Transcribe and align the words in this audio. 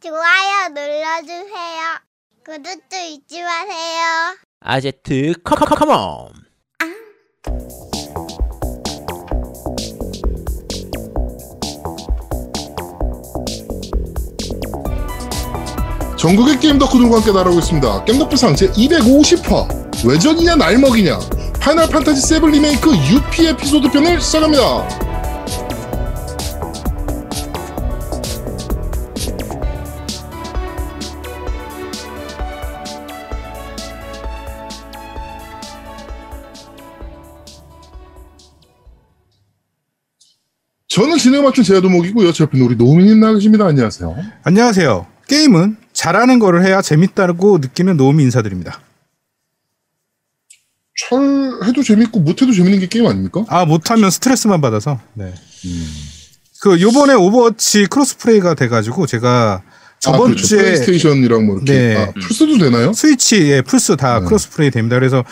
좋아요 0.00 0.68
눌러주세요. 0.68 1.98
구독도 2.44 2.96
잊지 3.10 3.42
마세요. 3.42 4.36
아제트 4.60 5.34
come 5.42 5.68
come 5.68 5.93
come 5.93 6.19
on 6.19 6.32
전국의 16.16 16.58
게임 16.58 16.78
덕후들과 16.78 17.16
함께 17.16 17.32
날아오고 17.32 17.58
있습니다. 17.58 18.04
겜덕비상 18.04 18.54
제 18.56 18.68
250화 18.70 20.06
외전이냐 20.06 20.56
날먹이냐 20.56 21.18
파이널 21.60 21.88
판타지 21.88 22.20
7 22.22 22.40
리메이크 22.50 22.90
유피 22.90 23.46
에피소드 23.48 23.90
편을 23.90 24.20
시작합니다. 24.20 25.07
저는 40.98 41.16
진행 41.16 41.44
맞춘 41.44 41.62
제야도목이고요. 41.62 42.32
제 42.32 42.42
옆에 42.42 42.60
우리 42.60 42.74
노민님 42.74 43.20
나와 43.20 43.34
계십니다. 43.34 43.66
안녕하세요. 43.66 44.16
안녕하세요. 44.42 45.06
게임은 45.28 45.76
잘하는 45.92 46.40
거를 46.40 46.66
해야 46.66 46.82
재밌다고 46.82 47.58
느끼는 47.58 47.96
노미 47.96 48.24
인사드립니다. 48.24 48.80
잘 51.08 51.20
해도 51.68 51.84
재밌고 51.84 52.18
못해도 52.18 52.52
재밌는 52.52 52.80
게 52.80 52.88
게임 52.88 53.06
아닙니까? 53.06 53.44
아 53.46 53.64
못하면 53.64 54.10
스트레스만 54.10 54.60
받아서. 54.60 54.98
네. 55.14 55.32
그 56.62 56.80
요번에 56.80 57.14
오버워치 57.14 57.86
crossplay가 57.86 58.54
돼가지고 58.54 59.06
제가 59.06 59.62
저번 60.00 60.20
아, 60.20 60.24
그렇죠. 60.24 60.48
주에 60.48 60.58
플레이스테이션이랑 60.62 61.46
뭐 61.46 61.56
이렇게 61.58 61.72
네. 61.72 61.96
아, 61.96 62.12
플스도 62.26 62.58
되나요? 62.58 62.92
스위치에 62.92 63.62
플스 63.62 63.96
다 63.96 64.18
네. 64.18 64.26
crossplay 64.26 64.72
됩니다. 64.72 64.96
그래서 64.98 65.24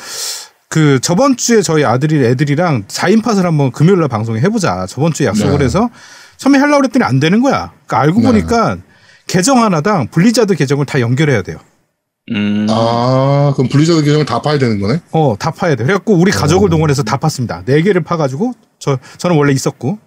그 0.68 0.98
저번 1.00 1.36
주에 1.36 1.62
저희 1.62 1.84
아들이 1.84 2.24
애들이랑 2.24 2.84
4인 2.88 3.22
팟을 3.22 3.44
한번 3.44 3.70
금요일 3.70 4.00
날 4.00 4.08
방송에 4.08 4.40
해보자. 4.40 4.86
저번 4.86 5.12
주에 5.12 5.26
약속을 5.26 5.58
네. 5.58 5.64
해서 5.64 5.88
처음에 6.36 6.58
하려고 6.58 6.82
그랬더니 6.82 7.04
안 7.04 7.20
되는 7.20 7.40
거야. 7.40 7.72
그러니까 7.86 8.00
알고 8.00 8.20
네. 8.20 8.26
보니까 8.26 8.76
계정 9.26 9.62
하나당 9.62 10.08
블리자드 10.08 10.54
계정을 10.54 10.86
다 10.86 11.00
연결해야 11.00 11.42
돼요. 11.42 11.58
음. 12.32 12.66
아 12.68 13.52
그럼 13.54 13.68
블리자드 13.68 14.02
계정을 14.02 14.26
다 14.26 14.42
파야 14.42 14.58
되는 14.58 14.80
거네? 14.80 15.00
어, 15.12 15.36
다 15.38 15.50
파야 15.52 15.76
돼. 15.76 15.84
그래갖고 15.84 16.14
우리 16.14 16.32
가족을 16.32 16.66
어. 16.66 16.70
동원해서 16.70 17.04
다 17.04 17.16
팠습니다. 17.16 17.64
네 17.64 17.80
개를 17.82 18.02
파가지고 18.02 18.52
저 18.78 18.98
저는 19.18 19.36
원래 19.36 19.52
있었고, 19.52 19.98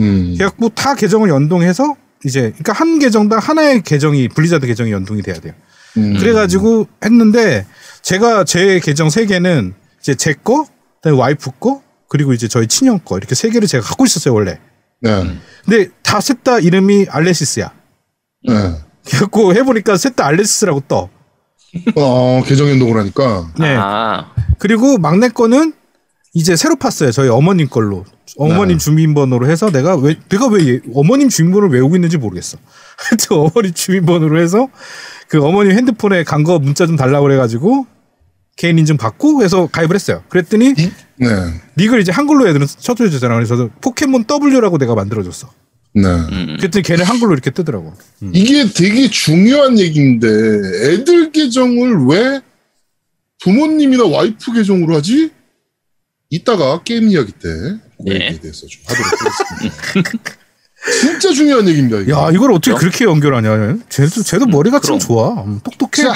음. 0.00 0.34
그래갖고 0.36 0.70
다 0.70 0.94
계정을 0.94 1.28
연동해서 1.28 1.94
이제 2.24 2.40
그러니까 2.40 2.72
한 2.72 2.98
계정당 2.98 3.38
하나의 3.38 3.82
계정이 3.82 4.28
블리자드 4.28 4.66
계정이 4.66 4.90
연동이 4.90 5.22
돼야 5.22 5.36
돼요. 5.36 5.52
음. 5.98 6.16
그래가지고 6.18 6.86
했는데 7.04 7.66
제가 8.02 8.44
제 8.44 8.80
계정 8.80 9.10
세 9.10 9.26
개는 9.26 9.74
이제 10.08 10.14
제 10.14 10.32
거, 10.32 10.64
그다음에 11.02 11.18
와이프 11.20 11.50
거, 11.60 11.82
그리고 12.08 12.32
이제 12.32 12.48
저희 12.48 12.66
친형 12.66 13.00
거 13.00 13.18
이렇게 13.18 13.34
세 13.34 13.50
개를 13.50 13.68
제가 13.68 13.86
갖고 13.86 14.04
있었어요 14.06 14.32
원래. 14.32 14.58
네. 15.02 15.36
근데 15.64 15.90
다 16.02 16.18
셋 16.20 16.42
다 16.42 16.58
이름이 16.58 17.06
알레시스야. 17.10 17.70
네. 18.48 18.54
그래갖고 19.06 19.54
해보니까 19.54 19.96
셋 19.98 20.16
다 20.16 20.26
알레시스라고 20.26 20.80
떠. 20.88 21.10
어 21.96 22.42
계정 22.46 22.70
연동을 22.70 22.98
하니까 23.00 23.52
네. 23.58 23.76
아. 23.78 24.32
그리고 24.58 24.96
막내 24.96 25.28
거는 25.28 25.74
이제 26.32 26.56
새로 26.56 26.76
팠어요. 26.76 27.12
저희 27.12 27.28
어머님 27.28 27.68
걸로. 27.68 28.04
어머님 28.38 28.78
네. 28.78 28.84
주민번호로 28.84 29.48
해서 29.50 29.70
내가 29.70 29.94
왜 29.96 30.16
내가 30.30 30.46
왜 30.48 30.66
얘- 30.68 30.80
어머님 30.94 31.28
주민번호를 31.28 31.74
외우고 31.74 31.96
있는지 31.96 32.16
모르겠어. 32.16 32.56
하여튼 32.96 33.36
어머님 33.36 33.74
주민번호로 33.74 34.40
해서 34.40 34.68
그 35.28 35.44
어머님 35.44 35.72
핸드폰에 35.72 36.24
간 36.24 36.42
거 36.44 36.58
문자 36.58 36.86
좀 36.86 36.96
달라고 36.96 37.24
그래 37.26 37.36
가지고 37.36 37.86
개인 38.58 38.76
인증 38.76 38.96
받고 38.96 39.42
해서 39.44 39.68
가입을 39.70 39.94
했어요. 39.94 40.22
그랬더니 40.28 40.74
이, 40.76 40.90
네. 41.16 41.28
닉을 41.78 42.00
이제 42.00 42.10
한글로 42.10 42.48
애들은 42.48 42.66
쳐줘주잖아. 42.66 43.34
그래서 43.36 43.56
저도 43.56 43.70
포켓몬 43.80 44.24
W라고 44.24 44.78
내가 44.78 44.96
만들어줬어. 44.96 45.48
네. 45.94 46.02
음. 46.04 46.56
그랬더니 46.58 46.82
걔는 46.82 47.04
한글로 47.04 47.32
이렇게 47.32 47.52
뜨더라고. 47.52 47.94
이게 48.32 48.68
되게 48.68 49.08
중요한 49.08 49.78
얘기인데 49.78 50.26
애들 50.26 51.30
계정을 51.30 52.06
왜 52.08 52.40
부모님이나 53.44 54.04
와이프 54.06 54.52
계정으로 54.52 54.96
하지? 54.96 55.30
이따가 56.28 56.82
게임 56.82 57.08
이야기 57.08 57.30
때그 57.30 58.02
네. 58.06 58.14
얘기에 58.14 58.40
대해서 58.40 58.66
좀 58.66 58.82
하도록 58.86 59.06
하겠습니다. 59.20 60.32
진짜 61.00 61.32
중요한 61.32 61.68
얘기입니다. 61.68 61.98
이거. 62.00 62.26
야 62.26 62.30
이걸 62.32 62.50
어떻게 62.50 62.70
그럼? 62.72 62.80
그렇게 62.80 63.04
연결하냐? 63.04 63.78
쟤도 63.88 64.22
쟤도 64.24 64.46
머리가 64.46 64.80
참 64.80 64.98
그럼. 64.98 64.98
좋아. 64.98 65.44
음, 65.44 65.60
똑똑해. 65.62 66.08
자, 66.08 66.14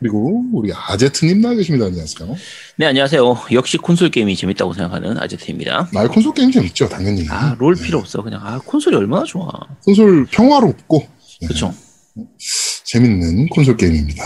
그리고 0.00 0.44
우리 0.52 0.72
아제트님 0.72 1.40
나와 1.40 1.54
계십니다. 1.56 1.86
안녕하세요. 1.86 2.36
네, 2.76 2.86
안녕하세요. 2.86 3.36
역시 3.52 3.78
콘솔 3.78 4.10
게임이 4.10 4.36
재밌다고 4.36 4.72
생각하는 4.72 5.18
아제트입니다. 5.18 5.88
말 5.92 6.06
콘솔 6.06 6.34
게임 6.34 6.52
재밌죠, 6.52 6.88
당연히. 6.88 7.26
아, 7.28 7.56
롤 7.58 7.74
필요 7.74 7.98
없어. 7.98 8.22
그냥, 8.22 8.40
아, 8.44 8.60
콘솔이 8.64 8.94
얼마나 8.94 9.24
좋아. 9.24 9.50
콘솔 9.84 10.26
평화롭고 10.30 11.04
네, 11.40 11.48
그쵸. 11.48 11.74
재밌는 12.84 13.48
콘솔 13.48 13.76
게임입니다. 13.76 14.22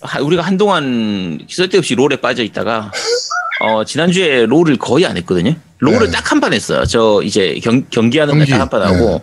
하- 0.00 0.20
우리가 0.20 0.40
한동안 0.42 1.40
쓸데없이 1.48 1.94
롤에 1.94 2.16
빠져 2.22 2.42
있다가, 2.42 2.90
어, 3.60 3.84
지난주에 3.84 4.46
롤을 4.46 4.78
거의 4.78 5.04
안 5.04 5.18
했거든요. 5.18 5.54
롤을 5.78 6.06
네. 6.06 6.10
딱한 6.10 6.40
판 6.40 6.54
했어요. 6.54 6.86
저 6.86 7.20
이제 7.22 7.60
경, 7.62 7.84
경기하는 7.90 8.38
날 8.38 8.46
경기, 8.46 8.50
딱한 8.52 8.68
판 8.70 8.82
하고, 8.82 9.20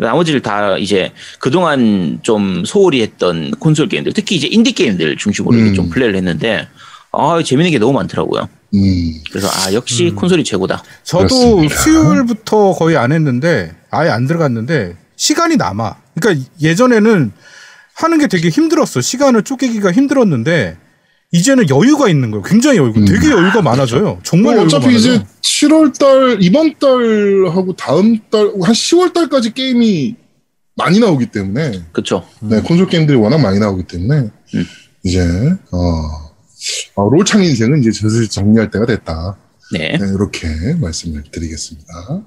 나머지를 0.00 0.40
다 0.42 0.76
이제 0.78 1.12
그동안 1.38 2.18
좀 2.22 2.64
소홀히 2.64 3.02
했던 3.02 3.50
콘솔 3.52 3.88
게임들, 3.88 4.12
특히 4.12 4.36
이제 4.36 4.46
인디 4.46 4.72
게임들 4.72 5.16
중심으로 5.16 5.56
이렇게 5.56 5.70
음. 5.70 5.74
좀 5.74 5.90
플레이를 5.90 6.16
했는데, 6.16 6.68
아, 7.12 7.42
재밌는 7.42 7.70
게 7.70 7.78
너무 7.78 7.92
많더라고요. 7.92 8.48
음, 8.74 9.14
그래서 9.30 9.48
아, 9.48 9.72
역시 9.72 10.10
콘솔이 10.10 10.44
최고다. 10.44 10.82
저도 11.02 11.26
그렇습니다. 11.26 11.76
수요일부터 11.76 12.72
거의 12.72 12.96
안 12.96 13.10
했는데 13.12 13.74
아예 13.90 14.10
안 14.10 14.26
들어갔는데 14.26 14.96
시간이 15.16 15.56
남아. 15.56 15.96
그러니까 16.14 16.46
예전에는 16.60 17.32
하는 17.94 18.18
게 18.18 18.28
되게 18.28 18.48
힘들었어. 18.48 19.00
시간을 19.00 19.42
쪼개기가 19.42 19.92
힘들었는데 19.92 20.76
이제는 21.32 21.70
여유가 21.70 22.08
있는 22.08 22.30
거예요. 22.30 22.42
굉장히 22.42 22.78
여유가. 22.78 22.98
음. 22.98 23.04
되게 23.04 23.30
여유가 23.30 23.62
많아져요. 23.62 24.18
정말 24.22 24.54
뭐 24.54 24.62
여유가 24.62 24.76
어차피 24.78 24.86
많아요. 24.86 24.98
이제 24.98 25.24
7월 25.42 25.96
달, 25.96 26.38
이번 26.40 26.74
달하고 26.78 27.74
다음 27.76 28.18
달, 28.30 28.46
한 28.46 28.72
10월 28.72 29.12
달까지 29.12 29.54
게임이 29.54 30.16
많이 30.74 30.98
나오기 30.98 31.26
때문에, 31.26 31.84
그쵸. 31.92 32.24
네, 32.40 32.60
콘솔 32.62 32.88
게임들이 32.88 33.16
워낙 33.18 33.38
많이 33.38 33.58
나오기 33.58 33.84
때문에, 33.84 34.30
음. 34.54 34.64
이제, 35.04 35.20
어, 35.70 36.30
어, 36.96 37.08
롤창 37.08 37.44
인생은 37.44 37.80
이제 37.80 37.92
슬슬 37.92 38.28
정리할 38.28 38.70
때가 38.70 38.86
됐다. 38.86 39.36
네. 39.72 39.96
네, 39.98 40.06
이렇게 40.14 40.48
말씀을 40.80 41.22
드리겠습니다. 41.30 42.22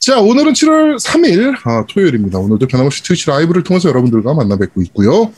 자, 0.00 0.20
오늘은 0.20 0.54
7월 0.54 0.98
3일, 0.98 1.54
아, 1.64 1.86
토요일입니다. 1.88 2.38
오늘도 2.40 2.66
변함없이 2.66 3.04
트위치 3.04 3.28
라이브를 3.28 3.62
통해서 3.62 3.88
여러분들과 3.88 4.34
만나 4.34 4.56
뵙고 4.56 4.82
있고요. 4.82 5.32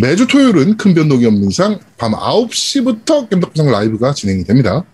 매주 0.00 0.26
토요일은 0.26 0.76
큰 0.76 0.94
변동이 0.94 1.24
없는 1.26 1.50
이상 1.50 1.78
밤 1.96 2.12
9시부터 2.12 3.30
겜덕비상 3.30 3.70
라이브가 3.70 4.12
진행이 4.12 4.44
됩니다. 4.44 4.84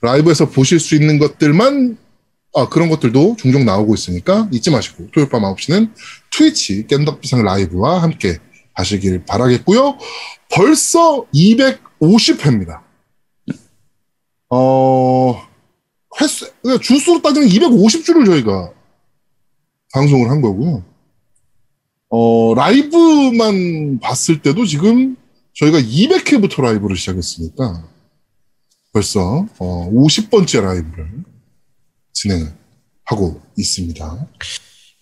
라이브에서 0.00 0.48
보실 0.48 0.80
수 0.80 0.94
있는 0.94 1.18
것들만, 1.18 1.98
아, 2.54 2.68
그런 2.68 2.88
것들도 2.88 3.36
종종 3.38 3.66
나오고 3.66 3.94
있으니까 3.94 4.48
잊지 4.50 4.70
마시고, 4.70 5.08
토요일 5.12 5.28
밤 5.28 5.42
9시는 5.42 5.92
트위치 6.32 6.86
겜덕비상 6.86 7.42
라이브와 7.42 8.02
함께 8.02 8.38
하시길 8.74 9.24
바라겠고요. 9.26 9.98
벌써 10.50 11.26
250회입니다. 11.34 12.80
어, 14.48 15.42
횟수, 16.20 16.50
그러니까 16.62 16.82
주수로 16.82 17.20
따지면 17.20 17.48
250주를 17.48 18.24
저희가 18.24 18.72
방송을 19.92 20.30
한 20.30 20.40
거고요. 20.40 20.89
어, 22.10 22.54
라이브만 22.54 24.00
봤을 24.00 24.42
때도 24.42 24.66
지금 24.66 25.16
저희가 25.54 25.80
200회부터 25.80 26.62
라이브를 26.62 26.96
시작했으니까 26.96 27.84
벌써 28.92 29.46
어, 29.58 29.90
50번째 29.92 30.62
라이브를 30.62 31.08
진행을 32.12 32.52
하고 33.04 33.40
있습니다. 33.56 34.26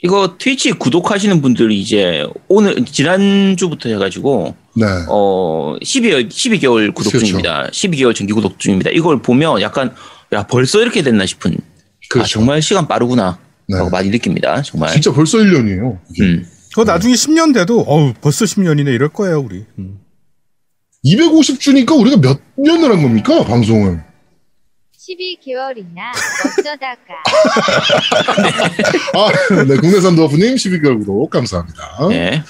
이거 0.04 0.36
트위치 0.38 0.70
구독하시는 0.72 1.40
분들이 1.42 1.80
이제 1.80 2.24
오늘 2.46 2.84
지난주부터 2.84 3.88
해가지고 3.88 4.54
네. 4.76 4.86
어 5.08 5.76
12월 5.82 6.28
12개월 6.28 6.94
구독 6.94 7.10
그렇죠. 7.10 7.26
중입니다. 7.26 7.68
12개월 7.70 8.14
정기 8.14 8.32
구독 8.32 8.60
중입니다. 8.60 8.90
이걸 8.90 9.20
보면 9.20 9.60
약간 9.60 9.92
야 10.32 10.46
벌써 10.46 10.80
이렇게 10.80 11.02
됐나 11.02 11.26
싶은 11.26 11.52
아 11.52 11.56
그렇죠. 12.10 12.28
정말 12.28 12.62
시간 12.62 12.86
빠르구나 12.86 13.38
네. 13.66 13.76
라고 13.76 13.90
많이 13.90 14.10
느낍니다. 14.10 14.62
정말. 14.62 14.92
진짜 14.92 15.12
벌써 15.12 15.38
1년이에요. 15.38 15.98
음. 16.20 16.46
그거 16.70 16.84
나중에 16.84 17.14
10년 17.14 17.54
돼도 17.54 17.80
어우 17.86 18.14
벌써 18.20 18.44
10년이네 18.44 18.88
이럴 18.94 19.08
거예요 19.08 19.40
우리. 19.40 19.64
음. 19.78 19.98
250주니까 21.04 21.98
우리가 21.98 22.16
몇 22.20 22.40
년을 22.56 22.90
한 22.92 23.02
겁니까? 23.02 23.44
방송을. 23.44 24.02
12개월이나 24.98 25.98
어쩌다가 26.58 26.96
아, 29.14 29.64
네, 29.64 29.76
국내산 29.76 30.14
더프님 30.16 30.54
12개월 30.56 30.98
구독 30.98 31.30
감사합니다. 31.30 32.08
네. 32.10 32.42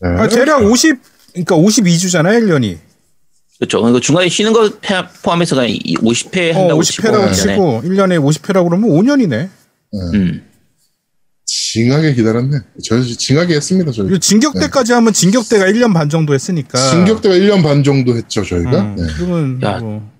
네. 0.00 0.08
아, 0.18 0.28
대략 0.28 0.62
50 0.62 0.96
그러니까 1.32 1.56
52주잖아요, 1.56 2.40
1년이. 2.42 2.78
그렇죠. 3.58 3.82
그 3.82 4.00
중간에 4.00 4.28
쉬는 4.28 4.52
거 4.52 4.70
페- 4.80 5.02
포함해서 5.22 5.56
그냥 5.56 5.70
50회 5.70 6.54
어, 6.54 6.60
한다고 6.60 6.80
50회라고 6.80 7.32
치고 7.34 7.34
치고 7.34 7.82
1년에 7.84 8.18
50회라고 8.22 8.68
그러면 8.68 8.90
5년이네. 8.90 9.48
음. 10.14 10.51
징하게 11.76 12.12
기다렸네. 12.14 12.58
저 12.84 13.00
징하게 13.02 13.54
했습니다, 13.56 13.90
저희. 13.92 14.06
그리고 14.08 14.18
진격대까지 14.20 14.92
하면 14.92 15.12
진격대가 15.14 15.64
1년 15.66 15.94
반 15.94 16.08
정도 16.10 16.34
했으니까. 16.34 16.78
진격대가 16.90 17.34
1년 17.34 17.62
반 17.62 17.82
정도 17.82 18.14
했죠, 18.14 18.44
저희가. 18.44 18.80
음, 18.82 18.96
네. 18.96 19.06
그러면 19.16 19.62
야, 19.62 19.78
뭐, 19.78 20.10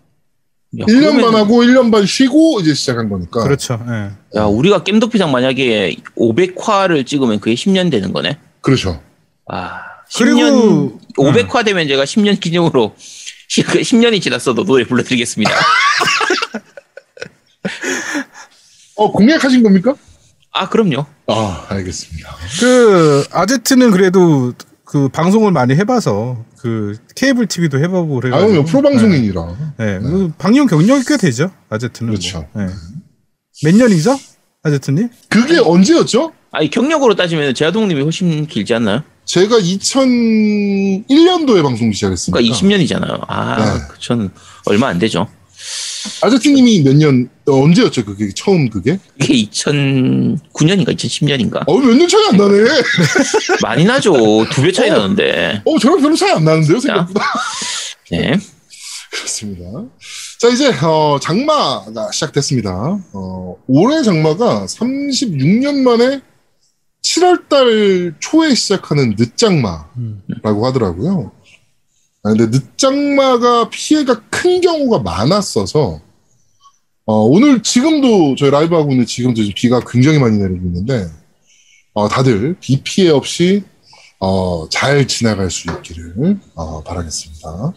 야, 0.80 0.86
1년 0.86 1.18
그러면은- 1.18 1.20
반 1.20 1.34
하고 1.34 1.62
1년 1.62 1.92
반 1.92 2.06
쉬고 2.06 2.60
이제 2.60 2.72
시작한 2.72 3.10
거니까. 3.10 3.42
그렇죠. 3.42 3.78
예. 3.86 4.38
야, 4.40 4.44
우리가 4.44 4.82
겜덕비상 4.82 5.30
만약에 5.30 5.96
500화를 6.16 7.04
찍으면 7.06 7.38
그게 7.40 7.54
10년 7.54 7.90
되는 7.90 8.14
거네. 8.14 8.38
그렇죠. 8.62 9.02
아, 9.46 9.80
그리고- 10.16 10.38
10년 10.38 10.98
500화 11.18 11.66
되면 11.66 11.86
제가 11.86 12.04
10년 12.04 12.40
기념으로 12.40 12.94
10년이 13.50 14.22
지났어도 14.22 14.64
노래 14.64 14.84
불러드리겠습니다. 14.84 15.52
어, 18.96 19.12
공약하신 19.12 19.62
겁니까? 19.62 19.94
아, 20.52 20.68
그럼요. 20.68 21.06
아, 21.28 21.64
알겠습니다. 21.68 22.36
그 22.60 23.24
아제트는 23.32 23.90
그래도 23.90 24.52
그 24.84 25.08
방송을 25.08 25.50
많이 25.52 25.74
해봐서 25.74 26.44
그 26.58 26.96
케이블 27.16 27.46
TV도 27.46 27.78
해보고 27.78 28.18
아, 28.18 28.20
그래가지고. 28.20 28.50
그럼요. 28.50 28.66
프로 28.66 28.82
방송인이라. 28.82 29.56
네. 29.78 29.98
네. 29.98 30.00
그 30.00 30.30
방영 30.38 30.66
경력이 30.66 31.04
꽤 31.06 31.16
되죠. 31.16 31.50
아제트는. 31.70 32.10
그렇죠. 32.12 32.46
뭐. 32.52 32.62
네. 32.62 32.68
몇 33.64 33.74
년이죠? 33.74 34.18
아제트님? 34.62 35.08
그게 35.28 35.58
언제였죠? 35.58 36.32
아니, 36.52 36.68
경력으로 36.68 37.14
따지면 37.16 37.54
제아동님이 37.54 38.02
훨씬 38.02 38.46
길지 38.46 38.74
않나요? 38.74 39.02
제가 39.24 39.56
2001년도에 39.58 41.62
방송 41.62 41.90
시작했습니다. 41.92 42.38
그러니까 42.38 42.56
20년이잖아요. 42.56 43.24
아, 43.28 43.64
네. 43.64 43.70
전 43.98 44.30
얼마 44.66 44.88
안 44.88 44.98
되죠. 44.98 45.26
아저씨님이 46.22 46.82
몇 46.82 46.96
년, 46.96 47.28
어, 47.46 47.62
언제였죠? 47.62 48.04
그게 48.04 48.30
처음 48.34 48.68
그게? 48.70 48.98
이게 49.20 49.34
2009년인가 49.50 50.94
2010년인가? 50.96 51.62
어, 51.68 51.78
몇 51.78 51.94
년 51.96 52.08
차이 52.08 52.24
안 52.28 52.36
나네. 52.36 52.64
많이 53.62 53.84
나죠. 53.84 54.12
두 54.50 54.62
배 54.62 54.72
차이 54.72 54.90
나는데. 54.90 55.62
어, 55.64 55.78
저랑 55.78 56.00
별로 56.00 56.16
차이 56.16 56.30
안 56.32 56.44
나는데요, 56.44 56.78
생각보다. 56.80 57.24
네. 58.10 58.38
그렇습니다. 59.12 59.64
자, 60.40 60.48
이제, 60.48 60.72
어, 60.82 61.18
장마가 61.20 62.10
시작됐습니다. 62.12 62.98
어, 63.12 63.56
올해 63.68 64.02
장마가 64.02 64.66
36년 64.66 65.82
만에 65.82 66.20
7월달 67.04 68.14
초에 68.20 68.54
시작하는 68.54 69.14
늦장마라고 69.18 70.66
하더라고요. 70.66 71.32
아, 72.24 72.30
근데 72.30 72.46
늦장마가 72.46 73.68
피해가 73.70 74.22
큰 74.30 74.60
경우가 74.60 75.00
많았어서, 75.00 76.00
어, 77.04 77.14
오늘 77.24 77.62
지금도 77.62 78.36
저희 78.36 78.50
라이브 78.50 78.76
하고 78.76 78.92
있는 78.92 79.04
지금도 79.06 79.42
지금 79.42 79.54
비가 79.56 79.80
굉장히 79.80 80.18
많이 80.18 80.38
내리고 80.38 80.66
있는데, 80.66 81.08
어, 81.94 82.08
다들 82.08 82.56
비 82.60 82.80
피해 82.82 83.10
없이, 83.10 83.64
어, 84.20 84.68
잘 84.68 85.06
지나갈 85.08 85.50
수 85.50 85.68
있기를, 85.68 86.38
어, 86.54 86.82
바라겠습니다. 86.84 87.72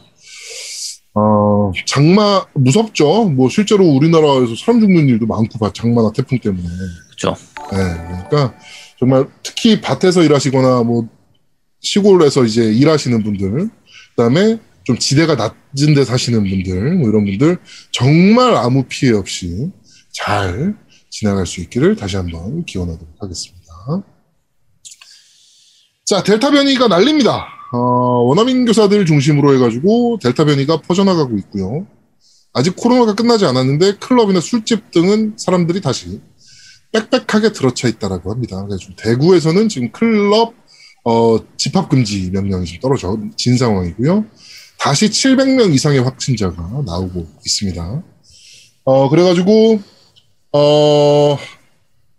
어, 1.15 1.71
장마 1.87 2.45
무섭죠. 2.53 3.29
뭐 3.29 3.49
실제로 3.49 3.85
우리나라에서 3.85 4.53
사람 4.55 4.79
죽는 4.81 5.07
일도 5.09 5.25
많고 5.25 5.57
봐, 5.57 5.71
장마나 5.73 6.11
태풍 6.11 6.37
때문에. 6.37 6.67
그렇죠. 7.17 7.35
네, 7.71 7.77
그러니까 8.27 8.53
정말 8.99 9.27
특히 9.41 9.81
밭에서 9.81 10.21
일하시거나 10.21 10.83
뭐 10.83 11.07
시골에서 11.79 12.43
이제 12.43 12.63
일하시는 12.65 13.23
분들, 13.23 13.69
그다음에 14.15 14.59
좀 14.83 14.97
지대가 14.97 15.35
낮은 15.35 15.93
데 15.95 16.05
사시는 16.05 16.43
분들, 16.43 16.95
뭐 16.95 17.09
이런 17.09 17.25
분들 17.25 17.57
정말 17.91 18.55
아무 18.55 18.85
피해 18.87 19.11
없이 19.11 19.71
잘 20.13 20.75
지나갈 21.09 21.45
수 21.45 21.61
있기를 21.61 21.95
다시 21.95 22.15
한번 22.15 22.65
기원하도록 22.65 23.15
하겠습니다. 23.19 23.65
자, 26.05 26.23
델타 26.23 26.51
변이가 26.51 26.87
난립니다. 26.87 27.47
어, 27.73 27.77
원어민 28.23 28.65
교사들 28.65 29.05
중심으로 29.05 29.55
해가지고 29.55 30.19
델타 30.21 30.45
변이가 30.45 30.81
퍼져나가고 30.81 31.37
있고요. 31.39 31.87
아직 32.53 32.75
코로나가 32.75 33.15
끝나지 33.15 33.45
않았는데 33.45 33.97
클럽이나 33.97 34.39
술집 34.39 34.91
등은 34.91 35.33
사람들이 35.37 35.81
다시 35.81 36.21
빽빽하게 36.93 37.51
들어차 37.51 37.87
있다라고 37.87 38.31
합니다. 38.31 38.65
그래서 38.65 38.85
대구에서는 38.95 39.67
지금 39.67 39.91
클럽 39.91 40.53
어, 41.05 41.37
집합 41.55 41.87
금지 41.87 42.29
명령이 42.31 42.65
지금 42.65 42.79
떨어진 42.81 43.57
상황이고요. 43.57 44.25
다시 44.79 45.07
700명 45.07 45.73
이상의 45.73 45.99
확진자가 45.99 46.83
나오고 46.85 47.27
있습니다. 47.45 48.03
어, 48.85 49.09
그래가지고 49.09 49.79
어, 50.51 51.37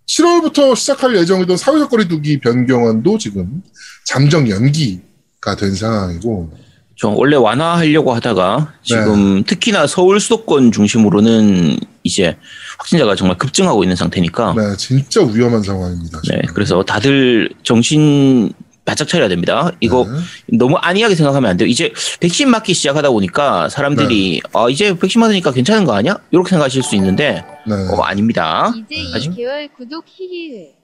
7월부터 0.06 0.77
시작할 0.77 1.17
예정이던 1.17 1.56
사회적 1.56 1.91
거리두기 1.91 2.38
변경안도 2.38 3.19
지금 3.19 3.62
잠정 4.05 4.49
연기가 4.49 5.56
된 5.59 5.75
상황이고 5.75 6.53
좀 6.94 7.15
원래 7.17 7.37
완화하려고 7.37 8.15
하다가 8.15 8.75
지금 8.82 9.44
특히나 9.44 9.87
서울 9.87 10.19
수도권 10.21 10.73
중심으로는 10.73 11.77
이제 12.05 12.37
확진자가 12.79 13.17
정말 13.17 13.37
급증하고 13.37 13.82
있는 13.82 13.97
상태니까 13.97 14.55
네, 14.56 14.77
진짜 14.79 15.23
위험한 15.23 15.62
상황입니다. 15.62 16.21
네, 16.23 16.41
지금. 16.41 16.55
그래서 16.55 16.82
다들 16.82 17.50
정신 17.65 18.53
바짝 18.87 19.09
차려야 19.09 19.29
됩니다. 19.29 19.71
이거 19.81 20.06
네. 20.09 20.56
너무 20.56 20.77
안이하게 20.77 21.15
생각하면 21.17 21.50
안 21.50 21.56
돼요. 21.59 21.69
이제 21.69 21.93
백신 22.21 22.49
맞기 22.49 22.73
시작하다 22.73 23.11
보니까 23.11 23.69
사람들이 23.69 24.41
아 24.55 24.69
이제 24.71 24.97
백신 24.97 25.21
맞으니까 25.21 25.53
괜찮은 25.53 25.85
거 25.85 25.93
아니야? 25.93 26.19
이렇게 26.31 26.50
생각하실 26.50 26.83
수 26.83 26.94
있는데 26.94 27.44
네. 27.67 27.75
어, 27.75 28.00
아닙니다. 28.03 28.73
이제 28.75 29.03
아직? 29.15 29.33
2개월 29.33 29.69
구독 29.77 30.05
히히 30.06 30.77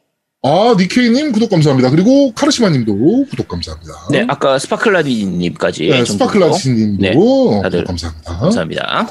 아, 0.45 0.75
니케이님 0.77 1.31
구독 1.31 1.51
감사합니다. 1.51 1.91
그리고 1.91 2.33
카르시마님도 2.35 3.27
구독 3.31 3.47
감사합니다. 3.47 3.93
네, 4.11 4.27
아까 4.29 4.59
스파클라디님까지 4.59 5.87
네, 5.89 6.03
정도 6.03 6.25
스파클라시님도 6.25 7.01
네, 7.01 7.15
구독 7.15 7.63
다들 7.63 7.85
감사합니다. 7.85 8.39
감사합니다. 8.39 9.07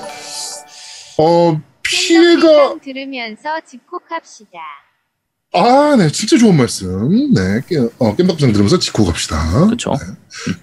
어, 1.18 1.62
피해가 1.84 2.76
들으면서 2.84 3.62
집콕합시다. 3.66 4.60
아, 5.54 5.96
네, 5.98 6.10
진짜 6.10 6.38
좋은 6.38 6.56
말씀. 6.56 7.34
네, 7.34 7.62
깨, 7.68 7.78
어, 8.00 8.16
깸덕장 8.16 8.54
들으면서 8.54 8.80
짚고 8.80 9.04
갑시다. 9.06 9.66
그렇죠, 9.66 9.94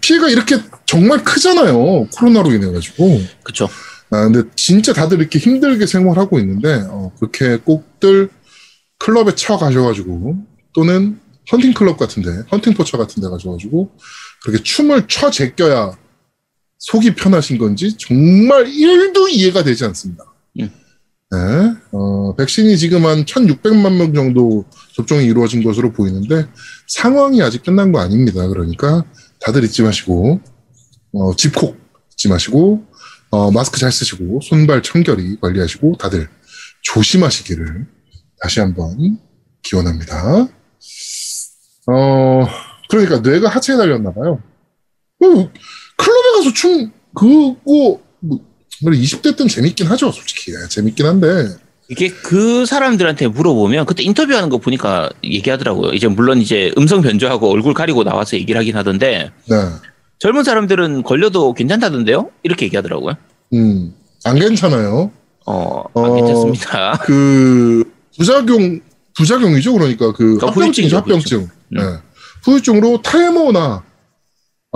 피해가 0.01 0.31
이렇게 0.31 0.57
정말 0.87 1.23
크잖아요. 1.23 2.07
코로나로 2.17 2.53
인해 2.53 2.73
가지고. 2.73 3.21
그렇죠. 3.43 3.69
아, 4.11 4.25
근데 4.25 4.49
진짜 4.57 4.95
다들 4.95 5.19
이렇게 5.19 5.39
힘들게 5.39 5.85
생활하고 5.85 6.39
있는데 6.39 6.83
어, 6.89 7.13
그렇게 7.19 7.59
꼭들 7.59 8.31
클럽에 8.99 9.35
쳐 9.35 9.59
가셔가지고 9.59 10.37
또는 10.73 11.21
헌팅 11.53 11.75
클럽 11.75 11.99
같은데 11.99 12.31
헌팅 12.51 12.75
포차 12.75 12.97
같은데 12.97 13.29
가셔가지고 13.29 13.91
그렇게 14.43 14.63
춤을 14.63 15.07
춰 15.09 15.31
제껴야 15.31 15.97
속이 16.79 17.15
편하신 17.15 17.59
건지 17.59 17.97
정말 17.99 18.65
1도 18.65 19.29
이해가 19.31 19.63
되지 19.63 19.85
않습니다. 19.85 20.25
음. 20.61 20.71
네, 21.31 21.39
어, 21.93 22.35
백신이 22.37 22.79
지금 22.79 23.05
한 23.05 23.25
1,600만 23.25 23.97
명 23.97 24.15
정도 24.15 24.65
접종이 24.95 25.27
이루어진 25.27 25.63
것으로 25.63 25.93
보이는데 25.93 26.47
상황이 26.87 27.43
아직 27.43 27.63
끝난 27.63 27.93
거 27.93 28.01
아닙니다. 28.01 28.47
그러니까 28.49 29.05
다들 29.41 29.65
잊지 29.65 29.83
마시고 29.83 30.41
어, 31.13 31.37
집콕 31.37 31.79
잊지 32.13 32.29
마시고 32.29 32.83
어, 33.31 33.51
마스크 33.51 33.79
잘 33.79 33.93
쓰시고 33.93 34.41
손발 34.43 34.83
청결히 34.83 35.39
관리하시고 35.41 35.99
다들 35.99 36.31
조심하시기를 36.83 37.87
다시 38.41 38.61
한번 38.61 39.19
기원합니다. 39.63 40.49
어, 41.89 42.47
그러니까 42.89 43.19
뇌가 43.19 43.51
하체에 43.51 43.77
달렸나 43.77 44.15
봐요. 44.15 44.43
어, 45.21 45.27
클럽에 45.27 46.33
가서 46.39 46.55
춤 46.55 46.91
그거 47.15 48.01
뭐 48.21 48.48
20대 48.83 49.37
때는 49.37 49.49
재밌긴 49.49 49.87
하죠, 49.89 50.11
솔직히. 50.13 50.53
예, 50.53 50.69
재밌긴 50.69 51.07
한데. 51.07 51.49
이게 51.91 52.11
그 52.11 52.67
사람들한테 52.67 53.29
물어보면 53.29 53.87
그때 53.87 54.03
인터뷰하는 54.03 54.51
거 54.51 54.59
보니까 54.59 55.09
얘기하더라고요. 55.25 55.93
이제 55.93 56.07
물론 56.07 56.39
이제 56.39 56.71
음성 56.77 57.01
변조하고 57.01 57.51
얼굴 57.51 57.73
가리고 57.73 58.05
나와서 58.05 58.37
얘기를 58.37 58.59
하긴 58.61 58.77
하던데 58.77 59.31
네. 59.47 59.57
젊은 60.19 60.45
사람들은 60.45 61.03
걸려도 61.03 61.55
괜찮다던데요? 61.55 62.31
이렇게 62.43 62.67
얘기하더라고요. 62.67 63.15
음. 63.55 63.95
안 64.25 64.39
괜찮아요. 64.39 65.11
어, 65.47 65.85
안 65.95 66.05
어, 66.05 66.15
괜찮습니다. 66.15 66.99
그 67.05 67.91
부작용 68.19 68.81
부작용이죠. 69.17 69.73
그러니까 69.73 70.13
그 70.13 70.37
그러니까 70.37 70.49
합병증이죠. 70.49 70.97
후유증이죠, 70.97 70.97
합병증. 70.99 71.39
후유증. 71.39 71.51
네. 71.71 71.99
후유증으로 72.45 73.01
탈모나 73.01 73.83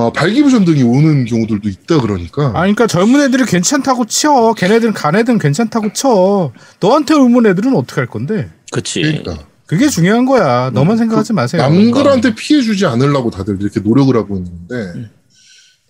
어, 0.02 0.06
어, 0.06 0.12
발기부전 0.12 0.64
등이 0.64 0.82
오는 0.82 1.24
경우들도 1.24 1.68
있다 1.68 2.00
그러니까. 2.00 2.46
아, 2.48 2.52
그러니까 2.60 2.86
젊은 2.86 3.20
애들이 3.20 3.44
괜찮다고 3.44 4.06
쳐. 4.06 4.54
걔네들은 4.56 4.92
간 4.92 5.14
애들은 5.16 5.38
괜찮다고 5.38 5.92
쳐. 5.92 6.52
너한테 6.80 7.14
옮은 7.14 7.46
애들은 7.46 7.74
어떻게 7.76 8.00
할 8.00 8.06
건데? 8.08 8.50
그치. 8.72 9.00
그러니까 9.02 9.46
그게 9.66 9.88
중요한 9.88 10.24
거야. 10.26 10.70
너만 10.70 10.96
생각하지 10.98 11.32
마세요. 11.32 11.62
남들한테 11.62 12.34
피해 12.34 12.60
주지 12.62 12.84
않으려고 12.86 13.30
다들 13.30 13.58
이렇게 13.60 13.80
노력을 13.80 14.14
하고 14.16 14.36
있는데 14.36 14.74
음. 14.98 15.10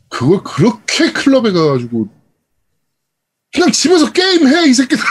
그걸 0.08 0.42
그렇게 0.44 1.10
클럽에 1.12 1.50
가가지고 1.52 2.08
그냥 3.52 3.72
집에서 3.72 4.12
게임 4.12 4.46
해 4.46 4.66
이 4.68 4.74
새끼들. 4.74 5.02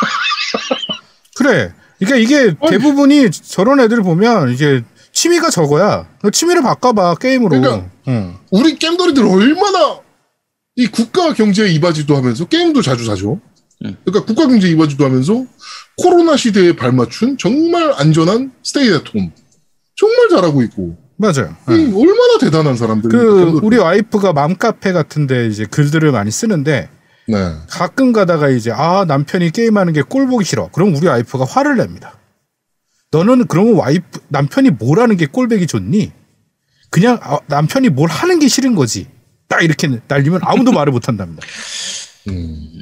그래. 1.36 1.74
그러니까 2.00 2.18
이게 2.18 2.56
아니. 2.62 2.72
대부분이 2.72 3.30
저런 3.32 3.80
애들 3.80 4.02
보면 4.04 4.52
이게 4.52 4.84
취미가 5.14 5.50
저거야. 5.50 6.08
너 6.24 6.30
취미를 6.30 6.62
바꿔봐 6.62 7.16
게임으로. 7.16 7.50
그러니까 7.62 7.90
응. 8.08 8.36
우리 8.52 8.78
겜돌이들 8.78 9.26
얼마나 9.26 10.00
이 10.76 10.88
국가 10.88 11.34
경제에 11.34 11.70
이바지도 11.70 12.16
하면서 12.16 12.46
게임도 12.46 12.82
자주 12.82 13.06
사죠. 13.06 13.40
음. 13.84 13.98
그러니까 14.06 14.26
국가 14.26 14.48
경제에 14.48 14.70
이바지도 14.72 15.04
하면서 15.04 15.46
코로나 15.98 16.38
시대에 16.38 16.76
발맞춘 16.76 17.38
정말 17.38 17.94
안전한 17.98 18.52
스테이 18.64 18.90
앳홈 18.90 19.32
정말 19.96 20.30
잘하고 20.30 20.62
있고 20.64 20.98
맞아요. 21.18 21.56
이 21.70 21.74
응. 21.74 21.94
얼마나 21.96 22.38
대단한 22.40 22.76
사람들. 22.76 23.10
그 23.12 23.60
우리 23.62 23.78
와이프가 23.78 24.34
맘카페 24.34 24.92
같은데 24.92 25.48
이제 25.48 25.66
글들을 25.66 26.12
많이 26.12 26.32
쓰는데 26.32 26.90
네. 27.28 27.56
가끔 27.70 28.12
가다가 28.12 28.50
이제 28.50 28.72
아 28.74 29.06
남편이 29.08 29.52
게임하는 29.52 29.94
게 29.94 30.02
꼴 30.02 30.26
보기 30.28 30.44
싫어. 30.46 30.70
그럼 30.72 30.96
우리 30.96 31.06
와이프가 31.08 31.46
화를 31.46 31.78
냅니다. 31.78 32.14
너는 33.12 33.48
그러면 33.48 33.76
와이프 33.76 34.22
남편이 34.30 34.72
뭘 34.72 35.00
하는 35.00 35.18
게 35.18 35.26
꼴보기 35.26 35.68
좋니? 35.68 36.12
그냥 36.90 37.20
아, 37.22 37.40
남편이 37.48 37.90
뭘 37.90 38.10
하는 38.10 38.40
게 38.40 38.48
싫은 38.48 38.76
거지. 38.76 39.08
딱 39.48 39.64
이렇게 39.64 40.00
날리면 40.08 40.42
아무도 40.44 40.72
말을 40.72 40.92
못 40.94 41.08
한답니다. 41.08 41.46
음. 42.30 42.82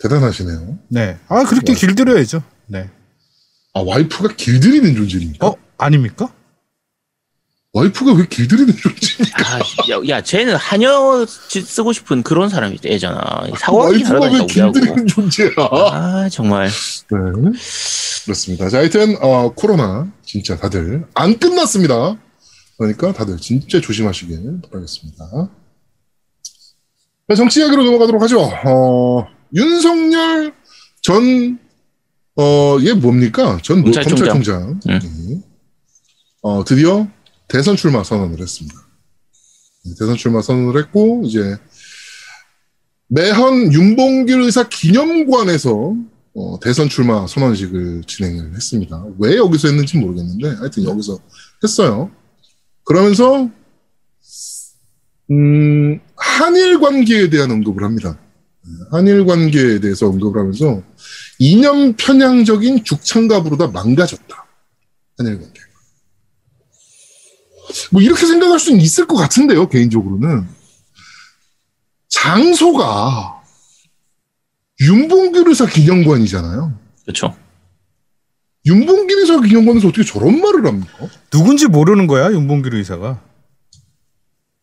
대단하시네요. 0.00 0.78
네. 0.88 1.16
아 1.28 1.44
그렇게 1.44 1.74
길들여야죠. 1.74 2.42
네. 2.66 2.90
아 3.74 3.80
와이프가 3.80 4.34
길들이는 4.36 4.94
존재입니까? 4.96 5.46
어 5.46 5.56
아닙니까? 5.78 6.32
와이프가 7.76 8.14
왜 8.14 8.26
길들이는 8.26 8.74
존재입니까? 8.74 9.44
아, 9.54 9.58
야, 9.90 10.00
야, 10.16 10.22
쟤는 10.22 10.56
한여 10.56 11.26
짓 11.48 11.66
쓰고 11.66 11.92
싶은 11.92 12.22
그런 12.22 12.48
사람이 12.48 12.78
애잖아. 12.82 13.20
사고하기 13.58 13.98
왜 13.98 14.02
다르다니까 14.02 14.44
우리하고. 14.44 14.72
길들이는 14.72 15.06
존재야? 15.06 15.50
아 15.58 16.28
정말. 16.32 16.68
네. 16.68 17.58
그렇습니다. 18.24 18.70
자, 18.70 18.78
하여튼, 18.78 19.16
어, 19.20 19.52
코로나, 19.54 20.10
진짜 20.24 20.56
다들 20.56 21.04
안 21.12 21.38
끝났습니다. 21.38 22.16
그러니까 22.78 23.12
다들 23.12 23.36
진짜 23.36 23.78
조심하시길 23.78 24.62
바라겠습니다. 24.70 25.50
자, 27.28 27.34
정치 27.34 27.60
이야기로 27.60 27.84
넘어가도록 27.84 28.22
하죠. 28.22 28.40
어, 28.40 29.26
윤석열 29.54 30.54
전, 31.02 31.58
어, 32.36 32.78
얘 32.84 32.94
뭡니까? 32.94 33.58
전 33.62 33.82
뭐- 33.82 33.92
검찰총장. 33.92 34.28
검찰총장. 34.28 34.80
네. 34.86 35.40
어, 36.40 36.64
드디어 36.64 37.06
대선 37.48 37.76
출마 37.76 38.02
선언을 38.02 38.40
했습니다. 38.40 38.76
네, 39.84 39.92
대선 39.98 40.16
출마 40.16 40.42
선언을 40.42 40.80
했고, 40.82 41.22
이제, 41.24 41.58
매헌 43.08 43.72
윤봉길 43.72 44.42
의사 44.42 44.68
기념관에서 44.68 45.94
어, 46.34 46.60
대선 46.60 46.88
출마 46.88 47.26
선언식을 47.26 48.02
진행을 48.06 48.54
했습니다. 48.54 49.04
왜 49.18 49.36
여기서 49.36 49.68
했는지 49.68 49.96
모르겠는데 49.96 50.48
하여튼 50.56 50.84
여기서 50.84 51.18
했어요. 51.62 52.10
그러면서 52.84 53.48
음, 55.30 56.00
한일 56.16 56.78
관계에 56.80 57.30
대한 57.30 57.50
언급을 57.50 57.84
합니다. 57.84 58.18
네, 58.62 58.70
한일 58.90 59.24
관계에 59.24 59.80
대해서 59.80 60.08
언급을 60.08 60.40
하면서 60.40 60.82
이념 61.38 61.94
편향적인 61.94 62.84
죽창갑으로 62.84 63.56
다 63.56 63.68
망가졌다. 63.68 64.46
한일 65.16 65.40
관계. 65.40 65.55
뭐 67.90 68.02
이렇게 68.02 68.26
생각할 68.26 68.58
수는 68.58 68.80
있을 68.80 69.06
것 69.06 69.16
같은데요, 69.16 69.68
개인적으로는. 69.68 70.46
장소가 72.08 73.42
윤봉길 74.80 75.48
의사 75.48 75.66
기념관이잖아요. 75.66 76.78
그렇죠. 77.04 77.36
윤봉길 78.66 79.18
의사 79.20 79.40
기념관에서 79.40 79.88
어떻게 79.88 80.04
저런 80.04 80.40
말을 80.40 80.66
합니까? 80.66 81.08
누군지 81.30 81.66
모르는 81.66 82.06
거야 82.06 82.30
윤봉길 82.32 82.74
의사가. 82.74 83.22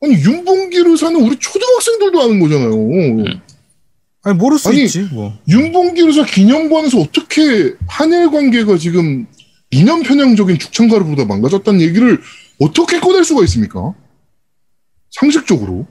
아니 0.01 0.13
윤봉길 0.15 0.87
의사는 0.87 1.15
우리 1.15 1.37
초등학생들도 1.39 2.21
아는 2.21 2.39
거잖아요. 2.39 3.39
아니 4.23 4.37
모를 4.37 4.57
수 4.57 4.69
아니, 4.69 4.83
있지 4.83 5.01
뭐. 5.11 5.37
윤봉길 5.47 6.07
의사 6.07 6.25
기념관에서 6.25 6.99
어떻게 6.99 7.75
한일 7.87 8.29
관계가 8.31 8.77
지금 8.77 9.25
이념 9.71 10.03
편향적인 10.03 10.59
죽창가루보다 10.59 11.25
망가졌다는 11.25 11.81
얘기를 11.81 12.21
어떻게 12.59 12.99
꺼낼 12.99 13.23
수가 13.23 13.43
있습니까? 13.43 13.93
상식적으로. 15.11 15.85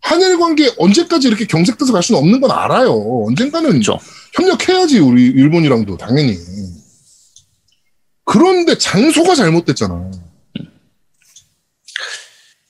한일 0.00 0.38
관계 0.38 0.72
언제까지 0.78 1.26
이렇게 1.26 1.46
경색돼서 1.46 1.92
갈 1.92 2.02
수는 2.02 2.20
없는 2.20 2.40
건 2.40 2.50
알아요. 2.52 3.24
언젠가는 3.26 3.68
그렇죠. 3.70 3.98
협력해야지 4.34 5.00
우리 5.00 5.24
일본이랑도 5.26 5.96
당연히. 5.96 6.36
그런데 8.24 8.78
장소가 8.78 9.34
잘못됐잖아. 9.34 10.10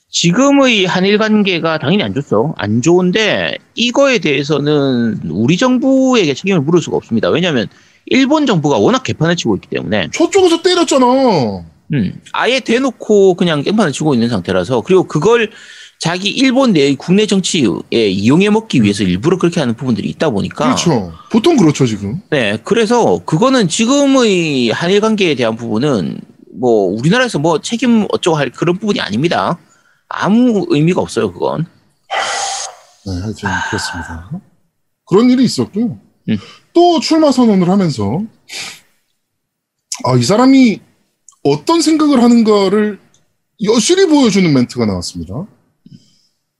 지금의 0.09 0.85
한일 0.85 1.19
관계가 1.19 1.77
당연히 1.77 2.01
안 2.01 2.15
좋죠. 2.15 2.55
안 2.57 2.81
좋은데 2.81 3.55
이거에 3.75 4.17
대해서는 4.17 5.29
우리 5.29 5.57
정부에게 5.57 6.33
책임을 6.33 6.61
물을 6.61 6.81
수가 6.81 6.97
없습니다. 6.97 7.29
왜냐하면 7.29 7.67
일본 8.07 8.45
정부가 8.45 8.77
워낙 8.77 9.03
개판을 9.03 9.35
치고 9.35 9.55
있기 9.57 9.69
때문에 9.69 10.09
저쪽에서 10.13 10.61
때렸잖아. 10.61 11.05
음, 11.93 12.21
아예 12.33 12.59
대놓고 12.59 13.35
그냥 13.35 13.63
깽판을 13.63 13.91
치고 13.91 14.13
있는 14.13 14.29
상태라서 14.29 14.81
그리고 14.81 15.03
그걸 15.03 15.51
자기 15.99 16.29
일본 16.29 16.73
내 16.73 16.95
국내 16.95 17.25
정치에 17.25 17.65
이용해 17.91 18.49
먹기 18.49 18.83
위해서 18.83 19.03
일부러 19.03 19.37
그렇게 19.37 19.59
하는 19.59 19.73
부분들이 19.73 20.09
있다 20.09 20.29
보니까 20.29 20.65
그렇죠. 20.65 21.13
보통 21.31 21.57
그렇죠 21.57 21.85
지금. 21.85 22.21
네 22.29 22.57
그래서 22.63 23.19
그거는 23.25 23.67
지금의 23.67 24.69
한일 24.69 25.01
관계에 25.01 25.35
대한 25.35 25.55
부분은 25.55 26.19
뭐 26.59 26.87
우리나라에서 26.97 27.39
뭐 27.39 27.61
책임 27.61 28.05
어쩌고 28.11 28.37
할 28.37 28.51
그런 28.51 28.77
부분이 28.77 28.99
아닙니다. 28.99 29.57
아무 30.09 30.65
의미가 30.69 31.01
없어요 31.01 31.31
그건. 31.31 31.65
네, 33.05 33.13
하여튼 33.13 33.49
그렇습니다. 33.69 34.29
그런 35.05 35.29
일이 35.29 35.45
있었고요. 35.45 35.97
음. 36.29 36.37
또 36.77 36.99
출마 36.99 37.31
선언을 37.31 37.71
하면서 37.71 38.21
아, 40.03 40.15
이 40.15 40.21
사람이 40.21 40.79
어떤 41.41 41.81
생각을 41.81 42.21
하는가를 42.21 42.99
여실히 43.63 44.05
보여주는 44.05 44.53
멘트가 44.53 44.85
나왔습니다. 44.85 45.47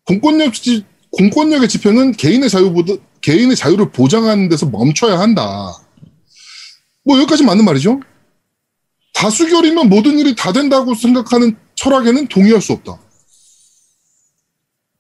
공권력 0.06 0.56
지, 0.56 0.84
공권력의 1.12 1.70
지표는 1.70 2.14
개인의 2.14 2.50
자유보다 2.50 2.96
개인의 3.22 3.56
자유를 3.56 3.92
보장하는 3.92 4.50
데서 4.50 4.66
멈춰야 4.66 5.20
한다. 5.20 5.72
뭐 7.04 7.20
여기까지 7.20 7.44
맞는 7.44 7.64
말이죠. 7.64 8.00
다수결이면 9.14 9.88
모든 9.88 10.18
일이 10.18 10.36
다 10.36 10.52
된다고 10.52 10.96
생각하는 10.96 11.56
철학에는 11.76 12.28
동의할 12.28 12.60
수 12.60 12.74
없다. 12.74 13.00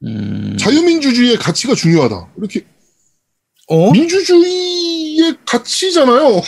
음, 0.03 0.55
자유민주주의의 0.59 1.37
가치가 1.37 1.73
중요하다. 1.73 2.33
이렇게 2.37 2.67
어? 3.67 3.91
민주주의 3.91 4.96
의 5.17 5.35
가치잖아요. 5.45 6.41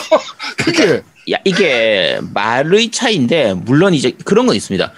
그게 0.58 1.02
야, 1.32 1.38
이게 1.44 2.18
말의 2.32 2.90
차이인데 2.90 3.54
물론 3.54 3.94
이제 3.94 4.12
그런 4.24 4.46
건 4.46 4.56
있습니다. 4.56 4.92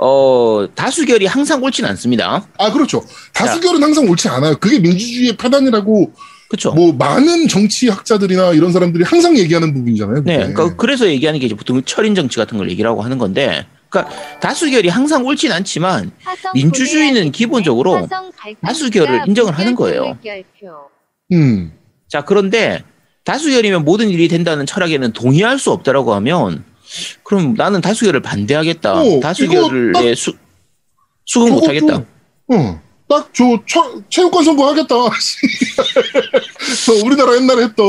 어 0.00 0.66
다수결이 0.74 1.26
항상 1.26 1.62
옳지는 1.62 1.90
않습니다. 1.90 2.46
아 2.58 2.72
그렇죠. 2.72 3.04
다수결은 3.32 3.82
항상 3.82 4.08
옳지 4.08 4.28
않아요. 4.28 4.56
그게 4.58 4.78
민주주의의 4.78 5.36
파단이라고 5.36 6.12
그렇죠? 6.48 6.72
뭐 6.72 6.92
많은 6.92 7.46
정치학자들이나 7.46 8.52
이런 8.52 8.72
사람들이 8.72 9.04
항상 9.04 9.36
얘기하는 9.36 9.74
부분이잖아요. 9.74 10.14
그게. 10.16 10.36
네, 10.36 10.52
그러니까 10.52 10.76
그래서 10.76 11.06
얘기하는 11.06 11.40
게 11.40 11.46
이제 11.46 11.54
보통 11.54 11.82
철인 11.84 12.14
정치 12.14 12.38
같은 12.38 12.56
걸 12.56 12.70
얘기라고 12.70 13.02
하는 13.02 13.18
건데, 13.18 13.66
그러니까 13.90 14.14
다수결이 14.40 14.88
항상 14.88 15.26
옳진 15.26 15.52
않지만 15.52 16.10
민주주의는 16.54 17.32
기본적으로 17.32 18.08
다수결을 18.62 19.24
인정을 19.26 19.58
하는 19.58 19.74
거예요. 19.74 20.16
음. 21.32 21.72
자 22.08 22.22
그런데 22.24 22.82
다수결이면 23.24 23.84
모든 23.84 24.08
일이 24.08 24.28
된다는 24.28 24.64
철학에는 24.66 25.12
동의할 25.12 25.58
수 25.58 25.70
없다라고 25.70 26.14
하면 26.14 26.64
그럼 27.22 27.54
나는 27.54 27.80
다수결을 27.80 28.22
반대하겠다. 28.22 29.00
어, 29.00 29.20
다수결을 29.20 29.92
예, 30.04 30.14
수, 30.14 30.32
수긍 31.26 31.50
못하겠다. 31.50 32.04
어. 32.48 32.80
딱저 33.08 33.62
체육관 34.10 34.44
선거하겠다. 34.44 34.94
어, 34.94 35.10
우리나라 37.04 37.36
옛날에 37.36 37.64
했던 37.64 37.86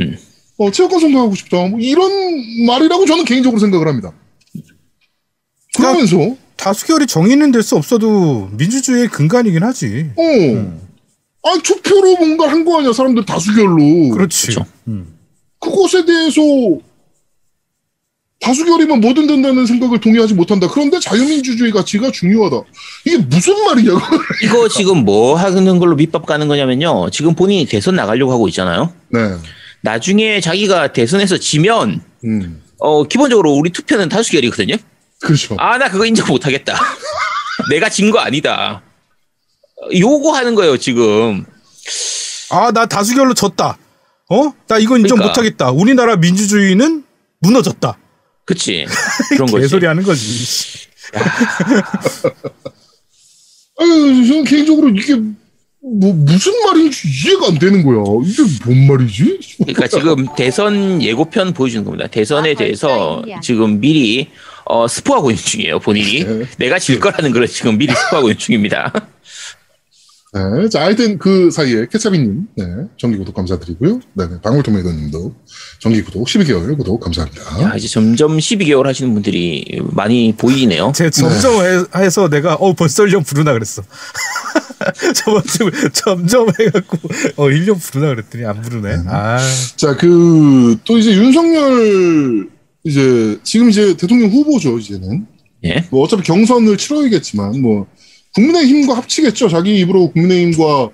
음. 0.00 0.18
어, 0.58 0.70
체육관 0.70 1.00
선거하고 1.00 1.34
싶다. 1.34 1.66
뭐 1.66 1.78
이런 1.80 2.10
말이라고 2.66 3.04
저는 3.06 3.24
개인적으로 3.24 3.58
생각을 3.60 3.88
합니다. 3.88 4.12
그러면서 5.76 6.36
다수결이 6.56 7.06
정의는 7.06 7.50
될 7.52 7.62
수 7.62 7.76
없어도 7.76 8.48
민주주의의 8.52 9.08
근간이긴 9.08 9.62
하지. 9.62 10.10
어. 10.16 10.22
음. 10.22 10.80
아, 11.44 11.58
투표로 11.62 12.16
뭔가 12.16 12.48
한 12.50 12.64
거 12.64 12.78
아니야, 12.78 12.92
사람들 12.92 13.24
다수결로. 13.26 13.76
그렇지. 14.10 14.46
그렇죠. 14.48 14.66
음. 14.88 15.14
그것에 15.60 16.04
대해서 16.04 16.40
다수결이면 18.40 19.00
뭐든 19.00 19.26
된다는 19.26 19.64
생각을 19.64 20.00
동의하지 20.00 20.34
못한다. 20.34 20.68
그런데 20.68 20.98
자유민주주의 21.00 21.70
가치가 21.72 22.10
중요하다. 22.10 22.56
이게 23.06 23.16
무슨 23.18 23.54
말이냐고. 23.64 24.00
이거 24.44 24.68
지금 24.68 25.04
뭐 25.04 25.34
하는 25.36 25.78
걸로 25.78 25.94
밑밥 25.96 26.26
가는 26.26 26.46
거냐면요. 26.48 27.08
지금 27.10 27.34
본인이 27.34 27.64
대선 27.64 27.94
나가려고 27.96 28.32
하고 28.32 28.48
있잖아요. 28.48 28.92
네. 29.08 29.20
나중에 29.80 30.40
자기가 30.40 30.92
대선에서 30.92 31.38
지면 31.38 32.02
음. 32.24 32.62
어 32.78 33.04
기본적으로 33.04 33.52
우리 33.52 33.70
투표는 33.70 34.08
다수결이거든요. 34.10 34.76
그렇죠. 35.22 35.56
아 35.58 35.78
나 35.78 35.88
그거 35.90 36.04
인정 36.04 36.26
못하겠다. 36.28 36.74
내가 37.70 37.88
진 37.88 38.10
거 38.10 38.18
아니다. 38.18 38.82
요거 39.92 40.32
하는 40.32 40.54
거예요 40.54 40.76
지금. 40.76 41.44
아, 42.50 42.70
나 42.72 42.86
다수결로 42.86 43.34
졌다. 43.34 43.76
어? 44.30 44.52
나 44.68 44.78
이건 44.78 45.00
인정 45.00 45.16
그러니까. 45.18 45.40
못하겠다. 45.40 45.70
우리나라 45.70 46.16
민주주의는 46.16 47.04
무너졌다. 47.40 47.98
그치 48.46 48.86
그런 49.30 49.46
거지. 49.48 49.62
개소리 49.62 49.86
하는 49.86 50.02
거지. 50.02 50.88
아유, 53.80 54.26
저는 54.26 54.44
개인적으로 54.44 54.88
이게 54.90 55.14
뭐 55.16 56.12
무슨 56.14 56.52
말인지 56.64 57.08
이해가 57.08 57.48
안 57.48 57.58
되는 57.58 57.82
거야. 57.84 58.02
이게 58.24 58.42
뭔 58.64 58.86
말이지? 58.86 59.38
그러니까 59.58 59.86
지금 59.88 60.26
대선 60.36 61.02
예고편 61.02 61.52
보여주는 61.52 61.84
겁니다. 61.84 62.06
대선에 62.06 62.52
아, 62.52 62.54
대해서. 62.54 63.22
지금 63.42 63.80
미리 63.80 64.30
어, 64.64 64.88
스포하고 64.88 65.30
있는 65.30 65.42
중이에요 65.44 65.78
본인이. 65.80 66.24
네. 66.24 66.46
내가 66.58 66.78
질 66.78 66.98
거라는 67.00 67.32
걸 67.32 67.46
지금 67.46 67.76
미리 67.76 67.92
스포하고 67.94 68.28
있는 68.28 68.38
중입니다. 68.38 68.92
네. 70.34 70.68
자, 70.68 70.82
하여튼 70.82 71.16
그 71.18 71.50
사이에 71.50 71.86
케차비님, 71.90 72.48
네. 72.56 72.64
정기 72.96 73.18
구독 73.18 73.34
감사드리고요. 73.34 74.00
네. 74.14 74.28
네. 74.28 74.40
방울토마토님도 74.42 75.34
정기 75.78 76.02
구독 76.02 76.26
12개월 76.26 76.76
구독 76.76 77.00
감사합니다. 77.00 77.62
야, 77.62 77.74
이제 77.76 77.86
점점 77.86 78.36
12개월 78.36 78.84
하시는 78.84 79.14
분들이 79.14 79.80
많이 79.92 80.34
보이네요. 80.36 80.92
제 80.94 81.08
점점 81.10 81.54
해, 81.64 81.84
해서 82.02 82.28
내가 82.28 82.54
어 82.54 82.72
벌써 82.74 83.04
1년 83.04 83.24
부르나 83.24 83.52
그랬어. 83.52 83.82
저번 85.14 85.42
주 85.44 85.70
점점 85.92 86.48
해갖고 86.48 86.98
어 87.36 87.44
1년 87.44 87.80
부르나 87.80 88.08
그랬더니 88.14 88.44
안 88.44 88.60
부르네. 88.60 89.04
아 89.06 89.38
자, 89.76 89.96
그, 89.96 90.78
또 90.84 90.98
이제 90.98 91.12
윤석열, 91.12 92.48
이제, 92.84 93.38
지금 93.42 93.68
이제 93.68 93.96
대통령 93.96 94.30
후보죠, 94.30 94.78
이제는. 94.78 95.26
예. 95.64 95.84
뭐 95.90 96.02
어차피 96.02 96.22
경선을 96.22 96.76
치러야겠지만, 96.76 97.60
뭐, 97.60 97.86
국민의힘과 98.34 98.96
합치겠죠. 98.96 99.48
자기 99.48 99.78
입으로 99.80 100.10
국민의힘과, 100.10 100.90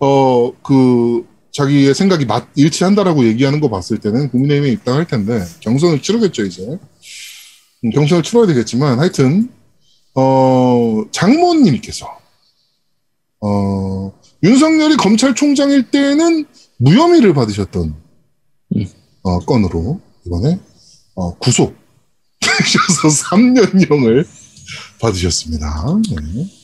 어, 0.00 0.52
그, 0.62 1.26
자기의 1.52 1.94
생각이 1.94 2.26
맞, 2.26 2.48
일치한다라고 2.54 3.24
얘기하는 3.26 3.60
거 3.60 3.68
봤을 3.68 3.98
때는 3.98 4.30
국민의힘에 4.30 4.70
입당할 4.72 5.06
텐데, 5.06 5.44
경선을 5.60 6.00
치르겠죠, 6.00 6.44
이제. 6.44 6.78
음, 7.84 7.90
경선을 7.90 8.22
치러야 8.22 8.46
되겠지만, 8.46 8.98
하여튼, 8.98 9.50
어, 10.14 11.02
장모님께서, 11.10 12.06
어, 13.40 14.12
윤석열이 14.42 14.96
검찰총장일 14.96 15.90
때는 15.90 16.46
무혐의를 16.78 17.34
받으셨던, 17.34 17.94
음. 18.76 18.86
어, 19.22 19.38
건으로, 19.40 20.00
이번에, 20.26 20.58
어, 21.14 21.34
구속. 21.36 21.78
되셔서 22.40 23.08
3년형을 23.08 24.26
받으셨습니다. 25.00 26.00
네. 26.10 26.59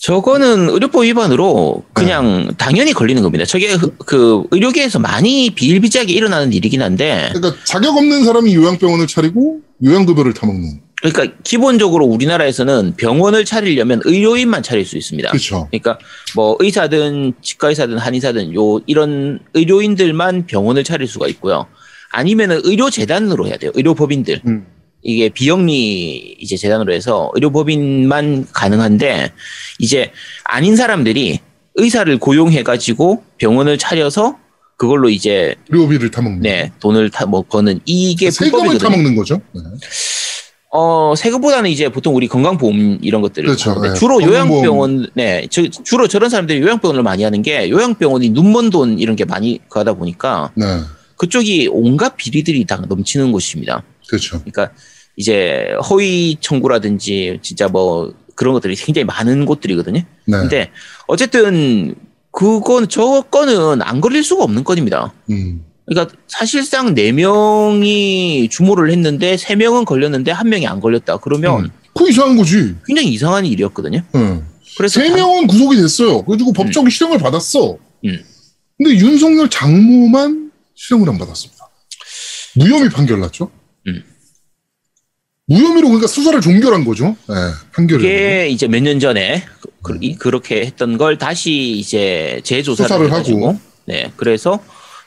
저거는 0.00 0.68
의료법 0.70 1.04
위반으로 1.04 1.82
그냥 1.92 2.46
네. 2.48 2.54
당연히 2.56 2.92
걸리는 2.92 3.20
겁니다. 3.22 3.44
저게 3.44 3.76
그- 3.76 3.96
그 3.98 4.44
의료계에서 4.52 4.98
많이 5.00 5.50
비일비재하게 5.50 6.12
일어나는 6.12 6.52
일이긴 6.52 6.82
한데 6.82 7.30
그러니까 7.32 7.60
자격 7.64 7.96
없는 7.96 8.24
사람이 8.24 8.54
요양병원을 8.54 9.06
차리고 9.08 9.60
요양급여를 9.84 10.34
타먹는. 10.34 10.80
그러니까 11.00 11.36
기본적으로 11.44 12.06
우리나라에서는 12.06 12.94
병원을 12.96 13.44
차리려면 13.44 14.00
의료인만 14.04 14.62
차릴 14.62 14.84
수 14.84 14.96
있습니다. 14.98 15.30
그렇죠. 15.30 15.68
그러니까 15.70 15.98
뭐 16.34 16.56
의사든 16.58 17.34
치과 17.40 17.68
의사든 17.68 17.98
한의사든 17.98 18.54
요 18.54 18.80
이런 18.86 19.38
의료인들만 19.54 20.46
병원을 20.46 20.82
차릴 20.84 21.06
수가 21.06 21.28
있고요. 21.28 21.66
아니면은 22.10 22.60
의료재단으로 22.64 23.46
해야 23.46 23.56
돼요. 23.56 23.70
의료법인들. 23.74 24.42
음. 24.46 24.66
이게 25.02 25.28
비영리 25.28 26.36
이제 26.40 26.56
재단으로 26.56 26.92
해서 26.92 27.30
의료법인만 27.34 28.48
가능한데 28.52 29.32
이제 29.78 30.10
아닌 30.44 30.76
사람들이 30.76 31.40
의사를 31.76 32.18
고용해 32.18 32.64
가지고 32.64 33.22
병원을 33.38 33.78
차려서 33.78 34.36
그걸로 34.76 35.08
이제 35.08 35.54
의료비를 35.68 36.10
타먹는. 36.10 36.40
네 36.40 36.72
돈을 36.80 37.10
타뭐 37.10 37.44
버는 37.48 37.80
이게 37.84 38.30
세금을 38.30 38.50
불법이거든요. 38.50 38.90
타먹는 38.90 39.16
거죠. 39.16 39.40
네. 39.52 39.60
어 40.70 41.14
세금보다는 41.16 41.70
이제 41.70 41.88
보통 41.88 42.14
우리 42.14 42.28
건강보험 42.28 42.98
이런 43.00 43.22
것들을 43.22 43.46
그렇죠. 43.46 43.80
네. 43.80 43.94
주로. 43.94 44.22
요양병원 44.22 45.10
네 45.14 45.46
저, 45.50 45.66
주로 45.68 46.06
저런 46.08 46.28
사람들이 46.28 46.60
요양병원을 46.60 47.02
많이 47.02 47.22
하는 47.22 47.42
게 47.42 47.70
요양병원이 47.70 48.30
눈먼 48.30 48.70
돈 48.70 48.98
이런 48.98 49.16
게 49.16 49.24
많이 49.24 49.60
가다 49.70 49.94
보니까 49.94 50.50
네. 50.54 50.64
그쪽이 51.16 51.68
온갖 51.72 52.16
비리들이 52.16 52.64
다 52.64 52.82
넘치는 52.88 53.32
곳입니다. 53.32 53.82
그렇죠. 54.08 54.38
그러니까 54.40 54.70
이제 55.16 55.68
허위 55.88 56.36
청구라든지 56.40 57.38
진짜 57.42 57.68
뭐 57.68 58.12
그런 58.34 58.54
것들이 58.54 58.74
굉장히 58.76 59.04
많은 59.04 59.44
곳들이거든요. 59.46 60.00
네. 60.00 60.06
근데 60.26 60.70
어쨌든 61.06 61.94
그건 62.30 62.88
저 62.88 63.22
건은 63.30 63.82
안 63.82 64.00
걸릴 64.00 64.22
수가 64.22 64.44
없는 64.44 64.64
건입니다. 64.64 65.12
음. 65.30 65.64
그러니까 65.86 66.14
사실상 66.28 66.94
네 66.94 67.12
명이 67.12 68.48
주모를 68.50 68.90
했는데 68.90 69.36
세 69.36 69.56
명은 69.56 69.84
걸렸는데 69.84 70.30
한 70.30 70.48
명이 70.48 70.66
안 70.66 70.80
걸렸다. 70.80 71.16
그러면 71.18 71.64
음. 71.64 71.70
그 71.94 72.08
이상한 72.08 72.36
거지. 72.36 72.74
굉장히 72.86 73.08
이상한 73.08 73.44
일이었거든요. 73.46 74.02
네. 74.12 74.42
그래서 74.76 75.00
세 75.00 75.08
당- 75.08 75.16
명은 75.16 75.46
구속이 75.48 75.76
됐어요. 75.76 76.22
그래가지고 76.22 76.52
법적 76.52 76.88
실형을 76.90 77.18
받았어. 77.18 77.76
음. 78.04 78.24
근데 78.76 78.94
윤석열 78.96 79.48
장모만 79.50 80.52
실형을 80.76 81.08
안 81.08 81.18
받았습니다. 81.18 81.68
무혐의 82.54 82.90
판결 82.90 83.18
났죠. 83.20 83.50
음. 85.50 85.54
무혐의로 85.54 85.88
그러니까 85.88 86.06
수사를 86.06 86.40
종결한 86.40 86.84
거죠. 86.84 87.16
네, 87.28 87.34
판결을. 87.74 88.02
그게 88.02 88.48
이제 88.48 88.66
몇 88.68 88.82
년 88.82 89.00
전에 89.00 89.44
그, 89.82 89.96
이- 90.00 90.14
그렇게 90.16 90.60
했던 90.66 90.98
걸 90.98 91.16
다시 91.18 91.52
이제 91.78 92.40
재조사를 92.44 92.88
수사를 92.88 93.12
하고. 93.12 93.58
네 93.86 94.12
그래서 94.16 94.58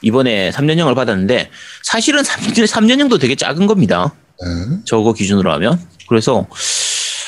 이번에 0.01 0.49
3년형을 0.51 0.95
받았는데 0.95 1.49
사실은 1.83 2.23
3년, 2.23 2.65
3년 2.65 2.99
형도 2.99 3.17
되게 3.19 3.35
작은 3.35 3.67
겁니다. 3.67 4.13
네. 4.41 4.77
저거 4.85 5.13
기준으로 5.13 5.51
하면 5.53 5.79
그래서 6.09 6.47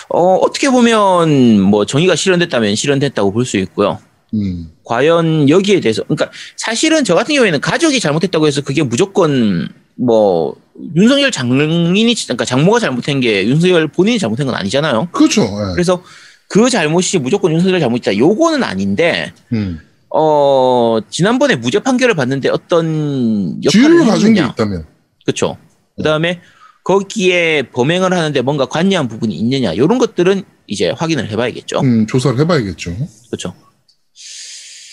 어, 0.10 0.36
어떻게 0.36 0.69
보면 0.69 1.62
뭐 1.62 1.86
정의가 1.86 2.15
실현됐다면 2.15 2.76
실현됐다고 2.76 3.32
볼 3.32 3.45
수 3.45 3.58
있고요. 3.58 3.99
음. 4.34 4.72
과연 4.84 5.50
여기에 5.50 5.80
대해서 5.80 6.04
그러니까 6.04 6.32
사실은 6.56 7.04
저 7.04 7.15
같은 7.15 7.36
경우에는 7.36 7.62
가족이 7.62 8.00
잘못했다고 8.00 8.48
해서 8.48 8.62
그게 8.62 8.84
무조건 8.84 9.69
뭐 9.96 10.56
윤석열 10.96 11.32
장인이 11.32 12.15
그러니까 12.15 12.46
장모가 12.46 12.80
잘못한 12.80 13.19
게 13.19 13.46
윤석열 13.48 13.88
본인이 13.88 14.17
잘못한 14.17 14.46
건 14.46 14.56
아니잖아요. 14.56 15.10
그렇죠. 15.12 15.43
네. 15.43 15.74
그래서 15.74 16.04
그 16.50 16.69
잘못이 16.69 17.19
무조건 17.19 17.52
윤석열 17.54 17.80
잘못이다. 17.80 18.17
요거는 18.17 18.63
아닌데 18.63 19.34
음. 19.52 19.80
어 20.10 21.00
지난번에 21.10 21.56
무죄 21.56 21.80
판결을 21.80 22.15
받는데 22.15 22.50
어떤 22.50 23.62
역할을 23.63 24.06
가진 24.06 24.34
게. 24.34 24.41
있다면. 24.41 24.86
그렇죠. 25.26 25.58
그다음에 25.96 26.41
거기에 26.84 27.63
범행을 27.72 28.12
하는데 28.12 28.41
뭔가 28.41 28.65
관여한 28.65 29.08
부분이 29.08 29.36
있느냐. 29.36 29.76
요런 29.78 30.00
것들은 30.00 30.43
이제 30.67 30.89
확인을 30.89 31.30
해봐야겠죠. 31.30 31.80
음, 31.82 32.08
조사를 32.08 32.39
해봐야겠죠. 32.39 32.96
그렇죠. 33.30 33.54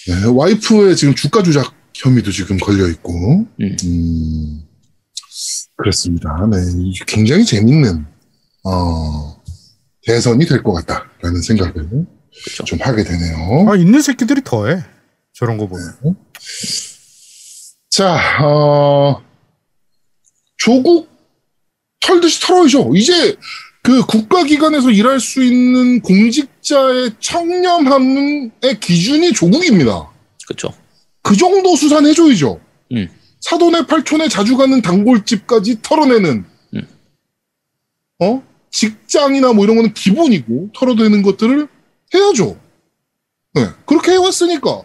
네, 0.09 0.25
와이프의 0.27 0.97
지금 0.97 1.15
주가 1.15 1.43
조작 1.43 1.75
혐의도 1.95 2.31
지금 2.31 2.57
걸려 2.59 2.89
있고, 2.89 3.13
음. 3.61 3.77
음, 3.85 4.63
그렇습니다. 5.77 6.47
네, 6.51 6.57
굉장히 7.07 7.45
재밌는 7.45 8.07
어, 8.65 9.43
대선이 10.07 10.47
될 10.47 10.63
것 10.63 10.73
같다라는 10.73 11.43
생각을 11.43 11.73
그렇죠. 11.75 12.65
좀 12.65 12.79
하게 12.81 13.05
되네요. 13.05 13.69
아 13.69 13.77
있는 13.77 14.01
새끼들이 14.01 14.43
더해 14.45 14.83
저런 15.35 15.59
거 15.59 15.67
보면. 15.67 15.95
자, 17.91 18.43
어, 18.45 19.23
조국 20.57 21.11
털듯이 22.01 22.41
털어야죠. 22.41 22.93
이제 22.95 23.37
그 23.83 24.05
국가기관에서 24.05 24.91
일할 24.91 25.21
수 25.21 25.43
있는 25.43 26.01
공직자의 26.01 27.13
청렴함의 27.21 28.81
기준이 28.81 29.33
조국입니다. 29.33 30.11
그렇죠. 30.47 30.73
그 31.23 31.37
정도 31.37 31.75
수산 31.77 32.07
해줘야죠. 32.07 32.61
음. 32.93 33.09
사돈의 33.41 33.87
팔촌에 33.87 34.29
자주 34.29 34.57
가는 34.57 34.83
단골집까지 34.83 35.81
털어내는. 35.83 36.45
음. 36.75 36.83
어? 38.21 38.43
직장이나 38.71 39.53
뭐 39.53 39.65
이런 39.65 39.77
거는 39.77 39.95
기본이고 39.95 40.71
털어대는 40.75 41.23
것들을 41.23 41.67
해야죠. 42.15 42.59
네, 43.55 43.67
그렇게 43.87 44.13
해왔으니까. 44.13 44.83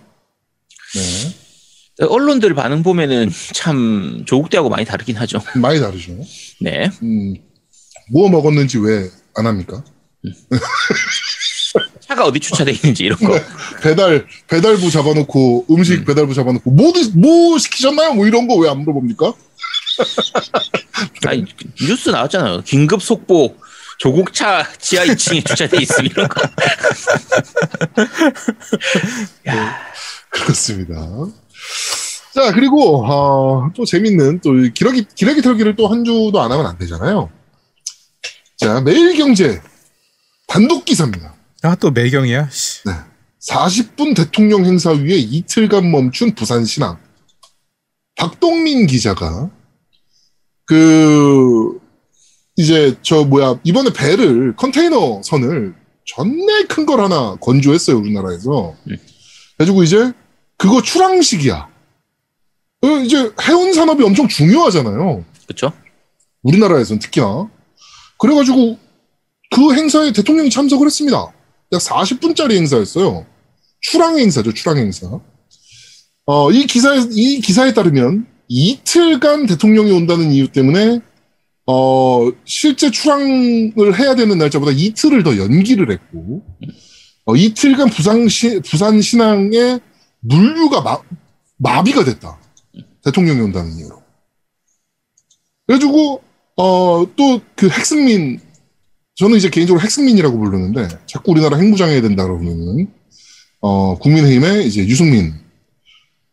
네, 1.98 2.06
언론들 2.06 2.56
반응 2.56 2.84
보면은 2.84 3.30
참 3.54 4.24
조국 4.26 4.50
때하고 4.50 4.70
많이 4.70 4.86
다르긴 4.86 5.18
하죠. 5.18 5.40
많이 5.56 5.80
다르죠. 5.80 6.14
네. 6.62 6.90
음, 7.04 7.36
뭐 8.12 8.30
먹었는지 8.30 8.78
왜 8.80 9.10
안 9.38 9.46
합니까? 9.48 9.84
차가 12.00 12.24
어디 12.26 12.40
주차돼 12.40 12.72
있는지 12.72 13.04
이런 13.04 13.18
거. 13.20 13.38
배달 13.84 14.26
배달부 14.48 14.90
잡아놓고 14.90 15.66
음식 15.72 16.06
배달부 16.06 16.34
잡아놓고 16.34 16.72
뭐, 16.72 16.94
드- 16.94 17.12
뭐 17.18 17.58
시키셨나요? 17.58 18.14
뭐 18.14 18.26
이런 18.26 18.48
거 18.48 18.56
왜 18.56 18.70
안 18.70 18.80
물어봅니까? 18.80 19.34
아니, 21.28 21.46
뉴스 21.82 22.10
나왔잖아요. 22.10 22.62
긴급 22.62 23.02
속보. 23.02 23.58
조국차 23.98 24.68
지하 24.80 25.06
2층에 25.06 25.46
주차돼 25.46 25.78
있음 25.82 26.06
이런 26.06 26.28
거. 26.28 26.42
그렇습니다. 30.32 30.96
자 32.34 32.52
그리고 32.52 33.06
어, 33.06 33.70
또 33.76 33.86
재밌는 33.86 34.40
또 34.42 34.52
기러기 34.74 35.06
기러기 35.16 35.42
털기를 35.42 35.76
또 35.76 35.88
한 35.88 36.04
주도 36.04 36.42
안 36.42 36.52
하면 36.52 36.66
안 36.66 36.78
되잖아요. 36.78 37.30
자 38.66 38.82
매일경제 38.82 39.62
단독 40.48 40.86
기사입니다. 40.86 41.36
아 41.62 41.76
또 41.76 41.92
매경이야. 41.92 42.50
씨. 42.50 42.82
40분 43.48 44.16
대통령 44.16 44.66
행사 44.66 44.90
위에 44.90 45.18
이틀간 45.18 45.92
멈춘 45.92 46.34
부산신항. 46.34 46.98
박동민 48.16 48.88
기자가 48.88 49.52
그 50.66 51.80
이제 52.56 52.96
저 53.04 53.24
뭐야 53.24 53.60
이번에 53.64 53.92
배를 53.94 54.56
컨테이너 54.56 55.22
선을 55.24 55.76
전내 56.08 56.64
큰 56.68 56.88
걸 56.88 57.02
하나 57.02 57.36
건조했어요 57.36 57.98
우리나라에서. 57.98 58.76
음. 58.90 58.98
그래가지고 59.58 59.84
이제 59.84 60.12
그거 60.58 60.82
출항식이야. 60.82 61.70
어, 62.82 62.88
이제 63.04 63.32
해운 63.44 63.74
산업이 63.74 64.04
엄청 64.04 64.28
중요하잖아요. 64.28 65.24
그쵸? 65.48 65.72
우리나라에서는 66.42 66.98
특히나. 67.00 67.52
그래가지고 68.18 68.78
그 69.52 69.74
행사에 69.74 70.12
대통령이 70.12 70.50
참석을 70.50 70.88
했습니다. 70.88 71.18
약 71.72 71.82
40분짜리 71.82 72.56
행사였어요. 72.56 73.26
출항 73.82 74.18
행사죠, 74.18 74.54
출항 74.54 74.78
행사. 74.78 75.08
어, 76.26 76.52
이 76.52 76.66
기사에, 76.66 77.06
이 77.12 77.40
기사에 77.40 77.74
따르면 77.74 78.28
이틀간 78.48 79.46
대통령이 79.46 79.92
온다는 79.92 80.32
이유 80.32 80.48
때문에, 80.52 81.00
어, 81.68 82.32
실제 82.46 82.90
출항을 82.90 84.00
해야 84.00 84.16
되는 84.16 84.38
날짜보다 84.38 84.72
이틀을 84.72 85.24
더 85.24 85.38
연기를 85.38 85.92
했고, 85.92 86.44
어, 87.26 87.36
이틀간 87.36 87.90
부산, 87.90 88.28
시, 88.28 88.60
부산 88.62 89.02
신항의 89.02 89.80
물류가 90.22 90.82
마, 90.82 91.00
마비가 91.58 92.04
됐다. 92.04 92.40
대통령이 93.04 93.42
온다는 93.42 93.72
이유로. 93.78 94.02
그래가지고, 95.68 96.22
어, 96.58 97.06
또 97.16 97.42
그 97.56 97.70
핵승민, 97.70 98.40
저는 99.16 99.38
이제 99.38 99.50
개인적으로 99.50 99.82
핵승민이라고 99.84 100.38
부르는데, 100.38 100.88
자꾸 101.06 101.32
우리나라 101.32 101.58
핵무장해야 101.58 102.02
된다 102.02 102.24
그러면은, 102.24 102.94
어, 103.62 103.98
국민의힘의 103.98 104.68
이제 104.68 104.86
유승민, 104.86 105.34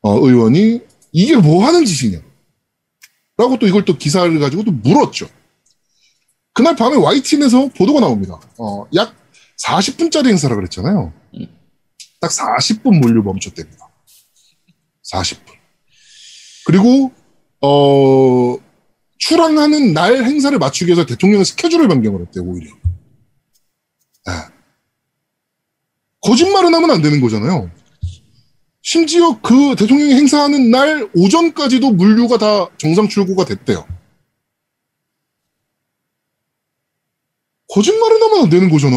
어, 0.03 0.19
의원이 0.19 0.81
이게 1.13 1.37
뭐 1.37 1.65
하는 1.65 1.85
짓이냐. 1.85 2.21
라고 3.37 3.59
또 3.59 3.67
이걸 3.67 3.85
또 3.85 3.97
기사를 3.97 4.39
가지고 4.39 4.65
또 4.65 4.73
물었죠. 4.73 5.29
그날 6.53 6.77
밤에 6.77 6.97
YTN에서 6.97 7.69
보도가 7.69 8.01
나옵니다. 8.01 8.39
어, 8.59 8.85
약 8.95 9.15
40분짜리 9.65 10.29
행사라 10.29 10.55
그랬잖아요. 10.57 11.13
딱 12.21 12.31
40분 12.31 12.99
물류 13.01 13.23
멈췄답니다. 13.23 13.89
40분. 15.13 15.53
그리고, 16.67 17.13
어, 17.61 18.57
출항하는 19.23 19.93
날 19.93 20.25
행사를 20.25 20.59
맞추기 20.59 20.89
위해서 20.89 21.07
대통령의 21.07 21.45
스케줄을 21.45 21.87
변경을 21.87 22.23
했대요, 22.23 22.43
오히려. 22.45 22.75
예. 24.29 24.33
거짓말은 26.21 26.75
하면 26.75 26.91
안 26.91 27.03
되는 27.03 27.21
거잖아요. 27.21 27.71
심지어 28.83 29.41
그 29.41 29.77
대통령이 29.77 30.15
행사하는 30.15 30.73
날 30.73 31.09
오전까지도 31.15 31.93
물류가 31.93 32.39
다 32.39 32.69
정상 32.79 33.09
출고가 33.09 33.45
됐대요. 33.45 33.87
거짓말은 37.73 38.23
하면 38.23 38.43
안 38.43 38.51
되는 38.51 38.69
거잖아. 38.71 38.97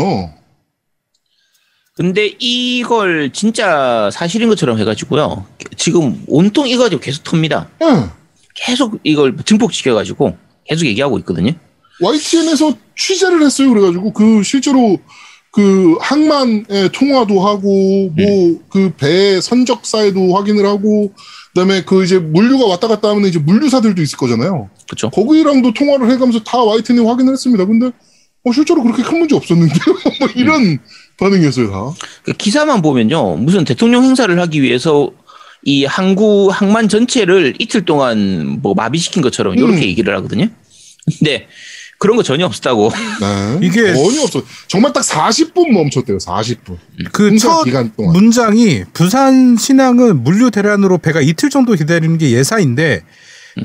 근데 1.94 2.36
이걸 2.40 3.32
진짜 3.32 4.10
사실인 4.12 4.50
것처럼 4.50 4.80
해가지고요. 4.80 5.46
지금 5.78 6.26
온통 6.28 6.68
이거 6.68 6.84
가지고 6.84 7.00
계속 7.00 7.24
텁니다. 7.24 7.70
예. 7.84 8.25
계속 8.56 9.00
이걸 9.04 9.36
증폭시켜가지고 9.46 10.36
계속 10.68 10.86
얘기하고 10.88 11.20
있거든요. 11.20 11.52
YTN에서 12.02 12.74
취재를 12.98 13.42
했어요. 13.44 13.70
그래가지고 13.70 14.12
그 14.14 14.44
실제로 14.44 14.98
그 15.52 15.96
항만에 16.02 16.90
통화도 16.92 17.40
하고 17.40 18.10
뭐 18.16 18.60
그 18.70 18.92
배 18.98 19.40
선적사에도 19.40 20.36
확인을 20.36 20.66
하고 20.66 21.14
그다음에 21.54 21.84
그 21.84 22.04
이제 22.04 22.20
물류가 22.20 22.66
왔다 22.66 22.88
갔다 22.90 23.10
하면 23.10 23.26
이제 23.26 23.40
물류사들도 23.40 24.02
있을 24.02 24.18
거잖아요. 24.18 24.70
그쵸? 24.90 25.10
거기랑도 25.12 25.74
통화를 25.74 26.12
해가면서 26.12 26.44
다 26.44 26.62
YTN이 26.62 27.06
확인을 27.06 27.32
했습니다. 27.34 27.66
근데 27.66 27.92
어, 28.44 28.52
실제로 28.54 28.84
그렇게 28.84 29.02
큰 29.02 29.20
문제 29.20 29.36
없었는데요. 29.36 29.80
뭐 30.20 30.28
이런 30.36 30.80
반응이었어요 31.18 31.72
다. 31.72 31.78
그 32.24 32.34
기사만 32.34 32.82
보면요. 32.82 33.38
무슨 33.38 33.64
대통령 33.64 34.04
행사를 34.04 34.38
하기 34.38 34.62
위해서 34.62 35.12
이 35.66 35.84
항구 35.84 36.50
항만 36.52 36.88
전체를 36.90 37.56
이틀 37.60 37.84
동안 37.86 38.60
뭐 38.62 38.74
마비시킨 38.76 39.22
것처럼 39.22 39.56
이렇게 39.56 39.74
음. 39.78 39.82
얘기를 39.84 40.16
하거든요. 40.18 40.48
근데 41.20 41.48
그런 41.98 42.18
거 42.18 42.24
전혀 42.24 42.46
없었다고. 42.46 42.92
네. 43.22 43.60
이게- 43.68 43.94
전혀 43.94 44.22
없어. 44.22 44.44
정말 44.68 44.94
딱 44.94 45.02
40분 45.04 45.72
멈췄대요. 45.72 46.18
40분. 46.20 46.78
그 47.12 47.30
행사 47.30 47.50
첫 47.50 47.64
기간 47.64 47.92
동안. 47.98 48.14
문장이 48.14 48.84
부산 48.94 49.58
신항은 49.58 50.24
물류 50.24 50.52
대란으로 50.52 51.00
배가 51.00 51.20
이틀 51.22 51.50
정도 51.50 51.74
기다리는 51.74 52.16
게 52.20 52.30
예사인데 52.32 53.02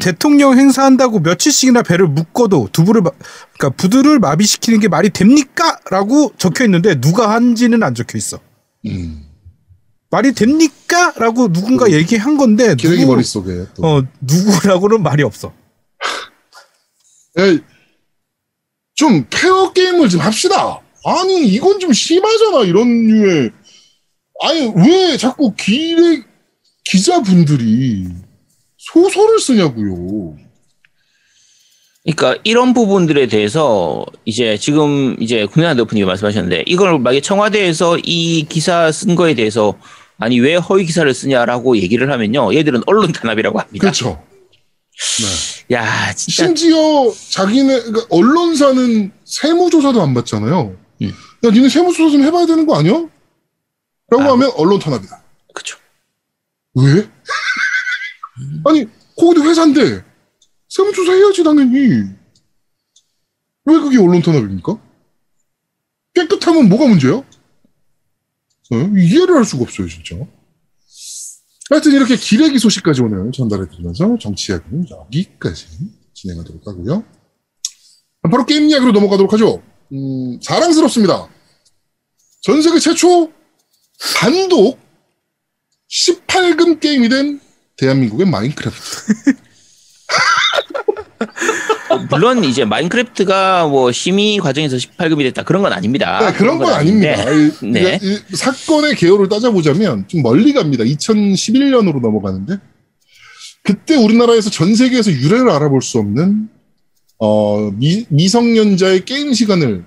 대통령 0.00 0.56
행사한다고 0.56 1.18
며칠씩이나 1.18 1.82
배를 1.82 2.06
묶어도 2.06 2.68
두부를 2.72 3.02
마- 3.02 3.10
그러니까 3.58 3.76
부두를 3.76 4.20
마비시키는 4.20 4.78
게 4.80 4.88
말이 4.88 5.10
됩니까?라고 5.10 6.32
적혀 6.38 6.64
있는데 6.64 6.98
누가 7.00 7.30
한지는 7.32 7.82
안 7.82 7.94
적혀 7.94 8.16
있어. 8.16 8.38
음. 8.86 9.24
말이 10.10 10.32
됩니까?라고 10.32 11.52
누군가 11.52 11.90
얘기한 11.90 12.36
건데 12.36 12.74
기레기 12.74 13.02
누구- 13.02 13.12
머릿속에 13.12 13.66
또. 13.74 13.86
어 13.86 14.02
누구라고는 14.20 15.02
말이 15.02 15.22
없어. 15.22 15.52
에, 17.38 17.58
좀 18.94 19.26
페어 19.30 19.72
게임을 19.72 20.08
좀 20.08 20.20
합시다. 20.20 20.80
아니 21.04 21.46
이건 21.46 21.78
좀 21.78 21.92
심하잖아 21.92 22.64
이런 22.64 23.06
류의 23.06 23.50
아니 24.42 24.72
왜 24.76 25.16
자꾸 25.16 25.54
기레 25.56 26.22
기자분들이 26.84 28.08
소설을 28.78 29.38
쓰냐고요. 29.38 30.36
그러니까 32.02 32.40
이런 32.44 32.72
부분들에 32.74 33.28
대해서 33.28 34.04
이제 34.24 34.56
지금 34.58 35.14
이제 35.20 35.44
국민의당 35.46 35.76
대표님이 35.76 36.06
말씀하셨는데 36.06 36.64
이걸 36.66 36.98
만약에 36.98 37.20
청와대에서 37.20 37.98
이 37.98 38.46
기사 38.48 38.90
쓴 38.90 39.14
거에 39.14 39.34
대해서 39.34 39.78
아니 40.20 40.38
왜 40.38 40.54
허위 40.54 40.84
기사를 40.84 41.12
쓰냐라고 41.12 41.78
얘기를 41.78 42.12
하면요 42.12 42.54
얘들은 42.54 42.82
언론 42.86 43.10
탄압이라고 43.10 43.58
합니다. 43.58 43.80
그렇죠. 43.80 44.22
야 45.72 46.12
진짜 46.12 46.44
심지어 46.44 47.10
자기네 47.30 47.80
그러니까 47.82 48.06
언론사는 48.10 49.12
세무조사도 49.24 50.02
안 50.02 50.12
받잖아요. 50.12 50.76
음. 51.02 51.12
야 51.44 51.50
니네 51.50 51.70
세무조사 51.70 52.10
좀 52.10 52.22
해봐야 52.22 52.44
되는 52.46 52.66
거 52.66 52.76
아니야? 52.78 52.92
라고 54.10 54.22
아. 54.24 54.32
하면 54.32 54.50
언론 54.56 54.78
탄압이다. 54.78 55.22
그쵸. 55.54 55.78
왜? 56.74 57.08
아니 58.66 58.86
거기도 59.16 59.42
회사인데 59.48 60.04
세무조사 60.68 61.12
해야지 61.14 61.42
당연히. 61.42 62.02
왜 63.64 63.78
그게 63.78 63.98
언론 63.98 64.20
탄압입니까? 64.20 64.78
깨끗하면 66.14 66.68
뭐가 66.68 66.86
문제야? 66.86 67.22
어? 68.72 68.76
이해를 68.96 69.36
할 69.36 69.44
수가 69.44 69.62
없어요 69.64 69.88
진짜. 69.88 70.16
하여튼 71.70 71.92
이렇게 71.92 72.16
기레기 72.16 72.58
소식까지 72.58 73.02
오늘 73.02 73.30
전달해 73.32 73.68
드리면서 73.68 74.16
정치 74.20 74.52
이야기는 74.52 74.86
여기까지 74.90 75.66
진행하도록 76.14 76.66
하고요. 76.66 77.04
바로 78.22 78.44
게임 78.44 78.68
이야기로 78.68 78.92
넘어가도록 78.92 79.32
하죠. 79.32 79.62
음, 79.92 80.40
사랑스럽습니다. 80.42 81.28
전 82.42 82.60
세계 82.62 82.78
최초 82.78 83.32
단독 84.16 84.78
18금 85.88 86.80
게임이 86.80 87.08
된 87.08 87.40
대한민국의 87.76 88.26
마인크래프트. 88.26 89.34
어, 91.90 91.98
물론 92.10 92.44
이제 92.44 92.64
마인크래프트가 92.64 93.66
뭐 93.66 93.90
심의 93.92 94.38
과정에서 94.38 94.76
18금이 94.76 95.22
됐다 95.24 95.42
그런 95.42 95.62
건 95.62 95.72
아닙니다. 95.72 96.20
네, 96.30 96.32
그런 96.36 96.58
건 96.58 96.72
아닌데. 96.72 97.14
아닙니다. 97.14 97.60
이- 97.62 97.70
네. 97.72 97.98
이- 98.02 98.18
이 98.32 98.36
사건의 98.36 98.94
개요를 98.96 99.28
따져보자면 99.28 100.06
좀 100.08 100.22
멀리 100.22 100.52
갑니다. 100.52 100.84
2011년으로 100.84 102.00
넘어가는데 102.00 102.58
그때 103.64 103.96
우리나라에서 103.96 104.50
전 104.50 104.74
세계에서 104.74 105.10
유래를 105.12 105.50
알아볼 105.50 105.82
수 105.82 105.98
없는 105.98 106.48
어, 107.18 107.70
미, 107.72 108.06
미성년자의 108.08 109.04
게임 109.04 109.34
시간을 109.34 109.84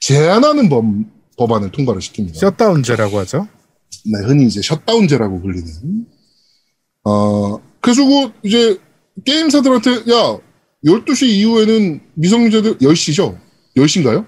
제한하는 0.00 0.68
법, 0.70 0.84
법안을 1.36 1.70
통과를 1.72 2.00
시킵니다. 2.00 2.36
셧다운제라고 2.36 3.18
하죠. 3.18 3.46
네, 4.06 4.26
흔히 4.26 4.46
이제 4.46 4.62
셧다운제라고 4.62 5.42
불리는. 5.42 5.66
어, 7.04 7.58
그래서 7.80 8.04
그 8.06 8.32
이제 8.44 8.78
게임사들한테 9.24 9.90
야 10.12 10.38
12시 10.84 11.26
이후에는 11.26 12.00
미성년자들 12.14 12.78
10시죠? 12.78 13.38
10시인가요? 13.76 14.26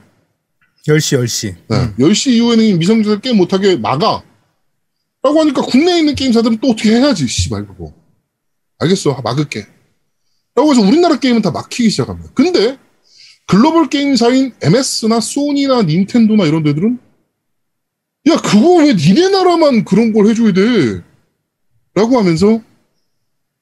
10시 0.86 1.18
10시. 1.18 1.56
네. 1.68 1.94
10시 1.98 2.32
이후에는 2.32 2.78
미성년자들 2.78 3.20
게임 3.20 3.36
못하게 3.36 3.76
막아. 3.76 4.22
라고 5.22 5.40
하니까 5.40 5.62
국내에 5.62 6.00
있는 6.00 6.14
게임사들은 6.14 6.58
또 6.58 6.70
어떻게 6.70 6.90
해야지, 6.90 7.26
씨발, 7.28 7.66
그거. 7.68 7.94
알겠어, 8.78 9.20
막을게. 9.22 9.66
라고 10.56 10.72
해서 10.72 10.82
우리나라 10.82 11.18
게임은 11.18 11.42
다 11.42 11.52
막히기 11.52 11.88
시작합니다. 11.90 12.32
근데, 12.34 12.76
글로벌 13.46 13.88
게임사인 13.88 14.52
MS나 14.60 15.20
소니나 15.20 15.82
닌텐도나 15.82 16.44
이런 16.44 16.64
데들은, 16.64 16.98
야, 18.30 18.36
그거 18.36 18.76
왜 18.78 18.94
니네 18.94 19.30
나라만 19.30 19.84
그런 19.84 20.12
걸 20.12 20.26
해줘야 20.26 20.52
돼? 20.52 21.02
라고 21.94 22.18
하면서, 22.18 22.60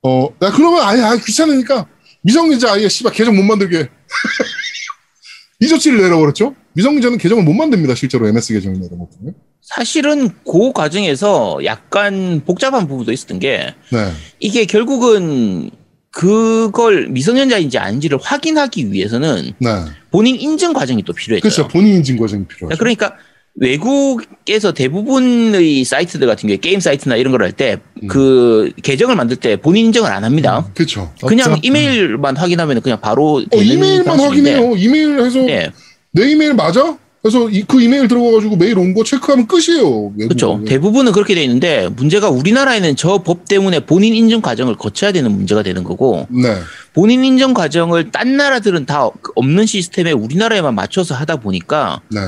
어, 0.03 0.29
야, 0.43 0.51
그러면 0.51 0.83
아예, 0.83 1.03
아예 1.03 1.21
귀찮으니까, 1.21 1.87
미성년자 2.23 2.73
아예, 2.73 2.89
씨발, 2.89 3.13
계정 3.13 3.37
못 3.37 3.43
만들게. 3.43 3.89
이 5.61 5.69
조치를 5.69 6.01
내려버렸죠? 6.01 6.55
미성년자는 6.73 7.19
계정을 7.19 7.45
못 7.45 7.53
만듭니다, 7.53 7.95
실제로 7.95 8.27
MS 8.29 8.55
계정을 8.55 8.81
내려놓고. 8.81 9.35
사실은 9.63 10.31
그 10.45 10.73
과정에서 10.73 11.59
약간 11.65 12.43
복잡한 12.47 12.89
부분도 12.89 13.13
있었던 13.13 13.39
게 13.39 13.75
네. 13.91 14.13
이게 14.39 14.65
결국은 14.65 15.71
그걸 16.11 17.09
미성년자인지 17.09 17.79
아닌지를 17.79 18.19
확인하기 18.21 18.91
위해서는 18.91 19.53
네. 19.59 19.69
본인 20.11 20.37
인증 20.37 20.73
과정이 20.73 21.03
또 21.03 21.13
필요했어요. 21.13 21.43
그렇죠. 21.43 21.69
본인 21.69 21.97
인증 21.97 22.17
과정이 22.17 22.47
필요하죠. 22.47 22.79
그러니까 22.79 23.17
외국에서 23.61 24.73
대부분의 24.73 25.85
사이트들 25.85 26.27
같은 26.27 26.49
경우에 26.49 26.57
게임 26.57 26.81
사이트나 26.81 27.17
이런 27.17 27.31
걸 27.31 27.43
할때 27.43 27.77
음. 28.03 28.09
그 28.09 28.73
계정을 28.83 29.15
만들 29.17 29.37
때 29.37 29.57
본인 29.57 29.87
인증을 29.87 30.11
안 30.11 30.25
합니다. 30.25 30.67
그렇죠. 30.75 31.13
그냥 31.27 31.53
없죠. 31.53 31.61
이메일만 31.63 32.37
확인하면 32.37 32.81
그냥 32.81 32.99
바로 33.01 33.43
어, 33.53 33.57
이메일만 33.57 34.19
확인해요. 34.19 34.75
이메일 34.77 35.21
해서 35.21 35.39
네, 35.41 35.71
내 36.11 36.31
이메일 36.31 36.55
맞아? 36.55 36.97
그래서 37.23 37.51
이, 37.51 37.63
그 37.69 37.83
이메일 37.83 38.09
들어가가지고 38.09 38.57
메일 38.57 38.79
온 38.79 38.95
거 38.95 39.05
체크하면 39.05 39.47
끝이에요. 39.47 40.15
그렇죠. 40.17 40.63
대부분은 40.67 41.13
그렇게 41.13 41.35
돼 41.35 41.43
있는데 41.45 41.91
문제가 41.95 42.31
우리나라에는 42.31 42.97
저 42.97 43.19
법 43.19 43.47
때문에 43.47 43.81
본인 43.81 44.15
인증 44.15 44.41
과정을 44.41 44.77
거쳐야 44.77 45.13
되는 45.13 45.31
문제가 45.31 45.63
되는 45.63 45.85
거고 45.85 46.27
네. 46.31 46.57
본인 46.95 47.23
인증 47.23 47.53
과정을 47.53 48.11
딴 48.11 48.39
나라들은 48.39 48.87
다 48.87 49.11
없는 49.35 49.67
시스템에 49.67 50.13
우리나라에만 50.13 50.75
맞춰서 50.75 51.15
하다 51.15 51.37
보니까 51.37 52.01
네. 52.11 52.21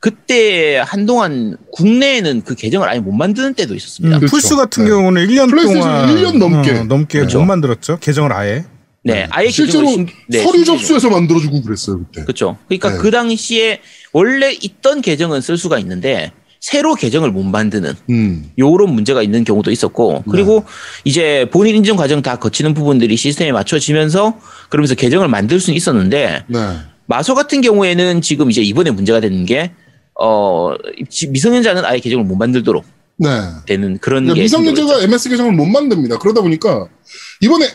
그때 0.00 0.78
한동안 0.84 1.56
국내에는 1.72 2.42
그 2.42 2.54
계정을 2.54 2.88
아예 2.88 2.98
못 2.98 3.12
만드는 3.12 3.54
때도 3.54 3.74
있었습니다. 3.74 4.16
음, 4.16 4.20
그렇죠. 4.20 4.34
플스 4.34 4.56
같은 4.56 4.84
네. 4.84 4.90
경우는 4.90 5.26
1년 5.26 5.50
플레이스테이션 5.50 6.06
동안 6.06 6.16
1년 6.16 6.38
넘게. 6.38 6.70
어, 6.72 6.84
넘게 6.84 7.18
그렇죠. 7.18 7.38
못 7.40 7.44
만들었죠. 7.44 7.98
계정을 8.00 8.32
아예. 8.32 8.64
네, 9.02 9.26
아예 9.30 9.48
실제로 9.50 9.86
신- 9.88 10.06
네, 10.28 10.42
서류. 10.42 10.64
접수해서 10.64 11.08
만들어주고 11.10 11.62
그랬어요 11.62 11.98
그때. 11.98 12.22
그렇죠. 12.22 12.56
그러니까 12.68 12.90
네. 12.92 12.98
그 12.98 13.10
당시에 13.10 13.80
원래 14.12 14.52
있던 14.52 15.00
계정은 15.02 15.40
쓸 15.42 15.56
수가 15.56 15.78
있는데 15.78 16.32
새로 16.60 16.94
계정을 16.94 17.30
못 17.30 17.42
만드는 17.42 17.94
음. 18.10 18.50
요런 18.58 18.92
문제가 18.92 19.22
있는 19.22 19.44
경우도 19.44 19.70
있었고 19.70 20.24
그리고 20.30 20.64
이제 21.04 21.46
본인 21.50 21.76
인증 21.76 21.96
과정 21.96 22.20
다 22.20 22.36
거치는 22.36 22.74
부분들이 22.74 23.16
시스템에 23.16 23.52
맞춰지면서 23.52 24.38
그러면서 24.68 24.94
계정을 24.94 25.28
만들 25.28 25.60
수는 25.60 25.76
있었는데 25.78 26.44
네. 26.46 26.76
마소 27.06 27.34
같은 27.34 27.62
경우에는 27.62 28.20
지금 28.20 28.50
이제 28.50 28.60
이번에 28.60 28.90
문제가 28.90 29.20
되는 29.20 29.46
게 29.46 29.72
어, 30.22 30.74
지- 31.08 31.28
미성년자는 31.28 31.84
아예 31.84 31.98
계정을 31.98 32.24
못 32.24 32.36
만들도록 32.36 32.84
네. 33.16 33.28
되는 33.66 33.98
그런 33.98 34.24
그러니까 34.24 34.34
게 34.34 34.40
미성년자가. 34.42 35.02
MS 35.02 35.28
계정을 35.30 35.52
못 35.52 35.66
만듭니다. 35.66 36.18
그러다 36.18 36.40
보니까 36.42 36.88
이번에 37.40 37.66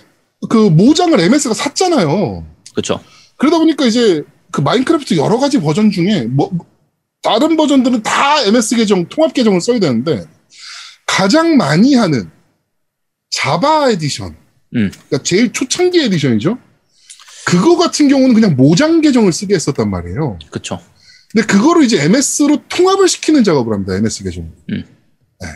그 0.49 0.57
모장을 0.57 1.19
MS가 1.19 1.53
샀잖아요. 1.53 2.45
그렇죠. 2.73 2.99
그러다 3.37 3.57
보니까 3.57 3.85
이제 3.85 4.23
그 4.51 4.61
마인크래프트 4.61 5.17
여러 5.17 5.37
가지 5.37 5.59
버전 5.59 5.91
중에 5.91 6.23
뭐 6.23 6.51
다른 7.21 7.57
버전들은 7.57 8.03
다 8.03 8.41
MS 8.43 8.75
계정 8.75 9.05
통합 9.07 9.33
계정을 9.33 9.59
써야 9.61 9.79
되는데 9.79 10.25
가장 11.07 11.57
많이 11.57 11.95
하는 11.95 12.29
자바 13.31 13.89
에디션, 13.91 14.35
음. 14.75 14.91
그러니까 14.91 15.23
제일 15.23 15.51
초창기 15.51 15.99
edition이죠. 16.03 16.57
그거 17.45 17.77
같은 17.77 18.07
경우는 18.07 18.33
그냥 18.33 18.55
모장 18.55 19.01
계정을 19.01 19.31
쓰게 19.33 19.55
했었단 19.55 19.89
말이에요. 19.89 20.39
그렇죠. 20.49 20.79
근데 21.35 21.47
그거를 21.47 21.83
이제 21.83 22.01
MS로 22.01 22.63
통합을 22.69 23.09
시키는 23.09 23.43
작업을 23.43 23.73
합니다. 23.73 23.93
MS 23.95 24.23
계정. 24.23 24.43
음. 24.71 24.83
네. 25.41 25.47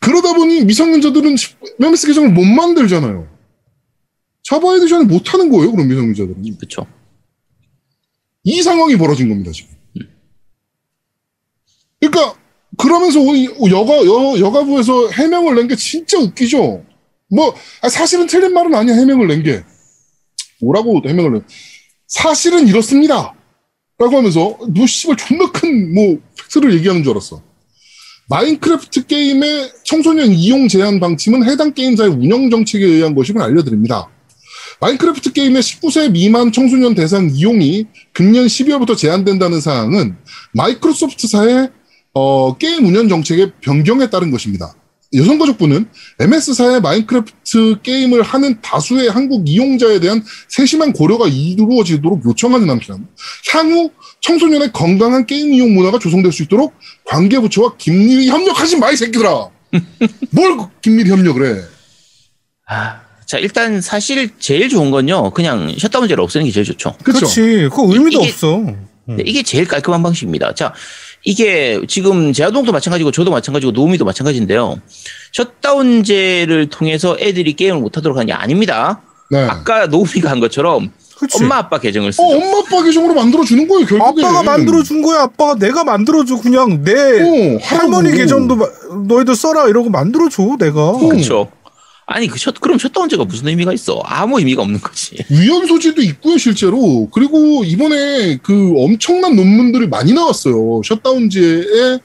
그러다 0.00 0.32
보니 0.34 0.64
미성년자들은 0.64 1.36
MS 1.80 2.08
계정을 2.08 2.30
못 2.32 2.44
만들잖아요. 2.44 3.28
자바 4.42 4.74
에디션을 4.76 5.06
못 5.06 5.32
하는 5.32 5.50
거예요. 5.50 5.70
그럼 5.70 5.86
미성년자들은. 5.86 6.56
그렇죠. 6.58 6.86
이 8.42 8.60
상황이 8.60 8.96
벌어진 8.96 9.28
겁니다, 9.28 9.52
지금. 9.52 9.72
그러니까, 12.00 12.36
그러면서 12.76 13.20
여가, 13.70 13.94
여, 14.04 14.38
여가부에서 14.40 15.10
해명을 15.10 15.54
낸 15.54 15.68
게 15.68 15.76
진짜 15.76 16.18
웃기죠? 16.18 16.84
뭐, 17.30 17.54
아, 17.82 17.88
사실은 17.88 18.26
틀린 18.26 18.52
말은 18.52 18.74
아니야, 18.74 18.94
해명을 18.96 19.28
낸 19.28 19.42
게. 19.44 19.62
뭐라고 20.60 21.00
해명을 21.06 21.32
내? 21.34 21.40
사실은 22.08 22.66
이렇습니다. 22.66 23.34
라고 23.98 24.16
하면서, 24.16 24.56
뭐, 24.68 24.86
씨발, 24.86 25.16
존나 25.16 25.50
큰, 25.50 25.94
뭐, 25.94 26.18
팩트를 26.36 26.74
얘기하는 26.74 27.02
줄 27.02 27.12
알았어. 27.12 27.42
마인크래프트 28.28 29.06
게임의 29.06 29.72
청소년 29.84 30.32
이용 30.32 30.66
제한 30.66 30.98
방침은 30.98 31.44
해당 31.44 31.74
게임사의 31.74 32.10
운영 32.10 32.50
정책에 32.50 32.84
의한 32.84 33.14
것임을 33.14 33.42
알려드립니다. 33.42 34.08
마인크래프트 34.80 35.32
게임의 35.32 35.62
19세 35.62 36.10
미만 36.10 36.50
청소년 36.50 36.94
대상 36.94 37.28
이용이 37.30 37.86
금년 38.12 38.46
12월부터 38.46 38.96
제한된다는 38.96 39.60
사항은 39.60 40.16
마이크로소프트사의 40.52 41.70
어, 42.14 42.56
게임 42.56 42.86
운영 42.86 43.08
정책의 43.08 43.52
변경에 43.60 44.08
따른 44.08 44.30
것입니다. 44.30 44.74
여성가족부는 45.14 45.86
MS사의 46.20 46.80
마인크래프트 46.80 47.80
게임을 47.82 48.22
하는 48.22 48.60
다수의 48.60 49.08
한국 49.10 49.48
이용자에 49.48 50.00
대한 50.00 50.24
세심한 50.48 50.92
고려가 50.92 51.26
이루어지도록 51.28 52.24
요청하는 52.24 52.68
한편 52.70 53.06
향후 53.52 53.90
청소년의 54.22 54.72
건강한 54.72 55.26
게임 55.26 55.52
이용 55.52 55.74
문화가 55.74 55.98
조성될 55.98 56.32
수 56.32 56.42
있도록 56.42 56.74
관계부처와 57.06 57.76
긴밀히 57.76 58.28
협력하지 58.28 58.76
마 58.78 58.90
이 58.90 58.96
새끼들아. 58.96 59.48
뭘 60.30 60.58
긴밀히 60.82 61.10
협력을 61.10 61.44
해? 61.46 61.62
아, 62.68 63.00
자 63.26 63.38
일단 63.38 63.80
사실 63.80 64.30
제일 64.38 64.68
좋은 64.68 64.90
건요. 64.90 65.30
그냥 65.30 65.74
셧다운제를 65.78 66.22
없애는 66.22 66.46
게 66.46 66.52
제일 66.52 66.64
좋죠. 66.64 66.96
그렇지. 67.02 67.40
그거 67.70 67.84
의미도 67.92 68.20
이게- 68.22 68.28
없어. 68.30 68.64
네, 69.06 69.22
이게 69.26 69.42
제일 69.42 69.66
깔끔한 69.66 70.02
방식입니다. 70.02 70.54
자, 70.54 70.72
이게 71.24 71.80
지금 71.88 72.32
제아동도 72.32 72.70
마찬가지고 72.72 73.10
저도 73.10 73.30
마찬가지고 73.30 73.72
노우미도 73.72 74.04
마찬가지인데요. 74.04 74.78
셧다운제를 75.32 76.68
통해서 76.68 77.16
애들이 77.18 77.54
게임을 77.54 77.80
못하도록 77.80 78.16
하는 78.16 78.26
게 78.26 78.32
아닙니다. 78.32 79.00
네. 79.30 79.38
아까 79.44 79.86
노우미가 79.86 80.30
한 80.30 80.40
것처럼 80.40 80.90
그렇지. 81.16 81.42
엄마 81.42 81.56
아빠 81.58 81.78
계정을 81.78 82.08
어, 82.08 82.12
쓰죠. 82.12 82.24
엄마 82.24 82.58
아빠 82.58 82.82
계정으로 82.82 83.14
만들어 83.14 83.44
주는 83.44 83.66
거예요, 83.66 83.86
결국에. 83.86 84.24
아빠가 84.24 84.42
만들어 84.42 84.82
준 84.82 85.00
거야. 85.00 85.22
아빠가 85.22 85.54
내가 85.54 85.82
만들어 85.84 86.24
줘. 86.24 86.36
그냥 86.40 86.82
내 86.84 86.92
어, 86.92 87.58
할머니. 87.62 88.12
계정도 88.12 88.56
마- 88.56 88.66
너희들 89.08 89.34
써라 89.34 89.66
이러고 89.68 89.88
만들어 89.90 90.28
줘. 90.28 90.56
내가. 90.58 90.92
그렇죠. 90.98 91.48
아니 92.06 92.26
그 92.28 92.38
셧, 92.38 92.52
그럼 92.60 92.78
셧다운제가 92.78 93.24
무슨 93.24 93.48
의미가 93.48 93.72
있어? 93.72 94.00
아무 94.04 94.38
의미가 94.38 94.62
없는 94.62 94.80
거지. 94.80 95.16
위헌 95.30 95.66
소지도 95.66 96.02
있고요, 96.02 96.36
실제로. 96.36 97.08
그리고 97.12 97.64
이번에 97.64 98.36
그 98.42 98.74
엄청난 98.76 99.34
논문들이 99.36 99.88
많이 99.88 100.12
나왔어요. 100.12 100.82
셧다운제에 100.84 101.98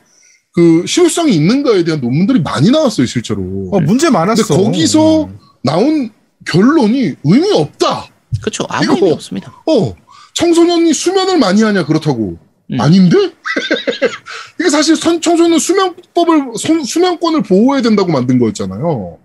그 0.54 0.86
실효성이 0.88 1.34
있는가에 1.36 1.84
대한 1.84 2.00
논문들이 2.02 2.42
많이 2.42 2.72
나왔어요, 2.72 3.06
실제로. 3.06 3.70
어, 3.72 3.80
문제 3.82 4.10
많았어. 4.10 4.48
근데 4.48 4.64
거기서 4.64 5.30
나온 5.64 6.10
결론이 6.48 7.16
의미 7.24 7.52
없다. 7.52 8.08
그렇죠. 8.42 8.66
아무 8.70 8.84
이거- 8.86 8.94
의미 8.96 9.12
없습니다. 9.12 9.54
어, 9.68 9.94
청소년이 10.34 10.94
수면을 10.94 11.38
많이 11.38 11.62
하냐 11.62 11.86
그렇다고. 11.86 12.38
음. 12.72 12.80
아닌데? 12.82 13.18
이게 14.60 14.70
사실 14.70 14.96
선- 14.96 15.20
청소년 15.22 15.60
수면법을 15.60 16.54
소- 16.58 16.84
수면권을 16.84 17.44
보호해야 17.44 17.82
된다고 17.82 18.12
만든 18.12 18.40
거였잖아요. 18.40 19.18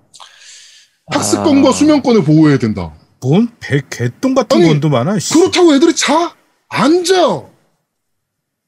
학습권과 1.06 1.68
아. 1.68 1.72
수면권을 1.72 2.24
보호해야 2.24 2.58
된다. 2.58 2.92
뭔 3.20 3.48
배, 3.60 3.80
개똥 3.90 4.34
같은 4.34 4.58
아니, 4.58 4.68
건도 4.68 4.88
많아. 4.88 5.18
씨. 5.18 5.34
그렇다고 5.34 5.74
애들이 5.74 5.94
자 5.94 6.34
앉아 6.68 7.42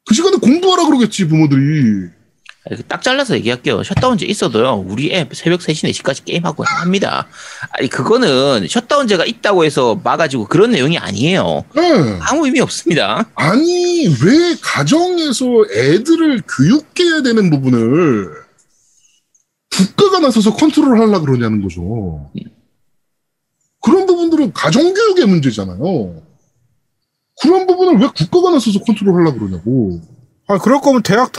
그 0.08 0.14
시간에 0.14 0.36
공부하라 0.36 0.84
그러겠지 0.86 1.26
부모들이 1.28 2.08
아니, 2.68 2.82
딱 2.88 3.02
잘라서 3.02 3.34
얘기할게요. 3.36 3.82
셧다운제 3.82 4.26
있어도요. 4.26 4.84
우리 4.86 5.12
애 5.14 5.28
새벽 5.32 5.60
3시, 5.60 5.90
4시까지 5.90 6.24
게임하고 6.24 6.64
합니다. 6.64 7.26
아니, 7.70 7.88
그거는 7.88 8.66
셧다운제가 8.68 9.24
있다고 9.24 9.64
해서 9.64 10.00
막아지고 10.02 10.46
그런 10.46 10.70
내용이 10.72 10.98
아니에요. 10.98 11.64
네. 11.74 12.18
아무 12.22 12.46
의미 12.46 12.60
없습니다. 12.60 13.28
아니 13.34 14.06
왜 14.08 14.56
가정에서 14.60 15.44
애들을 15.72 16.42
교육해야 16.56 17.22
되는 17.22 17.50
부분을 17.50 18.45
국가가 19.76 20.20
나서서 20.20 20.54
컨트롤 20.54 20.98
하려 21.00 21.20
그러냐는 21.20 21.62
거죠. 21.62 22.30
그런 23.82 24.06
부분들은 24.06 24.52
가정교육의 24.52 25.26
문제잖아요. 25.26 26.22
그런 27.42 27.66
부분을 27.66 28.00
왜 28.00 28.08
국가가 28.16 28.50
나서서 28.52 28.80
컨트롤 28.80 29.14
하려 29.20 29.34
그러냐고. 29.38 30.00
아, 30.48 30.58
그럴 30.58 30.80
거면 30.80 31.02
대학 31.02 31.32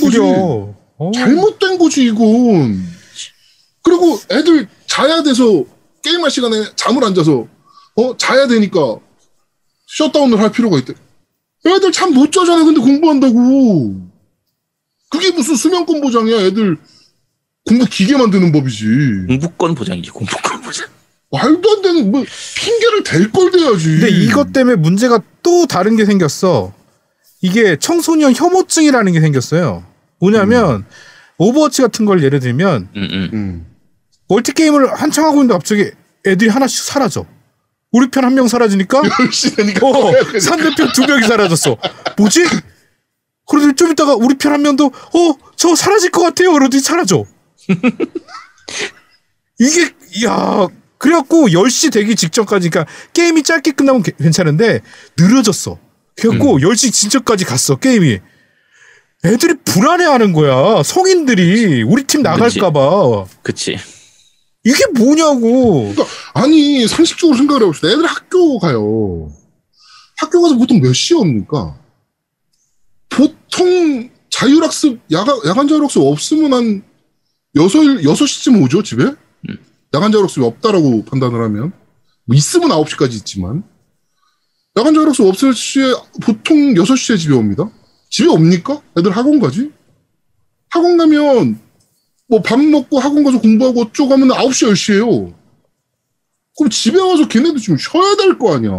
거지. 0.00 0.12
줄여. 0.12 0.74
어. 0.98 1.10
잘못된 1.14 1.78
거지 1.78 2.04
이건. 2.06 2.82
그리고 3.82 4.18
애들 4.30 4.68
자야 4.86 5.22
돼서 5.22 5.64
게임할 6.02 6.30
시간에 6.30 6.56
잠을 6.76 7.04
안 7.04 7.14
자서 7.14 7.46
어 7.96 8.16
자야 8.16 8.46
되니까 8.48 8.98
셧다운을 9.98 10.38
할 10.40 10.50
필요가 10.52 10.78
있대. 10.78 10.94
애들 11.66 11.92
잠 11.92 12.12
못 12.12 12.32
자잖아. 12.32 12.64
근데 12.64 12.80
공부한다고. 12.80 14.10
그게 15.10 15.30
무슨 15.32 15.54
수면권 15.56 16.00
보장이야. 16.00 16.36
애들 16.46 16.78
공부 17.70 17.86
기계 17.86 18.16
만드는 18.16 18.50
법이지. 18.50 18.84
공부권 19.28 19.76
보장이지, 19.76 20.10
공부권 20.10 20.60
보장. 20.60 20.88
말도 21.30 21.70
안 21.70 21.82
되는 21.82 22.10
뭐 22.10 22.24
핑계를 22.56 23.04
댈 23.04 23.30
걸 23.30 23.52
대야지. 23.52 23.84
근데 24.00 24.08
이것 24.08 24.52
때문에 24.52 24.74
문제가 24.74 25.20
또 25.44 25.66
다른 25.68 25.94
게 25.94 26.04
생겼어. 26.04 26.74
이게 27.42 27.76
청소년 27.76 28.34
혐오증이라는 28.34 29.12
게 29.12 29.20
생겼어요. 29.20 29.84
뭐냐면 30.18 30.84
오버워치 31.38 31.80
같은 31.82 32.06
걸 32.06 32.24
예를 32.24 32.40
들면 32.40 32.88
음, 32.96 33.08
음. 33.12 33.30
음. 33.32 33.66
멀티 34.28 34.52
게임을 34.52 34.92
한창 35.00 35.24
하고 35.24 35.36
있는데 35.36 35.54
갑자기 35.54 35.90
애들이 36.26 36.50
하나씩 36.50 36.82
사라져. 36.84 37.24
우리 37.92 38.08
편 38.10 38.24
한 38.24 38.34
명 38.34 38.48
사라지니까 38.48 38.98
어, 39.82 40.38
상대편 40.40 40.92
두 40.92 41.06
명이 41.06 41.22
사라졌어. 41.28 41.76
뭐지? 42.18 42.44
그러더니 43.48 43.74
좀 43.74 43.92
있다가 43.92 44.14
우리 44.16 44.34
편 44.36 44.52
한 44.52 44.62
명도 44.62 44.86
어, 44.86 45.34
저 45.56 45.74
사라질 45.76 46.10
것 46.10 46.22
같아요. 46.22 46.52
그러더니 46.52 46.82
사라져. 46.82 47.24
이게 49.58 49.82
야 50.26 50.66
그래갖고 50.98 51.48
10시 51.48 51.92
되기 51.92 52.14
직전까지 52.14 52.70
그러니까 52.70 52.92
게임이 53.12 53.42
짧게 53.42 53.72
끝나면 53.72 54.02
게- 54.02 54.12
괜찮은데 54.18 54.80
늘어졌어. 55.18 55.78
그래갖고 56.16 56.58
10시 56.58 56.92
진전까지 56.92 57.44
갔어 57.44 57.76
게임이. 57.76 58.18
애들이 59.24 59.54
불안해하는 59.64 60.32
거야. 60.32 60.82
성인들이 60.82 61.82
우리 61.82 62.04
팀 62.04 62.22
나갈까봐. 62.22 63.26
그치. 63.42 63.78
이게 64.64 64.84
뭐냐고. 64.94 65.92
그러니까 65.94 66.04
아니 66.34 66.86
상식적으로 66.86 67.36
생각을 67.36 67.62
해봅시다. 67.62 67.88
애들 67.88 68.04
학교 68.06 68.58
가요. 68.58 69.30
학교 70.18 70.42
가서 70.42 70.56
보통 70.56 70.80
몇 70.80 70.92
시에 70.92 71.16
옵니까? 71.16 71.78
보통 73.08 74.10
자율학습 74.30 75.00
야간 75.12 75.38
야간 75.46 75.66
자율학습 75.68 76.02
없으면 76.02 76.52
한 76.52 76.82
여섯 77.56 78.02
여섯 78.04 78.26
시쯤 78.26 78.62
오죠 78.62 78.82
집에. 78.82 79.04
야간 79.92 80.12
자율학습이 80.12 80.44
없다라고 80.46 81.04
판단을 81.06 81.42
하면 81.44 81.72
뭐 82.24 82.36
있으면 82.36 82.70
아홉 82.70 82.88
시까지 82.88 83.16
있지만 83.16 83.64
야간 84.78 84.94
자율학습 84.94 85.26
없을 85.26 85.52
시에 85.52 85.92
보통 86.22 86.76
여섯 86.76 86.94
시에 86.94 87.16
집에 87.16 87.34
옵니다. 87.34 87.68
집에 88.08 88.28
옵니까? 88.28 88.80
애들 88.96 89.10
학원 89.10 89.40
가지? 89.40 89.72
학원 90.70 90.96
가면 90.96 91.58
뭐 92.28 92.42
밥 92.42 92.60
먹고 92.60 93.00
학원 93.00 93.24
가서 93.24 93.40
공부하고 93.40 93.82
어쩌고 93.82 94.12
하면 94.12 94.28
9시, 94.28 94.70
10시에요. 94.72 95.34
그럼 96.56 96.70
집에 96.70 97.00
와서 97.00 97.26
걔네들 97.26 97.58
좀 97.60 97.76
쉬어야 97.76 98.14
될 98.16 98.38
거 98.38 98.54
아니야. 98.54 98.70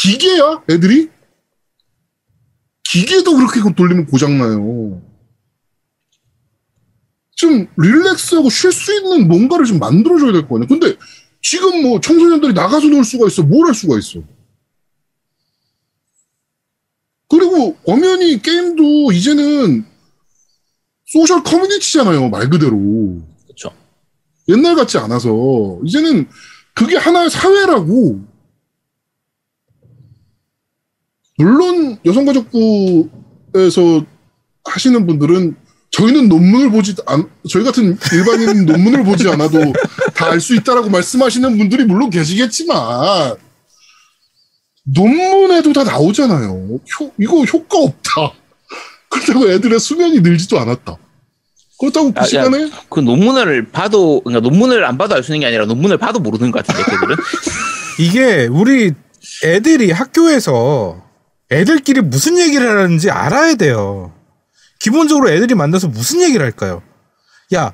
기계야, 0.00 0.62
애들이? 0.70 1.10
기계도 2.84 3.34
그렇게 3.36 3.60
돌리면 3.74 4.06
고장나요. 4.06 5.02
좀 7.38 7.68
릴렉스하고 7.76 8.50
쉴 8.50 8.72
수 8.72 8.92
있는 8.92 9.28
뭔가를 9.28 9.64
좀 9.64 9.78
만들어줘야 9.78 10.32
될 10.32 10.48
거 10.48 10.56
아니야. 10.56 10.66
근데 10.66 10.96
지금 11.40 11.82
뭐 11.82 12.00
청소년들이 12.00 12.52
나가서 12.52 12.88
놀 12.88 13.04
수가 13.04 13.28
있어. 13.28 13.44
뭘 13.44 13.68
할 13.68 13.74
수가 13.74 13.96
있어. 13.96 14.20
그리고 17.28 17.76
엄연히 17.86 18.42
게임도 18.42 19.12
이제는 19.12 19.86
소셜 21.06 21.44
커뮤니티잖아요, 21.44 22.28
말 22.28 22.50
그대로. 22.50 23.22
그쵸. 23.46 23.70
옛날 24.48 24.74
같지 24.74 24.98
않아서. 24.98 25.78
이제는 25.84 26.28
그게 26.74 26.96
하나의 26.96 27.30
사회라고. 27.30 28.20
물론 31.38 31.98
여성가족부에서 32.04 34.04
하시는 34.64 35.06
분들은 35.06 35.56
저희는 35.90 36.28
논문을 36.28 36.70
보지 36.70 36.94
않, 37.06 37.28
저희 37.48 37.64
같은 37.64 37.98
일반인 38.12 38.66
논문을 38.66 39.04
보지 39.04 39.28
않아도 39.28 39.58
다 40.14 40.26
알 40.30 40.40
수 40.40 40.54
있다라고 40.54 40.90
말씀하시는 40.90 41.56
분들이 41.58 41.84
물론 41.84 42.10
계시겠지만 42.10 43.36
논문에도 44.84 45.72
다 45.72 45.84
나오잖아요. 45.84 46.78
효, 47.00 47.12
이거 47.18 47.42
효과 47.44 47.78
없다. 47.78 48.32
그렇다고 49.10 49.50
애들의 49.50 49.78
수면이 49.80 50.20
늘지도 50.20 50.58
않았다. 50.58 50.96
그렇다고 51.80 52.12
그 52.12 52.18
아, 52.18 52.22
야, 52.22 52.26
시간에 52.26 52.70
그 52.90 53.00
논문을 53.00 53.70
봐도, 53.70 54.20
그러니까 54.22 54.48
논문을 54.48 54.84
안 54.84 54.98
봐도 54.98 55.14
알 55.14 55.22
수 55.22 55.30
있는 55.32 55.40
게 55.40 55.46
아니라 55.46 55.64
논문을 55.66 55.96
봐도 55.98 56.18
모르는 56.20 56.50
것 56.50 56.66
같은데, 56.66 56.90
걔들은. 56.90 57.16
이게 58.00 58.46
우리 58.46 58.92
애들이 59.44 59.90
학교에서 59.92 61.02
애들끼리 61.50 62.00
무슨 62.02 62.38
얘기를 62.38 62.68
하는지 62.68 63.10
알아야 63.10 63.54
돼요. 63.54 64.12
기본적으로 64.78 65.30
애들이 65.30 65.54
만나서 65.54 65.88
무슨 65.88 66.22
얘기를 66.22 66.44
할까요? 66.44 66.82
야, 67.54 67.72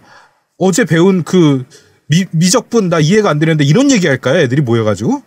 어제 0.58 0.84
배운 0.84 1.22
그 1.22 1.64
미, 2.08 2.24
미적분 2.32 2.88
나 2.88 3.00
이해가 3.00 3.30
안 3.30 3.38
되는데 3.38 3.64
이런 3.64 3.90
얘기 3.90 4.06
할까요? 4.06 4.38
애들이 4.38 4.62
모여가지고? 4.62 5.22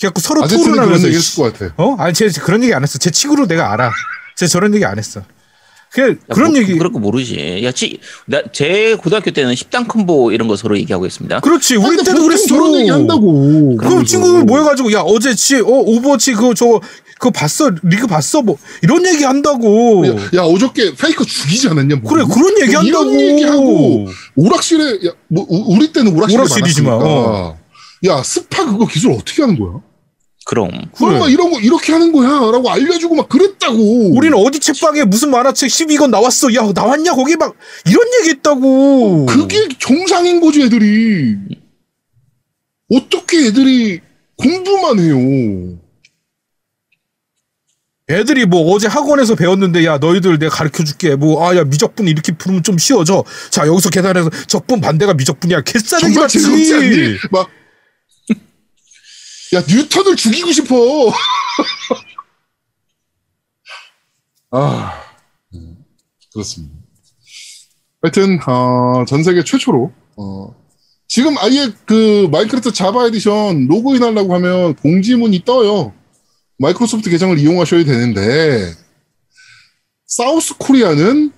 그래갖고 0.00 0.20
서로 0.20 0.42
그런 0.42 0.64
토론하면서 0.64 1.06
얘기 1.08 1.16
했을 1.16 1.42
것 1.42 1.52
같아. 1.52 1.74
어? 1.76 1.96
아니 1.98 2.14
쟤 2.14 2.28
그런 2.28 2.62
얘기 2.62 2.74
안 2.74 2.82
했어. 2.82 2.98
제 2.98 3.10
친구로 3.10 3.46
내가 3.46 3.72
알아. 3.72 3.92
쟤 4.36 4.46
저런 4.46 4.74
얘기 4.74 4.84
안 4.84 4.98
했어. 4.98 5.22
그냥 5.92 6.12
야, 6.12 6.14
그런 6.34 6.52
뭐, 6.52 6.60
얘기. 6.60 6.76
그럴 6.78 6.90
거 6.90 6.98
모르지. 6.98 7.60
야, 7.62 7.70
치, 7.70 8.00
나, 8.24 8.40
제 8.50 8.96
고등학교 8.96 9.30
때는 9.30 9.52
10단 9.52 9.86
콤보 9.86 10.32
이런 10.32 10.48
거 10.48 10.56
서로 10.56 10.78
얘기하고 10.78 11.04
있습니다. 11.04 11.40
그렇지. 11.40 11.76
우리 11.76 11.98
때도 11.98 12.22
그랬어. 12.22 12.46
저런 12.46 12.74
얘기 12.76 12.88
한다고. 12.88 13.76
그럼 13.76 14.04
친구들 14.04 14.44
모여가지고 14.44 14.92
야 14.92 15.00
어제 15.00 15.34
치 15.34 15.56
어, 15.56 15.66
오버워치 15.66 16.32
그거 16.32 16.54
저거 16.54 16.80
그거 17.22 17.30
봤어 17.30 17.70
리그 17.84 18.08
봤어 18.08 18.42
뭐 18.42 18.58
이런 18.82 19.06
얘기 19.06 19.22
한다고. 19.22 20.04
야, 20.08 20.10
야, 20.34 20.42
어저께 20.42 20.92
페이커 20.96 21.24
죽이지 21.24 21.68
않았냐? 21.68 21.96
뭐. 22.02 22.12
그래 22.12 22.24
그런 22.24 22.60
얘기 22.60 22.72
뭐 22.72 22.80
한다고. 22.80 23.10
이런 23.12 23.20
얘기하고 23.20 24.08
오락실에 24.34 25.06
야, 25.06 25.12
뭐 25.28 25.46
우- 25.48 25.76
우리 25.76 25.92
때는 25.92 26.16
오락실이 26.16 26.36
오락실이지만, 26.40 26.98
많았으니까. 26.98 27.56
야 28.06 28.22
스파 28.24 28.64
그거 28.64 28.86
기술 28.88 29.12
어떻게 29.12 29.42
하는 29.42 29.56
거야? 29.56 29.80
그럼. 30.44 30.68
그럼 30.98 31.20
막 31.20 31.30
이런 31.30 31.52
거 31.52 31.60
이렇게 31.60 31.92
하는 31.92 32.10
거야라고 32.10 32.68
알려주고 32.68 33.14
막 33.14 33.28
그랬다고. 33.28 34.16
우리는 34.16 34.36
어디 34.36 34.58
책방에 34.58 35.04
무슨 35.04 35.30
만화책 35.30 35.68
12권 35.70 36.10
나왔어. 36.10 36.52
야 36.54 36.72
나왔냐 36.74 37.12
거기 37.14 37.36
막 37.36 37.54
이런 37.86 38.02
얘기 38.18 38.30
했다고. 38.30 39.26
그게 39.26 39.68
정상인 39.78 40.40
거지 40.40 40.62
애들이. 40.62 41.36
어떻게 42.92 43.46
애들이 43.46 44.00
공부만 44.36 44.98
해요? 44.98 45.78
애들이 48.10 48.46
뭐 48.46 48.72
어제 48.72 48.88
학원에서 48.88 49.34
배웠는데 49.36 49.84
야 49.84 49.96
너희들 49.98 50.38
내가 50.38 50.54
가르쳐 50.56 50.82
줄게 50.84 51.14
뭐 51.16 51.46
아 51.48 51.56
야 51.56 51.64
미적분 51.64 52.08
이렇게 52.08 52.32
풀으면 52.32 52.62
좀 52.62 52.76
쉬워져 52.78 53.24
자 53.50 53.66
여기서 53.66 53.90
계산해서 53.90 54.28
적분 54.48 54.80
반대가 54.80 55.14
미적분이야 55.14 55.62
개싸대기 55.62 56.12
정말 56.14 56.22
같이 56.24 56.40
즐겁지 56.40 56.74
않니? 56.74 57.18
막. 57.30 57.48
야 59.54 59.62
뉴턴을 59.68 60.16
죽이고 60.16 60.50
싶어. 60.52 60.74
아 64.50 64.92
음, 65.54 65.76
그렇습니다. 66.32 66.74
하여튼 68.02 68.38
어, 68.46 69.04
전 69.06 69.22
세계 69.22 69.44
최초로 69.44 69.92
어, 70.16 70.54
지금 71.06 71.36
아예 71.38 71.70
그 71.86 72.28
마인크래프트 72.32 72.72
자바 72.72 73.06
에디션 73.06 73.66
로그인 73.68 74.02
하려고 74.02 74.34
하면 74.34 74.74
공지문이 74.76 75.44
떠요. 75.44 75.94
마이크로소프트 76.62 77.10
계정을 77.10 77.38
이용하셔야 77.40 77.84
되는데 77.84 78.74
South 80.06 80.54
Korea는 80.56 81.32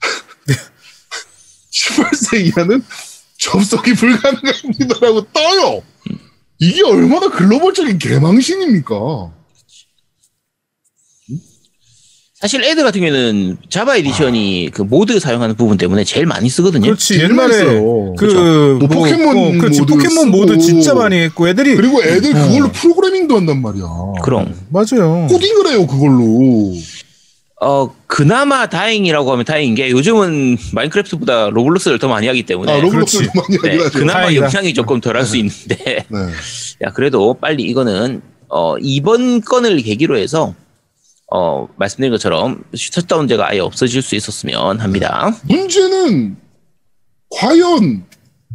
18세 1.72 2.46
이하는 2.46 2.84
접속이 3.38 3.94
불가능합니다라고 3.94 5.32
떠요. 5.32 5.82
이게 6.58 6.82
얼마나 6.84 7.28
글로벌적인 7.30 7.98
개망신입니까? 7.98 9.32
사실 12.46 12.62
애들 12.62 12.84
같은 12.84 13.00
경우에는 13.00 13.56
자바 13.68 13.96
에디션이 13.96 14.70
그 14.72 14.82
모드 14.82 15.18
사용하는 15.18 15.56
부분 15.56 15.76
때문에 15.76 16.04
제일 16.04 16.26
많이 16.26 16.48
쓰거든요. 16.48 16.84
그렇지 16.84 17.14
제일 17.18 17.24
옛날에 17.24 17.36
많이 17.36 17.52
써요. 17.54 18.14
그뭐 18.16 18.78
포켓몬 18.88 19.36
어, 19.36 19.58
그렇지 19.58 19.80
모드 19.80 19.92
포켓몬 19.94 20.30
모드. 20.30 20.56
진짜 20.58 20.94
많이 20.94 21.16
했고 21.16 21.48
애들이 21.48 21.74
그리고 21.74 22.00
애들 22.04 22.36
어. 22.36 22.46
그걸로 22.46 22.68
프로그래밍도 22.70 23.36
한단 23.36 23.60
말이야. 23.60 23.82
그럼 24.22 24.54
맞아요. 24.68 25.26
코딩을 25.28 25.66
해요 25.72 25.88
그걸로. 25.88 26.72
어 27.60 27.92
그나마 28.06 28.68
다행이라고 28.68 29.32
하면 29.32 29.44
다행인 29.44 29.74
게 29.74 29.90
요즘은 29.90 30.56
마인크래프트보다 30.72 31.50
로블록스를 31.50 31.98
더 31.98 32.06
많이 32.06 32.28
하기 32.28 32.44
때문에 32.44 32.70
아 32.70 32.80
로블록스. 32.80 33.28
많이 33.34 33.58
네, 33.60 33.70
하긴 33.70 33.80
하죠. 33.86 33.98
그나마 33.98 34.20
다행이다. 34.20 34.44
영향이 34.46 34.72
조금 34.72 35.00
덜할 35.00 35.24
수 35.24 35.36
있는데 35.38 36.04
네. 36.08 36.18
야 36.86 36.92
그래도 36.94 37.34
빨리 37.34 37.64
이거는 37.64 38.22
어 38.48 38.76
이번 38.78 39.40
건을 39.40 39.78
계기로 39.78 40.16
해서 40.16 40.54
어 41.38 41.68
말씀드린 41.76 42.10
것처럼 42.12 42.64
셧다운제가 42.74 43.50
아예 43.50 43.58
없어질 43.60 44.00
수 44.00 44.14
있었으면 44.16 44.80
합니다. 44.80 45.36
문제는 45.44 46.34
과연 47.28 48.06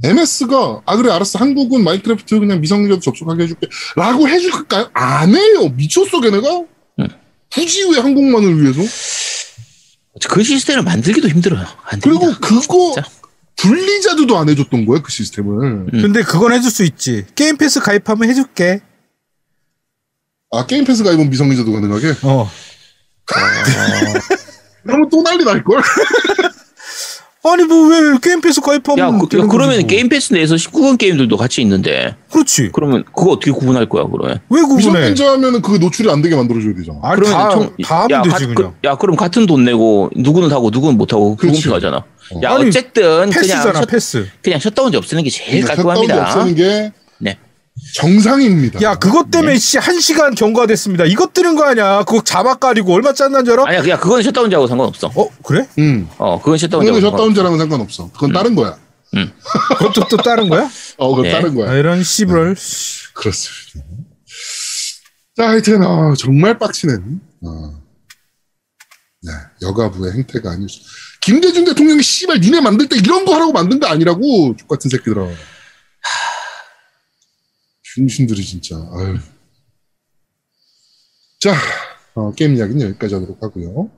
MS가 0.04 0.82
아 0.88 0.96
그래 0.98 1.12
알았어 1.12 1.38
한국은 1.38 1.84
마인크래프트 1.84 2.40
그냥 2.40 2.60
미성년자도 2.60 3.02
접속하게 3.02 3.44
해줄게 3.44 3.68
라고 3.96 4.28
해줄까요? 4.28 4.90
안 4.94 5.36
해요 5.36 5.70
미쳤어 5.76 6.22
걔네가? 6.22 6.60
음. 7.02 7.08
굳이 7.54 7.84
왜 7.84 8.00
한국만을 8.00 8.60
위해서? 8.64 8.82
그 10.28 10.44
시스템을 10.44 10.82
만들기도 10.84 11.28
힘들어요. 11.30 11.66
안 11.86 12.00
그리고. 12.00 12.32
그거 12.42 12.94
진짜. 12.96 13.08
블리자드도 13.58 14.38
안 14.40 14.50
해줬던 14.50 14.88
거야 14.88 15.02
그 15.04 15.12
시스템을 15.12 15.64
음. 15.64 15.88
근데 15.92 16.24
그건 16.24 16.52
해줄 16.54 16.72
수 16.72 16.84
있지. 16.84 17.28
게임 17.36 17.58
패스 17.58 17.80
가입하면 17.80 18.28
해줄게. 18.28 18.82
아 20.50 20.66
게임 20.66 20.84
패스 20.84 21.04
가입은 21.04 21.30
미성년자도 21.30 21.72
가능하게? 21.72 22.16
어. 22.24 22.50
그러면 24.84 25.10
또 25.10 25.22
난리 25.24 25.44
날걸? 25.44 25.82
아니 27.44 27.64
뭐 27.64 27.88
왜 27.90 28.18
게임 28.22 28.40
패스 28.40 28.62
가입하면 28.62 29.00
야, 29.00 29.18
그, 29.18 29.40
야, 29.40 29.48
그러면 29.48 29.70
거지, 29.70 29.80
뭐. 29.80 29.88
게임 29.88 30.10
패스 30.10 30.32
내에서 30.32 30.54
19금 30.54 30.96
게임들도 31.00 31.36
같이 31.38 31.60
있는데 31.64 32.16
그렇지. 32.32 32.70
그러면 32.72 33.04
그거 33.06 33.32
어떻게 33.32 33.50
구분할 33.52 33.90
거야 33.90 34.04
그러면? 34.06 34.40
왜 34.50 34.62
구분해? 34.62 34.80
미성년자 35.10 35.32
하면은 35.32 35.60
그게 35.64 35.80
노출이 35.80 36.08
안 36.12 36.22
되게 36.22 36.36
만들어줘야 36.36 36.76
되잖아 36.76 37.00
아니 37.02 37.20
그러면 37.20 37.38
다, 37.40 37.50
총- 37.50 37.76
다 37.84 37.96
야, 38.12 38.20
하면 38.20 38.30
가- 38.30 38.38
되지 38.38 38.48
그- 38.50 38.54
그냥. 38.54 38.76
야 38.84 38.96
그럼 38.96 39.16
같은 39.16 39.48
돈 39.48 39.66
내고 39.66 40.12
누구는 40.16 40.52
하고 40.52 40.70
누구는 40.70 41.00
못 41.00 41.14
하고 41.14 41.36
그렇지. 41.36 41.62
불공평하잖아. 41.64 41.98
어. 41.98 42.42
야 42.44 42.52
아니, 42.54 42.68
어쨌든 42.68 43.32
패스잖아 43.32 43.64
그냥 43.72 43.82
셧, 43.82 43.90
패스. 43.90 44.28
그냥 44.44 44.60
셧다운제 44.60 44.98
없애는 45.00 45.24
게 45.24 45.30
제일 45.32 45.64
셧다운이 45.64 45.84
깔끔합니다. 46.08 46.28
없애는 46.38 46.56
게 46.56 46.64
네. 46.64 46.94
정상입니다 47.96 48.82
야 48.82 48.96
그것 48.96 49.26
네. 49.26 49.40
때문에 49.40 49.58
씨 49.58 49.78
한 49.78 50.00
시간 50.00 50.34
경과가 50.36 50.68
됐습니다. 50.68 51.04
이것 51.06 51.34
들은 51.34 51.56
거 51.56 51.64
아니야? 51.66 52.04
그거 52.04 52.24
자막 52.24 52.60
가리고 52.60 52.94
얼마나 52.94 53.14
짱난 53.14 53.44
줄 53.44 53.54
알아? 53.54 53.68
아니야 53.68 53.82
그냥 53.82 54.00
그건 54.00 54.22
셧다운제하고 54.24 54.68
상관없어. 54.68 55.12
어 55.16 55.30
그래? 55.44 55.68
응 55.80 56.08
어 56.18 56.40
그건 56.40 56.58
셧다운제하고 56.58 57.02
그거는 57.02 57.58
상관없어. 57.58 58.10
그건 58.14 58.32
다른 58.32 58.56
거야 58.56 58.78
그것도 59.78 60.08
또 60.10 60.18
다른 60.18 60.48
거야? 60.48 60.70
어 60.98 61.10
그건 61.10 61.24
네. 61.24 61.32
다른 61.32 61.54
거야 61.56 61.72
아, 61.72 61.76
이런 61.76 62.02
씨부럴. 62.04 62.56
그렇습니다. 63.14 63.92
자, 65.38 65.48
하여튼, 65.50 65.82
어, 65.84 66.14
정말 66.18 66.58
빡치는, 66.60 67.20
어, 67.46 67.74
네, 69.24 69.32
여가부의 69.62 70.14
행태가 70.14 70.52
아닐 70.52 70.68
수. 70.68 70.80
김대중 71.22 71.64
대통령이 71.66 72.04
씨발 72.04 72.40
니네 72.42 72.60
만들 72.62 72.88
때 72.90 72.98
이런 72.98 73.24
거 73.26 73.34
하라고 73.36 73.52
만든 73.54 73.80
거 73.80 73.88
아니라고, 73.88 74.56
족같은 74.58 74.90
새끼들아. 74.90 75.28
중신들이 77.96 78.44
진짜, 78.44 78.76
아유. 78.94 79.18
자, 81.40 81.54
어, 82.14 82.32
게임 82.34 82.56
이야기는 82.56 82.82
여기까지 82.90 83.16
하도록 83.16 83.38
하고요. 83.42 83.90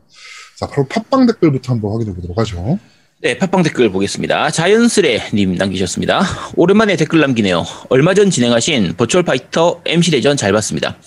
자, 0.57 0.67
바로 0.67 0.87
팟빵 0.87 1.27
댓글부터 1.27 1.73
한번 1.73 1.91
확인해 1.93 2.13
보도록 2.15 2.37
하죠. 2.39 2.79
네, 3.21 3.37
팟빵 3.37 3.63
댓글 3.63 3.91
보겠습니다. 3.91 4.49
자연스레님 4.49 5.55
남기셨습니다. 5.55 6.23
오랜만에 6.55 6.95
댓글 6.95 7.19
남기네요. 7.19 7.65
얼마 7.89 8.13
전 8.13 8.29
진행하신 8.31 8.95
버추얼 8.97 9.23
파이터 9.23 9.81
MC 9.85 10.11
대전 10.11 10.37
잘 10.37 10.51
봤습니다. 10.53 10.97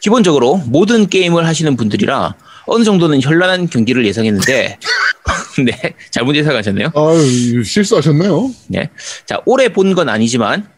기본적으로 0.00 0.56
모든 0.66 1.08
게임을 1.08 1.46
하시는 1.46 1.76
분들이라 1.76 2.36
어느 2.66 2.84
정도는 2.84 3.20
현란한 3.20 3.68
경기를 3.68 4.06
예상했는데, 4.06 4.78
네, 5.66 5.94
잘못 6.10 6.36
예상하셨네요. 6.36 6.92
아유, 6.94 7.64
실수하셨네요. 7.64 8.54
네. 8.68 8.88
자, 9.26 9.42
오래 9.46 9.68
본건 9.68 10.08
아니지만 10.08 10.68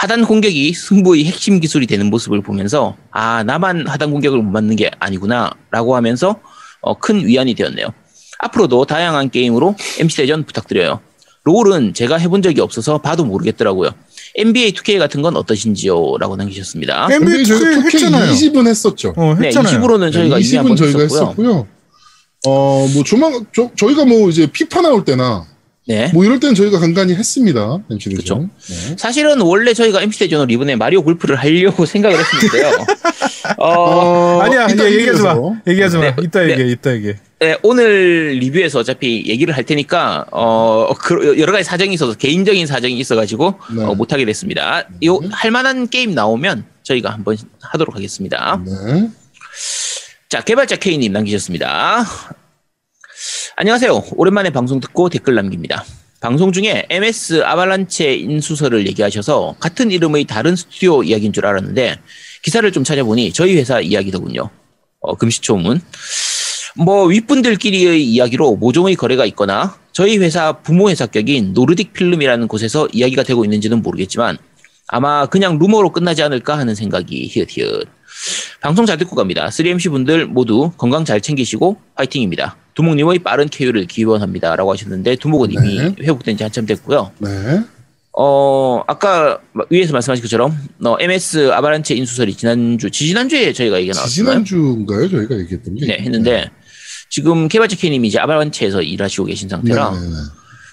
하단 0.00 0.24
공격이 0.24 0.72
승부의 0.72 1.26
핵심 1.26 1.60
기술이 1.60 1.86
되는 1.86 2.06
모습을 2.06 2.40
보면서 2.40 2.96
아, 3.10 3.42
나만 3.44 3.86
하단 3.86 4.10
공격을 4.10 4.38
못 4.38 4.50
맞는 4.50 4.76
게 4.76 4.90
아니구나라고 4.98 5.94
하면서 5.94 6.40
어, 6.80 6.98
큰 6.98 7.26
위안이 7.26 7.54
되었네요. 7.54 7.88
앞으로도 8.38 8.86
다양한 8.86 9.28
게임으로 9.28 9.76
MC 9.98 10.16
대전 10.16 10.44
부탁드려요. 10.44 11.00
롤은 11.44 11.92
제가 11.92 12.16
해본 12.16 12.40
적이 12.40 12.62
없어서 12.62 12.96
봐도 12.96 13.26
모르겠더라고요. 13.26 13.90
NBA 14.36 14.72
2K 14.72 14.98
같은 14.98 15.20
건 15.20 15.36
어떠신지요? 15.36 16.16
라고 16.18 16.34
남기셨습니다. 16.34 17.08
NBA 17.12 17.40
NBA 17.40 17.44
저희가 17.44 17.64
2K 17.66 17.82
2K 17.82 17.94
했잖아요. 17.94 18.32
20은 18.32 18.66
했었죠. 18.68 19.12
어 19.18 19.34
네, 19.38 19.48
했잖아요. 19.48 19.80
20으로는 19.80 20.12
저희가 20.14 20.38
이미 20.38 20.48
20은 20.48 20.56
한번 20.56 20.76
저희가 20.76 21.00
했었고요. 21.00 21.28
했었고요. 21.28 21.66
어, 22.46 22.88
뭐, 22.94 23.04
조만, 23.04 23.44
저, 23.54 23.70
저희가 23.76 24.06
뭐, 24.06 24.30
이제 24.30 24.46
피파 24.46 24.80
나올 24.80 25.04
때나, 25.04 25.44
네. 25.90 26.08
뭐, 26.14 26.24
이럴 26.24 26.38
때는 26.38 26.54
저희가 26.54 26.78
간간히 26.78 27.14
했습니다. 27.14 27.78
MC대전. 27.90 28.16
그쵸. 28.16 28.48
네. 28.68 28.96
사실은 28.96 29.40
원래 29.40 29.74
저희가 29.74 30.02
MC 30.02 30.20
대전으로 30.20 30.48
이번에 30.50 30.76
마리오 30.76 31.02
골프를 31.02 31.34
하려고 31.34 31.84
생각을 31.86 32.16
했었는데요. 32.16 32.86
어, 33.58 34.40
아니야, 34.40 34.66
이따 34.68 34.84
아니야 34.84 34.90
얘기하지 34.90 35.22
마. 35.22 35.34
얘기하지 35.66 35.96
마. 35.96 36.02
네, 36.02 36.14
이따 36.22 36.40
네. 36.40 36.52
얘기해. 36.52 36.68
이따 36.68 36.94
얘기해. 36.94 37.16
네, 37.40 37.56
오늘 37.62 38.36
리뷰에서 38.38 38.78
어차피 38.80 39.24
얘기를 39.26 39.56
할 39.56 39.64
테니까 39.64 40.26
어 40.30 40.92
그, 40.94 41.40
여러 41.40 41.52
가지 41.52 41.64
사정이 41.64 41.94
있어서 41.94 42.14
개인적인 42.14 42.66
사정이 42.66 42.98
있어가지고 42.98 43.54
네. 43.74 43.82
어, 43.82 43.94
못하게 43.94 44.26
됐습니다. 44.26 44.86
요 45.04 45.18
할만한 45.32 45.88
게임 45.88 46.14
나오면 46.14 46.66
저희가 46.82 47.10
한번 47.10 47.38
하도록 47.62 47.96
하겠습니다. 47.96 48.62
네. 48.64 49.08
자 50.28 50.42
개발자 50.42 50.76
K님 50.76 51.12
남기셨습니다. 51.14 52.04
안녕하세요. 53.60 54.04
오랜만에 54.16 54.48
방송 54.48 54.80
듣고 54.80 55.10
댓글 55.10 55.34
남깁니다. 55.34 55.84
방송 56.22 56.50
중에 56.50 56.86
MS 56.88 57.42
아발란체 57.44 58.14
인수설을 58.14 58.86
얘기하셔서 58.86 59.56
같은 59.60 59.90
이름의 59.90 60.24
다른 60.24 60.56
스튜디오 60.56 61.02
이야기인 61.02 61.34
줄 61.34 61.44
알았는데 61.44 61.98
기사를 62.42 62.72
좀 62.72 62.84
찾아보니 62.84 63.34
저희 63.34 63.58
회사 63.58 63.78
이야기더군요. 63.78 64.48
어, 65.00 65.14
금시초문. 65.14 65.78
뭐 66.76 67.04
윗분들끼리의 67.04 68.02
이야기로 68.02 68.56
모종의 68.56 68.96
거래가 68.96 69.26
있거나 69.26 69.76
저희 69.92 70.16
회사 70.16 70.52
부모 70.62 70.88
회사격인 70.88 71.52
노르딕 71.52 71.92
필름이라는 71.92 72.48
곳에서 72.48 72.88
이야기가 72.90 73.24
되고 73.24 73.44
있는지는 73.44 73.82
모르겠지만 73.82 74.38
아마 74.88 75.26
그냥 75.26 75.58
루머로 75.58 75.92
끝나지 75.92 76.22
않을까 76.22 76.56
하는 76.56 76.74
생각이 76.74 77.28
히읗히읗. 77.30 77.88
방송 78.62 78.86
잘 78.86 78.96
듣고 78.96 79.16
갑니다. 79.16 79.48
3MC 79.48 79.90
분들 79.90 80.24
모두 80.28 80.72
건강 80.78 81.04
잘 81.04 81.20
챙기시고 81.20 81.76
화이팅입니다. 81.96 82.56
두목님의 82.74 83.20
빠른 83.20 83.48
쾌유를 83.48 83.86
기원합니다. 83.86 84.56
라고 84.56 84.72
하셨는데 84.72 85.16
두목은 85.16 85.52
이미 85.52 85.76
네. 85.78 85.94
회복된 86.00 86.36
지 86.36 86.42
한참 86.42 86.66
됐고요. 86.66 87.10
네. 87.18 87.62
어, 88.12 88.82
아까 88.86 89.38
위에서 89.70 89.92
말씀하신 89.92 90.22
것처럼 90.22 90.56
어, 90.84 90.96
MS 90.98 91.52
아바란체 91.52 91.94
인수설이 91.94 92.34
지난주, 92.34 92.90
지지난주에 92.90 93.52
저희가 93.52 93.78
얘기가 93.78 93.94
나왔잖아요. 93.94 94.44
지난주인가요? 94.44 95.08
저희가 95.08 95.38
얘기했던 95.38 95.74
게. 95.76 95.86
네, 95.86 95.98
했는데 96.00 96.50
지금 97.08 97.48
개발자 97.48 97.76
K님이 97.76 98.08
이제 98.08 98.18
아바란체에서 98.18 98.82
일하시고 98.82 99.26
계신 99.26 99.48
네. 99.48 99.56
상태라 99.56 99.90
네, 99.90 99.98
네. 99.98 100.14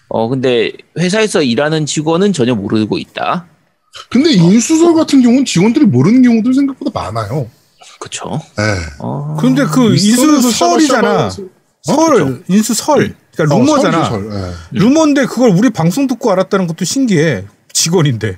어 0.09 0.27
근데 0.29 0.71
회사에서 0.97 1.41
일하는 1.43 1.85
직원은 1.85 2.33
전혀 2.33 2.55
모르고 2.55 2.97
있다. 2.97 3.47
근데 4.09 4.31
인수설 4.31 4.93
같은 4.93 5.21
경우는 5.21 5.45
직원들이 5.45 5.85
모르는 5.85 6.21
경우들 6.21 6.53
생각보다 6.53 6.91
많아요. 6.93 7.49
그렇죠. 7.99 8.39
네. 8.57 8.63
어, 8.99 9.35
근데 9.39 9.65
그 9.65 9.93
인수설이잖아. 9.95 11.29
설, 11.95 12.43
인수설. 12.47 13.15
그러니까 13.35 13.55
어, 13.55 13.59
루머잖아. 13.59 14.09
설이죠, 14.09 14.29
설. 14.29 14.41
네. 14.41 14.53
루머인데 14.71 15.25
그걸 15.25 15.51
우리 15.51 15.69
방송 15.69 16.07
듣고 16.07 16.31
알았다는 16.31 16.67
것도 16.67 16.85
신기해. 16.85 17.45
직원인데. 17.73 18.37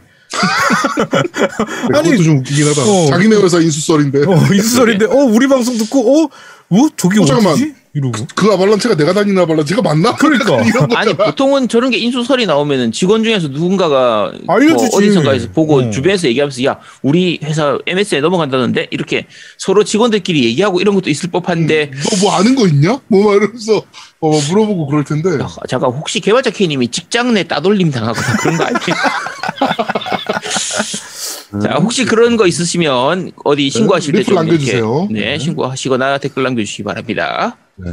아니, 1.93 2.09
그것도 2.11 2.23
좀 2.23 2.37
웃기긴 2.39 2.67
하다. 2.67 2.81
어. 2.83 3.05
자기네 3.07 3.35
회사 3.37 3.59
인수설인데 3.59 4.25
어, 4.25 4.35
인수설인데, 4.53 5.05
어, 5.09 5.15
우리 5.25 5.47
방송 5.47 5.77
듣고, 5.77 6.23
어, 6.23 6.29
어, 6.69 6.87
저기 6.95 7.19
어, 7.19 7.23
어디지? 7.23 7.73
이러고. 7.93 8.27
그 8.35 8.51
아발란체가 8.51 8.95
내가 8.95 9.13
다니는 9.13 9.41
아발란체가 9.41 9.81
맞나? 9.81 10.15
그러니까. 10.15 10.57
아니 10.99 11.13
보통은 11.13 11.67
저런 11.67 11.89
게 11.89 11.97
인수설이 11.97 12.45
나오면은 12.45 12.91
직원 12.91 13.23
중에서 13.23 13.47
누군가가 13.47 14.31
뭐 14.45 14.55
알려주지. 14.55 14.95
어디선가에서 14.95 15.49
보고 15.51 15.77
어. 15.77 15.89
주변에서 15.89 16.27
얘기하면서 16.27 16.63
야 16.65 16.79
우리 17.01 17.39
회사 17.43 17.77
MS에 17.87 18.21
넘어간다는데 18.21 18.87
이렇게 18.91 19.25
서로 19.57 19.83
직원들끼리 19.83 20.43
얘기하고 20.45 20.81
이런 20.81 20.93
것도 20.95 21.09
있을 21.09 21.29
법한데 21.31 21.91
너뭐 22.21 22.33
아는 22.35 22.55
거 22.55 22.67
있냐? 22.67 22.99
뭐막 23.07 23.35
이러면서 23.35 23.81
어, 24.21 24.31
물어보고 24.49 24.87
그럴 24.87 25.03
텐데. 25.03 25.29
야, 25.39 25.47
잠깐 25.67 25.91
혹시 25.91 26.19
개발자 26.19 26.51
K님이 26.51 26.89
직장 26.89 27.33
내 27.33 27.43
따돌림 27.43 27.89
당하거나 27.91 28.37
그런 28.37 28.57
거 28.57 28.63
아니에요? 28.65 28.79
자, 31.63 31.75
혹시 31.81 32.05
그런 32.05 32.37
거 32.37 32.45
있으시면 32.47 33.31
어디 33.43 33.69
신고하실 33.69 34.13
네, 34.13 34.19
때 34.19 34.23
좀 34.25 34.35
남겨주세요. 34.35 35.07
네, 35.11 35.19
네. 35.21 35.39
신고하시거나 35.39 36.19
댓글 36.19 36.43
남겨주시기 36.43 36.83
바랍니다. 36.83 37.57
네. 37.75 37.91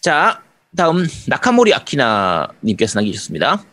자, 0.00 0.40
다음 0.76 1.06
나카모리 1.26 1.74
아키나님께서 1.74 3.00
남기셨습니다. 3.00 3.64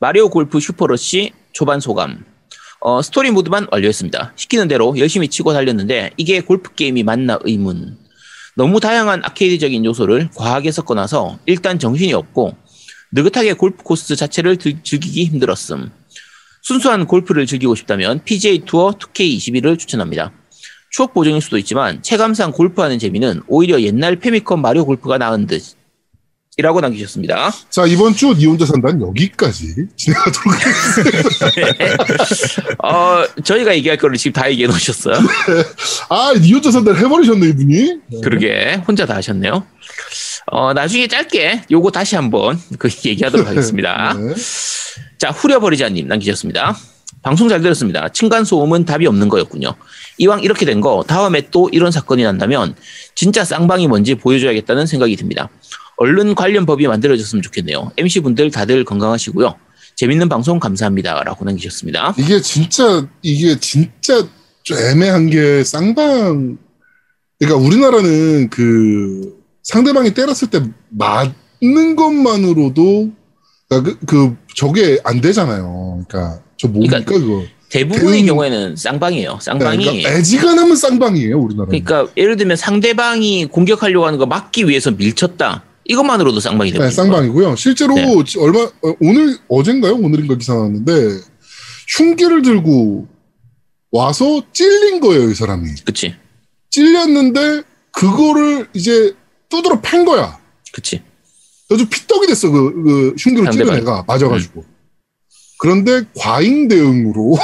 마리오 0.00 0.28
골프 0.30 0.60
슈퍼러시 0.60 1.32
초반 1.52 1.80
소감. 1.80 2.24
어, 2.80 3.02
스토리 3.02 3.30
모드만 3.30 3.66
완료했습니다. 3.70 4.32
시키는 4.36 4.68
대로 4.68 4.94
열심히 4.98 5.28
치고 5.28 5.52
달렸는데 5.52 6.12
이게 6.16 6.40
골프 6.40 6.74
게임이 6.74 7.02
맞나 7.02 7.38
의문. 7.42 7.98
너무 8.54 8.80
다양한 8.80 9.22
아케이드적인 9.24 9.84
요소를 9.84 10.30
과하게 10.34 10.70
섞어놔서 10.72 11.40
일단 11.46 11.78
정신이 11.78 12.14
없고 12.14 12.54
느긋하게 13.12 13.54
골프 13.54 13.82
코스 13.82 14.16
자체를 14.16 14.56
들- 14.56 14.82
즐기기 14.82 15.24
힘들었음. 15.24 15.90
순수한 16.70 17.06
골프를 17.06 17.46
즐기고 17.46 17.76
싶다면 17.76 18.22
PGA 18.24 18.62
투어 18.66 18.90
2K21을 18.90 19.78
추천합니다. 19.78 20.32
추억 20.90 21.14
보정일 21.14 21.40
수도 21.40 21.58
있지만 21.58 22.02
체감상 22.02 22.50
골프하는 22.50 22.98
재미는 22.98 23.40
오히려 23.46 23.80
옛날 23.82 24.16
페미컴 24.16 24.62
마리오 24.62 24.84
골프가 24.84 25.16
나은 25.16 25.46
듯. 25.46 25.62
이라고 26.58 26.80
남기셨습니다. 26.80 27.52
자, 27.70 27.86
이번 27.86 28.14
주 28.14 28.34
니 28.34 28.46
혼자 28.46 28.66
산다는 28.66 29.00
여기까지 29.06 29.74
진행하도록 29.94 30.54
하겠습니다. 30.54 32.04
어, 32.82 33.24
저희가 33.44 33.76
얘기할 33.76 33.96
거를 33.98 34.16
지금 34.16 34.32
다 34.32 34.50
얘기해 34.50 34.66
놓으셨어요. 34.66 35.14
아, 36.08 36.32
니 36.40 36.52
혼자 36.52 36.72
산다를 36.72 36.98
해버리셨네, 36.98 37.46
이분이. 37.48 38.00
그러게, 38.24 38.82
혼자 38.88 39.06
다 39.06 39.14
하셨네요. 39.16 39.64
어, 40.46 40.72
나중에 40.72 41.06
짧게 41.06 41.62
요거 41.70 41.92
다시 41.92 42.16
한번 42.16 42.58
그 42.78 42.88
얘기하도록 43.04 43.46
하겠습니다. 43.46 44.14
네. 44.14 44.34
자, 45.18 45.30
후려버리자님 45.30 46.08
남기셨습니다. 46.08 46.76
방송 47.22 47.48
잘 47.48 47.60
들었습니다. 47.60 48.08
층간소음은 48.10 48.84
답이 48.84 49.06
없는 49.06 49.28
거였군요. 49.28 49.74
이왕 50.18 50.42
이렇게 50.42 50.64
된 50.66 50.80
거 50.80 51.02
다음에 51.06 51.48
또 51.50 51.68
이런 51.72 51.90
사건이 51.90 52.22
난다면 52.22 52.74
진짜 53.14 53.44
쌍방이 53.44 53.88
뭔지 53.88 54.14
보여줘야겠다는 54.14 54.86
생각이 54.86 55.16
듭니다. 55.16 55.48
얼른 55.96 56.34
관련 56.34 56.66
법이 56.66 56.86
만들어졌으면 56.86 57.42
좋겠네요. 57.42 57.92
MC분들 57.96 58.50
다들 58.50 58.84
건강하시고요. 58.84 59.56
재밌는 59.96 60.28
방송 60.28 60.60
감사합니다. 60.60 61.22
라고 61.24 61.44
남기셨습니다. 61.46 62.14
이게 62.18 62.40
진짜, 62.42 63.08
이게 63.22 63.58
진짜 63.58 64.26
좀 64.62 64.76
애매한 64.78 65.30
게 65.30 65.64
쌍방, 65.64 66.58
그러니까 67.38 67.66
우리나라는 67.66 68.50
그 68.50 69.38
상대방이 69.62 70.12
때렸을 70.12 70.48
때 70.50 70.60
맞는 70.90 71.96
것만으로도 71.96 73.10
그러니까 73.68 73.96
그, 74.00 74.06
그 74.06 74.36
저게 74.60 74.98
안 75.04 75.20
되잖아요. 75.20 76.02
그러니까 76.08 76.40
저 76.56 76.66
뭡니까 76.66 77.00
그거? 77.04 77.44
대부분의 77.68 78.22
대응- 78.22 78.26
경우에는 78.26 78.76
쌍방이에요. 78.76 79.32
네, 79.32 79.38
쌍방이. 79.40 79.84
그러니까 79.84 80.10
애지간하면 80.10 80.76
쌍방이에요 80.76 81.38
우리나라는. 81.38 81.68
그러니까 81.84 82.10
예를 82.16 82.36
들면 82.36 82.56
상대방이 82.56 83.46
공격하려고 83.46 84.06
하는 84.06 84.18
거 84.18 84.24
막기 84.26 84.66
위해서 84.68 84.90
밀쳤다. 84.90 85.62
이것만으로도 85.84 86.40
쌍방이 86.40 86.70
네, 86.72 86.78
됩니다. 86.78 86.94
쌍방이고요. 87.02 87.54
실제로 87.56 87.94
네. 87.94 88.06
지- 88.24 88.38
얼마 88.38 88.60
어, 88.60 88.94
오늘 89.00 89.36
어젠가요? 89.48 89.94
오늘인가 89.96 90.36
기사 90.36 90.54
나왔는데 90.54 90.92
흉기를 91.98 92.42
들고 92.42 93.06
와서 93.92 94.42
찔린 94.52 95.00
거예요, 95.00 95.30
이 95.30 95.34
사람이. 95.34 95.68
그치, 95.84 96.14
찔렸는데 96.70 97.62
그거를 97.92 98.68
이제 98.74 99.12
두드러 99.48 99.80
팬 99.82 100.04
거야. 100.04 100.38
그치. 100.72 101.02
아주 101.70 101.86
피떡이 101.88 102.26
됐어, 102.28 102.50
그, 102.50 102.82
그 102.82 103.14
흉기로 103.18 103.46
상대방이. 103.46 103.78
애가 103.80 104.04
맞아가지고. 104.06 104.64
그런데 105.58 106.02
과잉 106.16 106.68
대응으로 106.68 107.36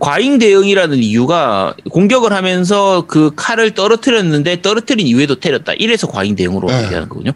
과잉 0.00 0.38
대응이라는 0.38 0.98
이유가 0.98 1.74
공격을 1.90 2.32
하면서 2.32 3.06
그 3.06 3.30
칼을 3.36 3.74
떨어뜨렸는데 3.74 4.62
떨어뜨린 4.62 5.06
이후에도 5.06 5.38
때렸다. 5.38 5.74
이래서 5.74 6.06
과잉 6.06 6.34
대응으로 6.34 6.68
네. 6.68 6.84
얘기하는 6.84 7.08
거군요. 7.08 7.32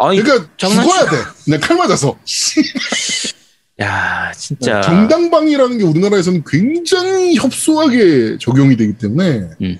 아니, 0.00 0.20
그러니까 0.22 0.48
장난치- 0.56 0.82
죽어야 0.82 1.10
돼. 1.10 1.16
그냥 1.44 1.60
칼 1.60 1.76
맞아서. 1.76 2.18
야, 3.80 4.32
진짜. 4.36 4.80
정당방위라는 4.80 5.78
게 5.78 5.84
우리나라에서는 5.84 6.44
굉장히 6.46 7.36
협소하게 7.36 8.38
적용이 8.40 8.76
되기 8.76 8.94
때문에 8.94 9.48
음. 9.60 9.78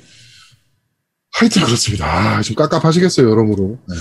하여튼 1.35 1.63
그렇습니다. 1.65 2.07
아, 2.07 2.43
좀 2.43 2.55
깝깝하시겠어요, 2.57 3.31
여러모로. 3.31 3.79
네. 3.89 3.95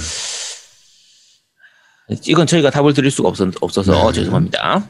이건 2.25 2.47
저희가 2.47 2.69
답을 2.69 2.93
드릴 2.93 3.11
수가 3.11 3.29
없어, 3.29 3.49
없어 3.61 3.83
서 3.83 4.07
네. 4.07 4.13
죄송합니다. 4.13 4.87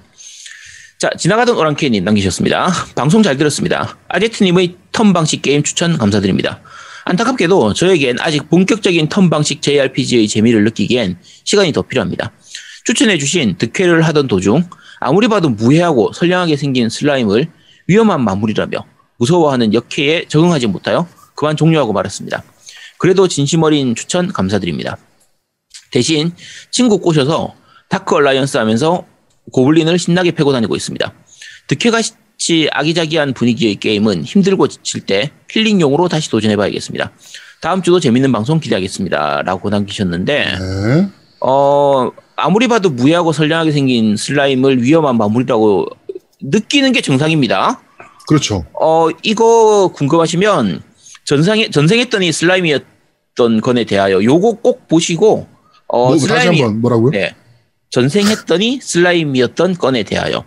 자, 0.98 1.10
지나가던 1.18 1.58
오랑캐님 1.58 2.04
남기셨습니다. 2.04 2.72
방송 2.96 3.24
잘 3.24 3.38
들었습니다. 3.38 3.98
아제트님의 4.08 4.76
턴 4.92 5.14
방식 5.14 5.42
게임 5.42 5.64
추천 5.64 5.98
감사드립니다. 5.98 6.62
안타깝게도 7.06 7.74
저에겐 7.74 8.18
아직 8.20 8.50
본격적인 8.50 9.10
턴 9.10 9.30
방식 9.30 9.62
JRPG의 9.62 10.28
재미를 10.28 10.64
느끼기엔 10.64 11.18
시간이 11.44 11.72
더 11.72 11.82
필요합니다. 11.82 12.32
추천해주신 12.86 13.58
드퀘를 13.58 14.04
하던 14.04 14.28
도중 14.28 14.64
아무리 15.00 15.28
봐도 15.28 15.50
무해하고 15.50 16.14
선량하게 16.14 16.56
생긴 16.56 16.90
슬라임을 16.90 17.48
위험한 17.88 18.24
마물이라며 18.24 18.86
무서워하는 19.18 19.74
역해에 19.74 20.26
적응하지 20.28 20.68
못하여 20.68 21.08
그만 21.36 21.58
종료하고 21.58 21.94
말았습니다. 21.94 22.44
그래도 23.00 23.28
진심 23.28 23.64
어린 23.64 23.96
추천 23.96 24.32
감사드립니다. 24.32 24.98
대신 25.92 26.32
친구 26.72 27.00
꼬셔서 27.00 27.54
다크 27.90 28.16
얼라이언스 28.16 28.58
하면서 28.58 29.06
고블린을 29.52 30.00
신나게 30.00 30.32
패고 30.32 30.52
다니고 30.52 30.76
있습니다. 30.76 31.14
드퀘같이 31.68 32.70
아기자기한 32.72 33.34
분위기의 33.34 33.76
게임은 33.76 34.24
힘들고 34.24 34.68
지칠 34.68 35.02
때 35.02 35.32
힐링용으로 35.50 36.08
다시 36.08 36.30
도전해봐야겠습니다. 36.30 37.12
다음 37.62 37.82
주도 37.84 38.00
재밌는 38.00 38.32
방송 38.32 38.60
기대하겠습니다. 38.60 39.44
라고 39.44 39.70
남기셨는데, 39.70 40.46
네. 40.58 41.10
어, 41.42 42.10
아무리 42.36 42.68
봐도 42.68 42.90
무해하고 42.90 43.34
선량하게 43.34 43.72
생긴 43.72 44.16
슬라임을 44.16 44.82
위험한 44.82 45.18
마무리라고 45.18 45.86
느끼는 46.42 46.92
게 46.92 47.02
정상입니다. 47.02 47.82
그렇죠. 48.28 48.66
어, 48.80 49.10
이거 49.22 49.92
궁금하시면 49.94 50.82
전상에, 51.26 51.70
전생했더니 51.70 52.32
슬라임이었던 52.32 53.62
건에 53.62 53.84
대하여 53.84 54.24
요거 54.24 54.54
꼭 54.64 54.88
보시고, 54.88 55.48
어, 55.92 56.08
뭐, 56.08 56.16
다시 56.16 56.28
슬라임이, 56.28 56.62
한번 56.62 56.82
뭐라고요? 56.82 57.12
네. 57.12 57.36
전생했더니 57.90 58.80
슬라임이었던 58.82 59.76
건에 59.78 60.04
대하여. 60.04 60.44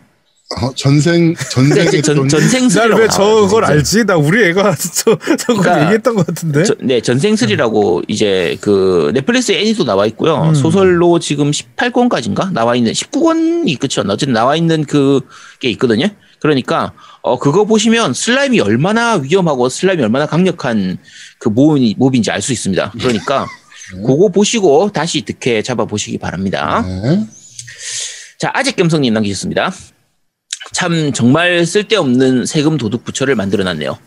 어, 0.60 0.70
전생 0.76 1.34
전생에 1.34 1.90
네, 1.90 2.02
전, 2.02 2.16
전- 2.16 2.28
전생슬이라고. 2.28 2.90
난왜 2.94 3.06
나와요, 3.06 3.42
저걸. 3.48 3.64
알지? 3.64 4.04
나 4.04 4.16
우리 4.16 4.44
애가 4.44 4.74
저, 4.76 5.16
저걸 5.36 5.36
그러니까 5.62 5.82
얘기했던 5.84 6.14
것 6.16 6.26
같은데. 6.26 6.64
저- 6.64 6.74
네, 6.80 7.00
전생슬이라고 7.00 8.02
이제 8.08 8.56
그 8.60 9.10
넷플릭스 9.14 9.52
애니도 9.52 9.84
나와 9.84 10.06
있고요. 10.06 10.36
음. 10.50 10.54
소설로 10.54 11.18
지금 11.18 11.50
18권까지인가 11.50 12.52
나와 12.52 12.76
있는 12.76 12.92
19권이 12.92 13.78
끝이었나 13.78 14.12
어쨌든 14.14 14.32
나와 14.34 14.54
있는 14.56 14.84
그게 14.84 15.70
있거든요. 15.70 16.08
그러니까 16.40 16.92
어 17.22 17.38
그거 17.38 17.64
보시면 17.64 18.12
슬라임이 18.12 18.60
얼마나 18.60 19.14
위험하고 19.14 19.70
슬라임이 19.70 20.02
얼마나 20.02 20.26
강력한 20.26 20.98
그 21.38 21.48
몹이, 21.48 21.94
몹인지 21.98 22.30
알 22.30 22.42
수 22.42 22.52
있습니다. 22.52 22.92
그러니까 23.00 23.46
그거 23.90 24.28
보시고 24.28 24.90
다시 24.92 25.22
득해 25.22 25.62
잡아 25.62 25.84
보시기 25.84 26.18
바랍니다. 26.18 26.82
네. 26.86 27.26
자, 28.38 28.50
아직 28.54 28.76
gem성님 28.76 29.12
남기셨습니다. 29.14 29.72
참 30.72 31.12
정말 31.12 31.66
쓸데없는 31.66 32.46
세금 32.46 32.76
도둑 32.78 33.04
부처를 33.04 33.34
만들어놨네요. 33.34 33.98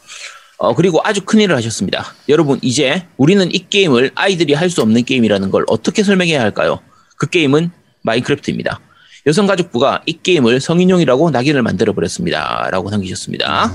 어, 0.60 0.74
그리고 0.76 1.00
아주 1.04 1.22
큰일을 1.24 1.56
하셨습니다. 1.56 2.16
여러분, 2.30 2.58
이제 2.64 3.06
우리는 3.18 3.54
이 3.54 3.70
게임을 3.70 4.12
아이들이 4.16 4.54
할 4.54 4.70
수 4.72 4.82
없는 4.82 5.06
게임이라는 5.06 5.52
걸 5.52 5.64
어떻게 5.68 6.04
설명해야 6.04 6.42
할까요? 6.42 6.80
그 7.18 7.30
게임은 7.30 7.70
마인크래프트입니다. 8.02 8.80
여성가족부가 9.28 10.02
이 10.06 10.20
게임을 10.24 10.60
성인용이라고 10.62 11.30
낙인을 11.32 11.62
만들어 11.62 11.94
버렸습니다. 11.94 12.70
라고 12.72 12.90
남기셨습니다. 12.90 13.72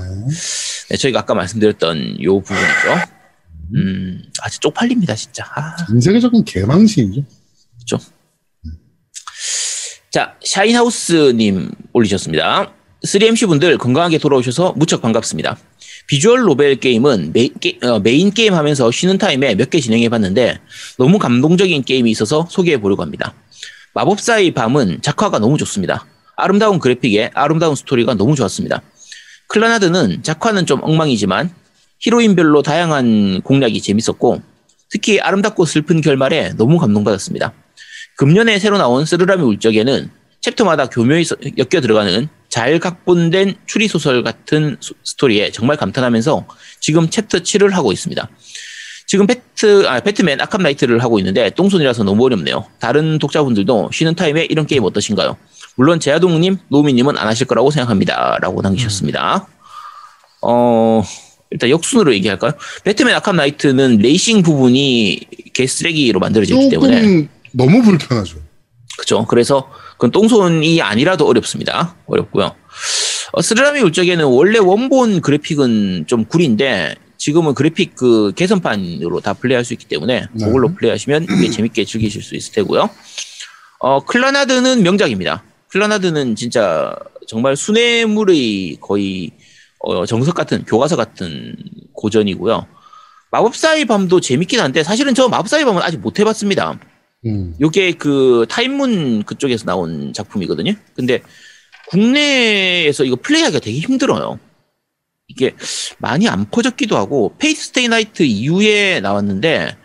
네, 0.89 0.97
저희가 0.97 1.19
아까 1.19 1.33
말씀드렸던 1.35 2.21
요 2.23 2.39
부분이죠. 2.41 3.12
음, 3.75 4.21
아주 4.41 4.59
쪽팔립니다, 4.59 5.15
진짜. 5.15 5.45
아. 5.55 5.75
전 5.85 5.99
세계적인 5.99 6.43
개망신이죠. 6.45 7.23
그렇죠. 7.87 8.05
자, 10.11 10.35
샤인하우스님 10.43 11.71
올리셨습니다. 11.91 12.71
3MC 13.05 13.47
분들 13.47 13.77
건강하게 13.77 14.17
돌아오셔서 14.19 14.73
무척 14.77 15.01
반갑습니다. 15.01 15.57
비주얼 16.07 16.41
노벨 16.41 16.75
게임은 16.79 17.31
메, 17.33 17.47
게, 17.47 17.79
어, 17.81 17.99
메인 17.99 18.31
게임 18.31 18.53
하면서 18.53 18.91
쉬는 18.91 19.17
타임에 19.17 19.55
몇 19.55 19.69
개 19.69 19.79
진행해 19.79 20.09
봤는데 20.09 20.59
너무 20.97 21.17
감동적인 21.17 21.83
게임이 21.83 22.11
있어서 22.11 22.47
소개해 22.49 22.79
보려고 22.79 23.01
합니다. 23.01 23.33
마법사의 23.95 24.51
밤은 24.51 25.01
작화가 25.01 25.39
너무 25.39 25.57
좋습니다. 25.57 26.05
아름다운 26.35 26.79
그래픽에 26.79 27.31
아름다운 27.33 27.75
스토리가 27.75 28.13
너무 28.15 28.35
좋았습니다. 28.35 28.81
클라나드는 29.47 30.23
작화는 30.23 30.65
좀 30.65 30.81
엉망이지만 30.83 31.53
히로인별로 32.03 32.61
다양한 32.61 33.41
공략이 33.41 33.81
재밌었고 33.81 34.41
특히 34.89 35.19
아름답고 35.19 35.65
슬픈 35.65 36.01
결말에 36.01 36.51
너무 36.57 36.77
감동받았습니다. 36.77 37.53
금년에 38.17 38.59
새로 38.59 38.77
나온 38.77 39.05
쓰르라미 39.05 39.41
울적에는 39.43 40.11
챕터마다 40.41 40.87
교묘히 40.89 41.23
서- 41.23 41.37
엮여 41.57 41.81
들어가는 41.81 42.27
잘 42.49 42.77
각본된 42.79 43.55
추리 43.65 43.87
소설 43.87 44.21
같은 44.21 44.75
소- 44.81 44.93
스토리에 45.03 45.51
정말 45.51 45.77
감탄하면서 45.77 46.45
지금 46.81 47.09
챕터 47.09 47.39
7을 47.39 47.71
하고 47.71 47.91
있습니다. 47.93 48.29
지금 49.07 49.25
배트 49.25 49.87
아 49.87 49.99
배트맨 50.01 50.41
아캄 50.41 50.61
나이트를 50.61 51.01
하고 51.01 51.17
있는데 51.19 51.49
똥손이라서 51.51 52.03
너무 52.03 52.25
어렵네요. 52.25 52.65
다른 52.79 53.17
독자분들도 53.19 53.91
쉬는 53.93 54.15
타임에 54.15 54.45
이런 54.49 54.67
게임 54.67 54.83
어떠신가요? 54.83 55.37
물론 55.75 55.99
제아동님, 55.99 56.57
노미님은 56.67 57.17
안 57.17 57.27
하실 57.27 57.47
거라고 57.47 57.71
생각합니다.라고 57.71 58.61
남기셨습니다. 58.61 59.47
어 60.41 61.03
일단 61.53 61.69
역순으로 61.69 62.13
얘기할까요? 62.15 62.53
배트맨 62.83 63.13
아캄 63.15 63.35
나이트는 63.35 63.99
레이싱 63.99 64.41
부분이 64.41 65.21
개쓰레기로 65.53 66.19
만들어졌기 66.19 66.69
때문에 66.69 67.27
너무 67.51 67.83
불편하죠. 67.83 68.37
그죠. 68.97 69.25
그래서 69.25 69.69
그건 69.93 70.09
똥손이 70.11 70.81
아니라도 70.81 71.27
어렵습니다. 71.27 71.95
어렵고요. 72.07 72.55
어, 73.33 73.41
스르라미 73.41 73.81
울적에는 73.81 74.25
원래 74.25 74.57
원본 74.57 75.21
그래픽은 75.21 76.05
좀 76.07 76.25
구린데 76.25 76.95
지금은 77.17 77.53
그래픽 77.53 77.95
그 77.95 78.33
개선판으로 78.35 79.21
다 79.21 79.33
플레이할 79.33 79.63
수 79.63 79.73
있기 79.73 79.85
때문에 79.85 80.25
네. 80.31 80.45
그걸로 80.45 80.73
플레이하시면 80.73 81.27
이게 81.37 81.49
재밌게 81.51 81.85
즐기실 81.85 82.23
수 82.23 82.35
있을 82.35 82.53
테고요. 82.53 82.89
어, 83.79 84.03
클라나드는 84.05 84.81
명작입니다. 84.81 85.43
클라나드는 85.69 86.35
진짜 86.35 86.95
정말 87.27 87.55
수뇌물의 87.55 88.77
거의 88.81 89.31
어, 89.83 90.05
정석 90.05 90.33
같은 90.33 90.63
교과서 90.63 90.95
같은 90.95 91.55
고전이고요. 91.93 92.65
마법사의 93.31 93.85
밤도 93.85 94.21
재밌긴 94.21 94.59
한데 94.59 94.81
사실은 94.81 95.13
저 95.13 95.27
마법사의 95.27 95.65
밤은 95.65 95.81
아직 95.81 95.97
못 95.97 96.19
해봤습니다. 96.19 96.79
음. 97.25 97.55
요게 97.59 97.93
그 97.93 98.45
타입문 98.49 99.23
그쪽에서 99.23 99.65
나온 99.65 100.13
작품이거든요. 100.13 100.73
근데 100.95 101.21
국내에서 101.89 103.03
이거 103.03 103.17
플레이하기가 103.17 103.59
되게 103.59 103.79
힘들어요. 103.79 104.39
이게 105.27 105.55
많이 105.97 106.27
안 106.29 106.49
퍼졌기도 106.49 106.95
하고 106.95 107.35
페이트 107.37 107.67
스테이 107.67 107.87
나이트 107.87 108.23
이후에 108.23 109.01
나왔는데 109.01 109.75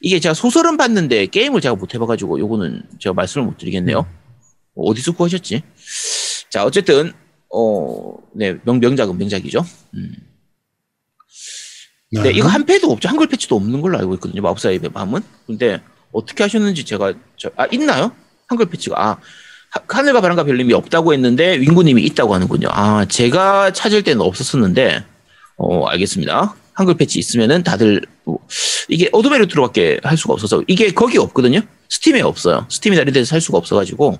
이게 0.00 0.20
제가 0.20 0.34
소설은 0.34 0.76
봤는데 0.76 1.26
게임을 1.26 1.60
제가 1.60 1.74
못 1.76 1.94
해봐가지고 1.94 2.38
요거는 2.40 2.82
제가 2.98 3.14
말씀을 3.14 3.46
못 3.46 3.56
드리겠네요. 3.56 4.06
어디서 4.74 5.12
구하셨지? 5.12 5.62
자 6.50 6.64
어쨌든 6.64 7.12
어네 7.56 8.58
명작은 8.64 9.16
명작이죠. 9.16 9.64
음. 9.94 10.12
네, 12.12 12.30
이거 12.30 12.48
한 12.48 12.64
패도 12.64 12.90
없죠. 12.90 13.08
한글 13.08 13.26
패치도 13.26 13.56
없는 13.56 13.80
걸로 13.80 13.98
알고 13.98 14.14
있거든요. 14.14 14.42
마법사의 14.42 14.78
밤은. 14.80 15.22
근데 15.46 15.80
어떻게 16.12 16.44
하셨는지 16.44 16.84
제가 16.84 17.14
저, 17.36 17.50
아 17.56 17.66
있나요? 17.72 18.12
한글 18.46 18.66
패치가 18.66 18.94
아 19.00 19.16
하- 19.70 19.82
하늘과 19.88 20.20
바람과 20.20 20.44
별님이 20.44 20.72
없다고 20.74 21.12
했는데 21.14 21.58
윙구님이 21.60 22.02
있다고 22.04 22.34
하는군요. 22.34 22.68
아 22.70 23.04
제가 23.06 23.72
찾을 23.72 24.02
때는 24.02 24.20
없었었는데 24.22 25.04
어 25.56 25.86
알겠습니다. 25.86 26.54
한글 26.74 26.94
패치 26.96 27.18
있으면은 27.18 27.62
다들 27.62 28.02
뭐, 28.24 28.38
이게 28.88 29.08
어도메 29.12 29.38
루트로밖에 29.38 30.00
할 30.02 30.16
수가 30.16 30.34
없어서 30.34 30.62
이게 30.68 30.92
거기 30.92 31.16
없거든요. 31.18 31.60
스팀에 31.88 32.20
없어요. 32.20 32.66
스팀이나 32.68 33.02
이런 33.02 33.14
데서 33.14 33.24
살 33.28 33.40
수가 33.40 33.58
없어가지고 33.58 34.18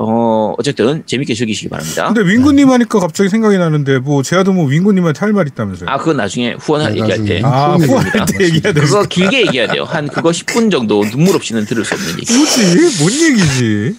어 0.00 0.54
어쨌든 0.58 1.02
재밌게 1.06 1.34
즐기시기 1.34 1.68
바랍니다. 1.68 2.12
근데 2.12 2.20
윙구님 2.30 2.70
하니까 2.70 3.00
갑자기 3.00 3.28
생각이 3.28 3.58
나는데 3.58 3.98
뭐 3.98 4.22
제아도 4.22 4.52
뭐 4.52 4.66
윙구님한테 4.66 5.18
할 5.18 5.32
말 5.32 5.48
있다면서요? 5.48 5.88
아 5.90 5.98
그건 5.98 6.18
나중에 6.18 6.52
후원 6.58 6.82
네, 6.84 6.90
얘기할 7.00 7.24
때 7.24 7.40
나중에. 7.40 7.42
아, 7.44 7.74
후원 7.74 7.82
후원할. 7.82 8.26
때 8.26 8.44
얘기해야 8.44 8.72
돼. 8.72 8.80
그거 8.80 9.02
길게 9.04 9.40
얘기해야 9.46 9.66
돼요. 9.72 9.82
한 9.84 10.06
그거 10.06 10.30
10분 10.30 10.70
정도 10.70 11.02
눈물 11.04 11.34
없이는 11.34 11.64
들을 11.66 11.84
수 11.84 11.94
없는 11.94 12.10
얘기. 12.20 12.32
뭐지? 12.32 12.98
뭔 13.00 13.12
얘기지? 13.12 13.96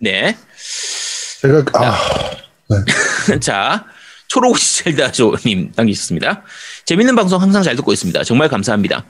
네. 0.00 0.36
제가 1.40 1.64
아 1.74 1.98
자, 3.40 3.84
초록우시 4.28 4.84
젤다조님 4.84 5.72
남기셨습니다. 5.74 6.42
재밌는 6.84 7.14
방송 7.16 7.40
항상 7.42 7.62
잘 7.62 7.76
듣고 7.76 7.92
있습니다. 7.92 8.22
정말 8.24 8.48
감사합니다. 8.48 9.04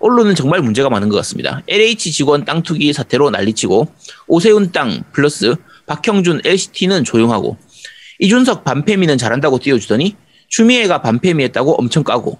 언론은 0.00 0.34
정말 0.34 0.60
문제가 0.60 0.90
많은 0.90 1.08
것 1.08 1.16
같습니다. 1.18 1.62
LH 1.68 2.12
직원 2.12 2.44
땅 2.44 2.62
투기 2.62 2.92
사태로 2.92 3.30
난리치고 3.30 3.88
오세훈 4.26 4.72
땅 4.72 5.02
플러스 5.12 5.54
박형준 5.86 6.42
LCT는 6.44 7.04
조용하고 7.04 7.56
이준석 8.18 8.64
반패미는 8.64 9.18
잘한다고 9.18 9.58
띄워주더니 9.58 10.16
추미애가 10.48 11.02
반패미했다고 11.02 11.74
엄청 11.74 12.02
까고 12.04 12.38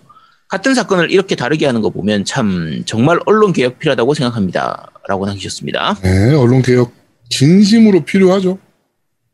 같은 0.49 0.75
사건을 0.75 1.11
이렇게 1.11 1.35
다르게 1.35 1.67
하는 1.67 1.81
거 1.81 1.91
보면 1.91 2.25
참 2.25 2.83
정말 2.87 3.19
언론 3.27 3.53
개혁 3.53 3.79
필요하다고 3.79 4.15
생각합니다. 4.15 4.91
라고 5.09 5.27
남기셨습니다. 5.27 5.99
네, 6.03 6.35
언론 6.35 6.63
개혁 6.63 6.93
진심으로 7.31 8.05
필요하죠. 8.05 8.59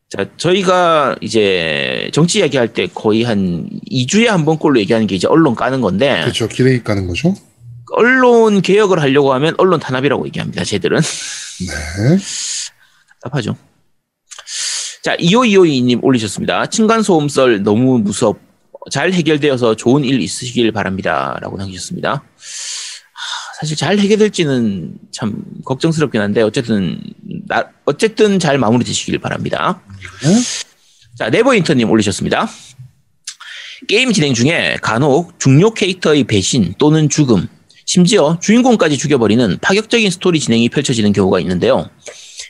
자, 0.09 0.25
저희가 0.37 1.15
이제 1.21 2.09
정치 2.13 2.39
이야기할 2.39 2.73
때 2.73 2.87
거의 2.93 3.23
한 3.23 3.67
2주에 3.91 4.25
한 4.25 4.45
번꼴로 4.45 4.79
얘기하는 4.79 5.07
게 5.07 5.15
이제 5.15 5.27
언론 5.27 5.55
까는 5.55 5.81
건데, 5.81 6.21
그렇죠. 6.21 6.47
기레기 6.47 6.83
까는 6.83 7.07
거죠. 7.07 7.35
언론 7.91 8.61
개혁을 8.61 9.01
하려고 9.01 9.33
하면 9.33 9.55
언론 9.57 9.79
탄압이라고 9.79 10.25
얘기합니다, 10.27 10.63
쟤들은. 10.63 10.99
네. 10.99 12.17
답답하죠. 13.21 13.55
자, 15.03 15.15
2525님 15.17 15.99
올리셨습니다. 16.03 16.67
층간소음썰 16.67 17.63
너무 17.63 17.99
무섭. 17.99 18.39
잘 18.91 19.13
해결되어서 19.13 19.75
좋은 19.75 20.03
일 20.03 20.21
있으시길 20.21 20.71
바랍니다. 20.71 21.37
라고 21.41 21.57
남기셨습니다. 21.57 22.11
하, 22.11 22.21
사실 23.59 23.77
잘 23.77 23.97
해결될지는 23.97 24.95
참 25.11 25.43
걱정스럽긴 25.65 26.21
한데, 26.21 26.41
어쨌든, 26.41 27.01
나- 27.47 27.69
어쨌든 27.85 28.39
잘 28.39 28.57
마무리 28.57 28.83
되시길 28.83 29.19
바랍니다. 29.19 29.81
네. 30.23 30.41
자, 31.17 31.29
네버인터님 31.29 31.89
올리셨습니다. 31.89 32.49
게임 33.87 34.11
진행 34.13 34.33
중에 34.33 34.77
간혹 34.81 35.37
중요 35.39 35.73
캐릭터의 35.73 36.23
배신 36.23 36.73
또는 36.77 37.09
죽음, 37.09 37.47
심지어 37.85 38.37
주인공까지 38.41 38.97
죽여버리는 38.97 39.57
파격적인 39.61 40.09
스토리 40.09 40.39
진행이 40.39 40.69
펼쳐지는 40.69 41.11
경우가 41.11 41.39
있는데요. 41.41 41.89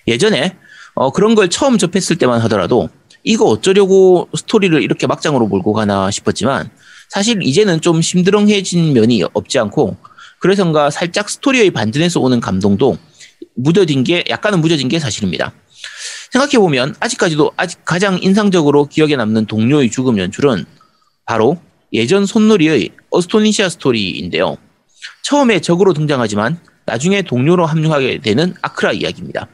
예전에 0.08 0.56
어, 0.96 1.12
그런 1.12 1.36
걸 1.36 1.50
처음 1.50 1.78
접했을 1.78 2.18
때만 2.18 2.42
하더라도 2.42 2.90
이거 3.24 3.46
어쩌려고 3.46 4.28
스토리를 4.36 4.82
이렇게 4.82 5.08
막장으로 5.08 5.48
몰고 5.48 5.74
가나 5.74 6.12
싶었지만 6.12 6.70
사실 7.10 7.42
이제는 7.42 7.82
좀 7.82 8.02
심드렁해진 8.02 8.94
면이 8.94 9.24
없지 9.34 9.60
않고 9.60 9.98
그래서인가 10.40 10.90
살짝 10.90 11.30
스토리의 11.30 11.72
반전에서 11.72 12.20
오는 12.20 12.40
감동도 12.40 12.98
무뎌진 13.56 14.04
게 14.04 14.24
약간은 14.30 14.62
무뎌진 14.62 14.90
게 14.90 15.00
사실입니다. 15.00 15.54
생각해 16.32 16.58
보면 16.58 16.96
아직까지도 17.00 17.52
아직 17.56 17.86
가장 17.86 18.20
인상적으로 18.22 18.86
기억에 18.86 19.16
남는 19.16 19.46
동료의 19.46 19.92
죽음 19.92 20.18
연출은 20.18 20.66
바로 21.26 21.60
예전 21.94 22.26
손노리의 22.26 22.90
어스토니시아 23.12 23.70
스토리인데요. 23.70 24.58
처음에 25.24 25.62
적으로 25.62 25.94
등장하지만 25.94 26.60
나중에 26.86 27.22
동료로 27.22 27.66
합류하게 27.66 28.20
되는 28.20 28.56
아크라 28.62 28.92
이야기입니다. 28.92 29.48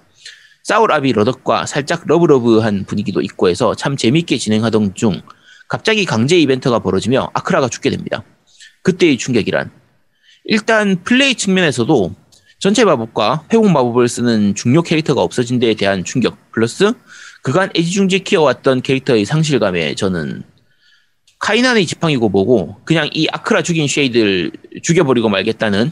싸울아비 0.70 1.14
러덕과 1.14 1.66
살짝 1.66 2.04
러브러브한 2.06 2.86
분위기도 2.86 3.22
있고 3.22 3.50
해서 3.50 3.74
참 3.74 3.98
재밌게 3.98 4.38
진행하던 4.38 4.94
중 4.94 5.20
갑자기 5.68 6.06
강제 6.06 6.38
이벤트가 6.38 6.78
벌어지며 6.78 7.32
아크라가 7.34 7.70
죽게 7.70 7.90
됩니다. 7.90 8.24
그때의 8.84 9.18
충격이란 9.18 9.72
일단 10.46 11.02
플레이 11.04 11.34
측면에서도 11.34 12.14
전체 12.60 12.86
마법과 12.86 13.46
회복 13.52 13.72
마법을 13.72 14.08
쓰는 14.08 14.54
중요 14.54 14.84
캐릭터가 14.84 15.24
없어진 15.24 15.58
데에 15.58 15.74
대한 15.74 16.04
충격 16.04 16.38
플러스 16.52 16.94
그간 17.42 17.72
애지중지 17.76 18.20
키워왔던 18.20 18.84
캐릭터의 18.84 19.26
상실감에 19.26 19.96
저는 19.96 20.44
카이난의 21.40 21.88
지팡이고 21.88 22.30
뭐고 22.30 22.80
그냥 22.86 23.10
이 23.12 23.28
아크라 23.32 23.64
죽인 23.64 23.88
쉐이드를 23.88 24.52
죽여버리고 24.84 25.30
말겠다는 25.30 25.90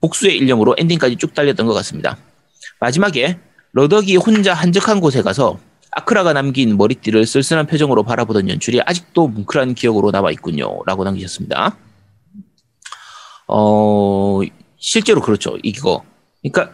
복수의 0.00 0.36
일념으로 0.36 0.74
엔딩까지 0.78 1.14
쭉 1.14 1.32
달렸던 1.32 1.64
것 1.66 1.74
같습니다. 1.74 2.18
마지막에 2.80 3.38
러덕이 3.72 4.16
혼자 4.16 4.52
한적한 4.54 5.00
곳에 5.00 5.22
가서 5.22 5.58
아크라가 5.92 6.32
남긴 6.32 6.76
머리띠를 6.76 7.26
쓸쓸한 7.26 7.66
표정으로 7.66 8.02
바라보던 8.04 8.48
연출이 8.48 8.80
아직도 8.84 9.28
뭉클한 9.28 9.74
기억으로 9.74 10.10
남아있군요. 10.10 10.82
라고 10.86 11.04
남기셨습니다. 11.04 11.76
어, 13.48 14.40
실제로 14.78 15.20
그렇죠. 15.20 15.56
이거. 15.62 16.02
그러니까, 16.42 16.72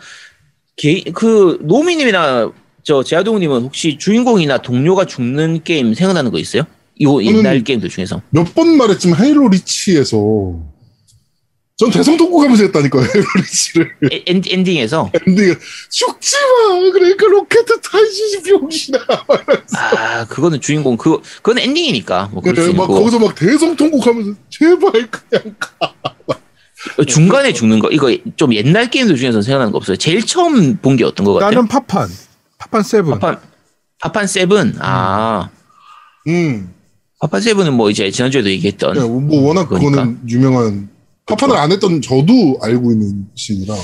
개, 0.76 1.02
그, 1.14 1.58
노미님이나 1.62 2.52
저 2.82 3.02
제아동님은 3.02 3.62
혹시 3.62 3.96
주인공이나 3.98 4.58
동료가 4.58 5.06
죽는 5.06 5.64
게임 5.64 5.94
생각나는 5.94 6.30
거 6.30 6.38
있어요? 6.38 6.62
이 6.98 7.06
옛날 7.26 7.62
게임들 7.64 7.88
중에서. 7.88 8.20
몇 8.30 8.54
번 8.54 8.76
말했지만 8.76 9.18
헤일로 9.24 9.48
리치에서 9.48 10.60
전 11.78 11.90
대성통곡 11.90 12.42
하면서 12.42 12.62
했다니까요. 12.64 13.04
에- 14.10 14.22
엔, 14.26 14.42
엔딩에서. 14.48 15.10
엔딩에 15.26 15.54
죽지 15.90 16.36
마. 16.36 16.90
그러니까 16.90 17.26
로켓 17.26 17.66
타야지 17.82 18.42
병신아. 18.44 18.98
아, 19.98 20.24
그거는 20.26 20.60
주인공, 20.62 20.96
그거, 20.96 21.20
그건 21.42 21.58
엔딩이니까. 21.58 22.30
뭐, 22.32 22.42
그래, 22.42 22.62
있는 22.62 22.76
막. 22.76 22.86
거기서 22.86 23.18
막 23.18 23.34
대성통곡 23.34 24.06
하면서 24.06 24.32
제발 24.48 24.90
그냥 25.10 25.54
가. 25.58 25.92
어, 26.98 27.04
중간에 27.04 27.52
죽는 27.52 27.80
거, 27.80 27.90
이거 27.90 28.16
좀 28.36 28.54
옛날 28.54 28.88
게임들 28.88 29.16
중에서 29.16 29.42
생각나는 29.42 29.70
거 29.72 29.76
없어요. 29.76 29.96
제일 29.98 30.24
처음 30.24 30.76
본 30.78 30.96
게 30.96 31.04
어떤 31.04 31.26
거 31.26 31.34
같아요? 31.34 31.50
나는 31.50 31.68
파판. 31.68 32.08
파판 32.56 32.82
seven. 32.82 33.18
파판, 33.18 33.38
파판 34.00 34.26
seven? 34.26 34.76
아, 34.78 35.50
음. 36.26 36.72
파판 37.20 37.40
seven은 37.42 37.74
뭐 37.74 37.90
이제 37.90 38.10
지난주에도 38.10 38.48
얘기했던 38.50 38.94
네, 38.94 39.00
뭐 39.00 39.42
워낙 39.48 39.68
그러니까. 39.68 39.90
그거는 39.90 40.20
유명한 40.28 40.88
파판을 41.26 41.56
안 41.56 41.72
했던 41.72 42.00
저도 42.00 42.58
알고 42.62 42.92
있는 42.92 43.26
scene이라. 43.34 43.74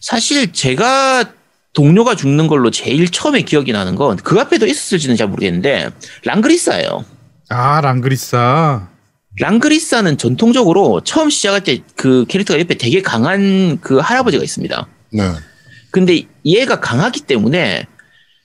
사실 0.00 0.52
제가 0.52 1.32
동료가 1.72 2.16
죽는 2.16 2.48
걸로 2.48 2.70
제일 2.72 3.08
처음에 3.08 3.42
기억이 3.42 3.70
나는 3.72 3.94
건 3.94 4.16
그 4.24 4.40
앞에도 4.40 4.66
있었을지는 4.66 5.16
잘 5.16 5.28
모르겠는데 5.28 5.90
랑그리사예요. 6.24 7.04
아 7.48 7.80
랑그리사. 7.80 8.88
랑그리사는 9.38 10.18
전통적으로 10.18 11.00
처음 11.02 11.30
시작할 11.30 11.62
때 11.62 11.82
그 11.94 12.24
캐릭터가 12.28 12.58
옆에 12.58 12.74
되게 12.76 13.00
강한 13.02 13.78
그 13.80 13.98
할아버지가 13.98 14.42
있습니다. 14.42 14.86
네. 15.12 15.22
근데 15.92 16.22
얘가 16.44 16.80
강하기 16.80 17.20
때문에 17.20 17.86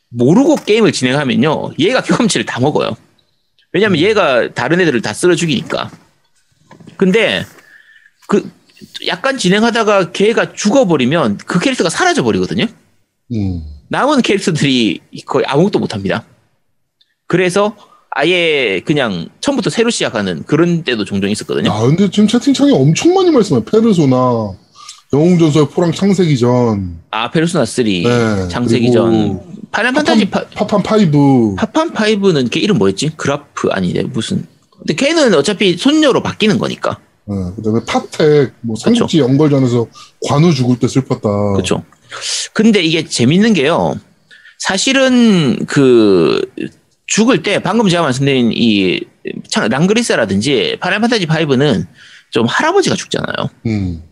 모르고 0.10 0.56
게임을 0.58 0.92
진행하면요. 0.92 1.74
얘가 1.80 2.02
경험치를 2.02 2.46
다 2.46 2.60
먹어요. 2.60 2.96
왜냐면 3.74 4.00
얘가 4.00 4.54
다른 4.54 4.80
애들을 4.82 5.02
다 5.02 5.14
쓸어 5.14 5.36
죽이니까. 5.36 5.90
근데 6.98 7.46
그 8.28 8.50
약간 9.08 9.38
진행하다가 9.38 10.12
걔가 10.12 10.54
죽어버리면 10.54 11.38
그 11.46 11.60
캐릭터가 11.60 11.90
사라져 11.90 12.24
버리거든요. 12.24 12.66
음. 13.34 13.64
남은 13.90 14.22
캐릭터들이 14.22 15.02
거의 15.26 15.46
아무것도 15.46 15.80
못합니다. 15.80 16.26
그래서 17.28 17.76
아예 18.12 18.82
그냥 18.86 19.28
처음부터 19.42 19.70
새로 19.70 19.90
시작하는 19.90 20.44
그런 20.44 20.84
때도 20.84 21.06
종종 21.06 21.30
있었거든요. 21.30 21.72
아, 21.72 21.82
근데 21.82 22.10
지금 22.10 22.28
채팅창에 22.28 22.72
엄청 22.72 23.14
많이 23.14 23.30
말씀해요. 23.30 23.64
페르소나, 23.66 24.54
영웅전설 25.14 25.70
포랑 25.70 25.92
창세기 25.92 26.38
전, 26.38 27.00
아 27.12 27.30
페르소나 27.30 27.66
3 27.66 27.86
네, 27.86 28.48
창세기전 28.50 29.12
그리고 29.12 29.52
Final 29.72 29.94
Fantasy 29.94 30.30
파, 30.30 30.46
파판 30.56 30.84
five. 30.84 31.56
파판 31.58 31.92
5는 31.94 32.50
걔 32.50 32.60
이름 32.60 32.78
뭐였지? 32.78 33.12
갈라프 33.18 33.70
아니네 33.72 34.04
무슨 34.04 34.46
근데 34.78 34.94
걔는 34.94 35.34
어차피 35.34 35.78
손녀로 35.78 36.24
바뀌는 36.24 36.58
거니까 36.58 37.00
네, 37.28 37.36
그다음에 37.56 37.80
파택, 37.88 38.54
뭐 38.62 38.76
삼국지 38.76 39.20
영걸전에서 39.20 39.88
관우 40.28 40.54
죽을 40.54 40.78
때 40.78 40.88
슬펐다. 40.88 41.54
그렇죠. 41.54 41.84
근데 42.54 42.82
이게 42.82 43.04
재밌는 43.04 43.54
게요. 43.54 44.00
사실은 44.60 45.66
그 45.66 46.42
죽을 47.08 47.44
때 47.44 47.60
방금 47.60 47.90
제가 47.90 48.04
말씀드린 48.04 48.52
이 48.54 49.02
참, 49.50 49.68
랑그리사라든지 49.68 50.78
Final 50.80 51.02
Fantasy 51.02 51.26
5는 51.26 51.88
좀 52.30 52.46
할아버지가 52.46 52.96
죽잖아요. 52.96 53.50
음. 53.66 54.04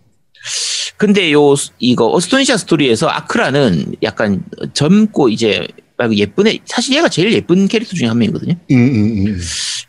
근데 0.97 1.31
요 1.31 1.55
이거 1.79 2.11
어스토니샤 2.13 2.57
스토리에서 2.57 3.07
아크라는 3.07 3.95
약간 4.03 4.43
젊고 4.73 5.29
이제 5.29 5.67
말고 5.97 6.15
예쁜 6.15 6.47
애 6.47 6.59
사실 6.65 6.95
얘가 6.95 7.09
제일 7.09 7.33
예쁜 7.33 7.67
캐릭터 7.67 7.95
중에 7.95 8.07
한 8.07 8.17
명이거든요. 8.17 8.55
음, 8.71 8.75
음, 8.75 8.95
음, 8.95 9.27
음. 9.27 9.41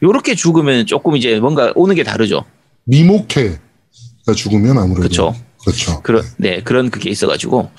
요렇게 0.02 0.34
죽으면 0.34 0.86
조금 0.86 1.16
이제 1.16 1.40
뭔가 1.40 1.72
오는 1.74 1.94
게 1.94 2.02
다르죠. 2.02 2.44
미모케가 2.84 3.58
죽으면 4.36 4.78
아무래도. 4.78 5.02
그쵸. 5.08 5.34
그렇죠. 5.64 6.02
그런 6.02 6.22
네 6.36 6.60
그런 6.62 6.90
그게 6.90 7.08
있어가지고 7.08 7.70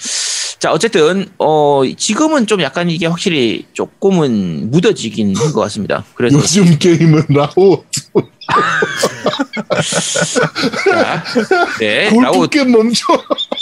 자 0.58 0.72
어쨌든 0.72 1.28
어 1.38 1.84
지금은 1.95 2.47
좀 2.47 2.62
약간 2.62 2.89
이게 2.89 3.06
확실히 3.06 3.68
조금은 3.74 4.72
묻어지긴 4.72 5.36
한 5.36 5.53
것 5.53 5.62
같습니다. 5.62 6.03
그래서 6.16 6.36
요즘 6.38 6.80
게임은 6.80 7.26
라오 7.30 7.84
자, 10.91 11.24
네 11.80 12.10
골프 12.14 12.47
게임 12.49 12.72
멈춰. 12.72 13.06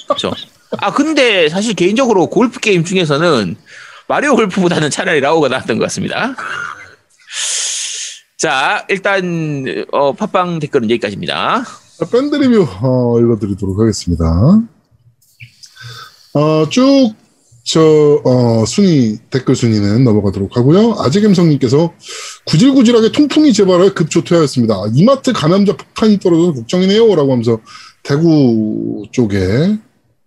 그렇죠. 0.07 0.31
아 0.79 0.91
근데 0.93 1.49
사실 1.49 1.73
개인적으로 1.73 2.27
골프 2.27 2.59
게임 2.61 2.85
중에서는 2.85 3.57
마리오 4.07 4.35
골프보다는 4.37 4.89
차라리 4.89 5.19
라오가 5.19 5.49
나았던 5.49 5.77
것 5.79 5.83
같습니다. 5.85 6.35
자 8.43 8.85
일단 8.89 9.63
어 9.93 10.11
팟빵 10.11 10.59
댓글은 10.59 10.89
여기까지입니다. 10.91 11.63
자, 11.97 12.05
밴드 12.11 12.35
리뷰 12.35 12.67
어, 12.81 13.17
읽어드리도록 13.17 13.79
하겠습니다. 13.79 14.61
어, 16.33 16.69
쭉, 16.69 17.13
저, 17.63 18.21
어, 18.25 18.65
순위, 18.65 19.17
댓글 19.29 19.55
순위는 19.55 20.03
넘어가도록 20.03 20.57
하고요. 20.57 20.95
아재갬성님께서 20.99 21.93
구질구질하게 22.45 23.13
통풍이 23.13 23.53
재발하여 23.53 23.93
급조퇴하였습니다. 23.93 24.87
이마트 24.93 25.31
감염자 25.31 25.77
폭탄이 25.77 26.19
떨어져서 26.19 26.53
걱정이네요. 26.53 27.15
라고 27.15 27.31
하면서 27.31 27.61
대구 28.03 29.05
쪽에, 29.13 29.77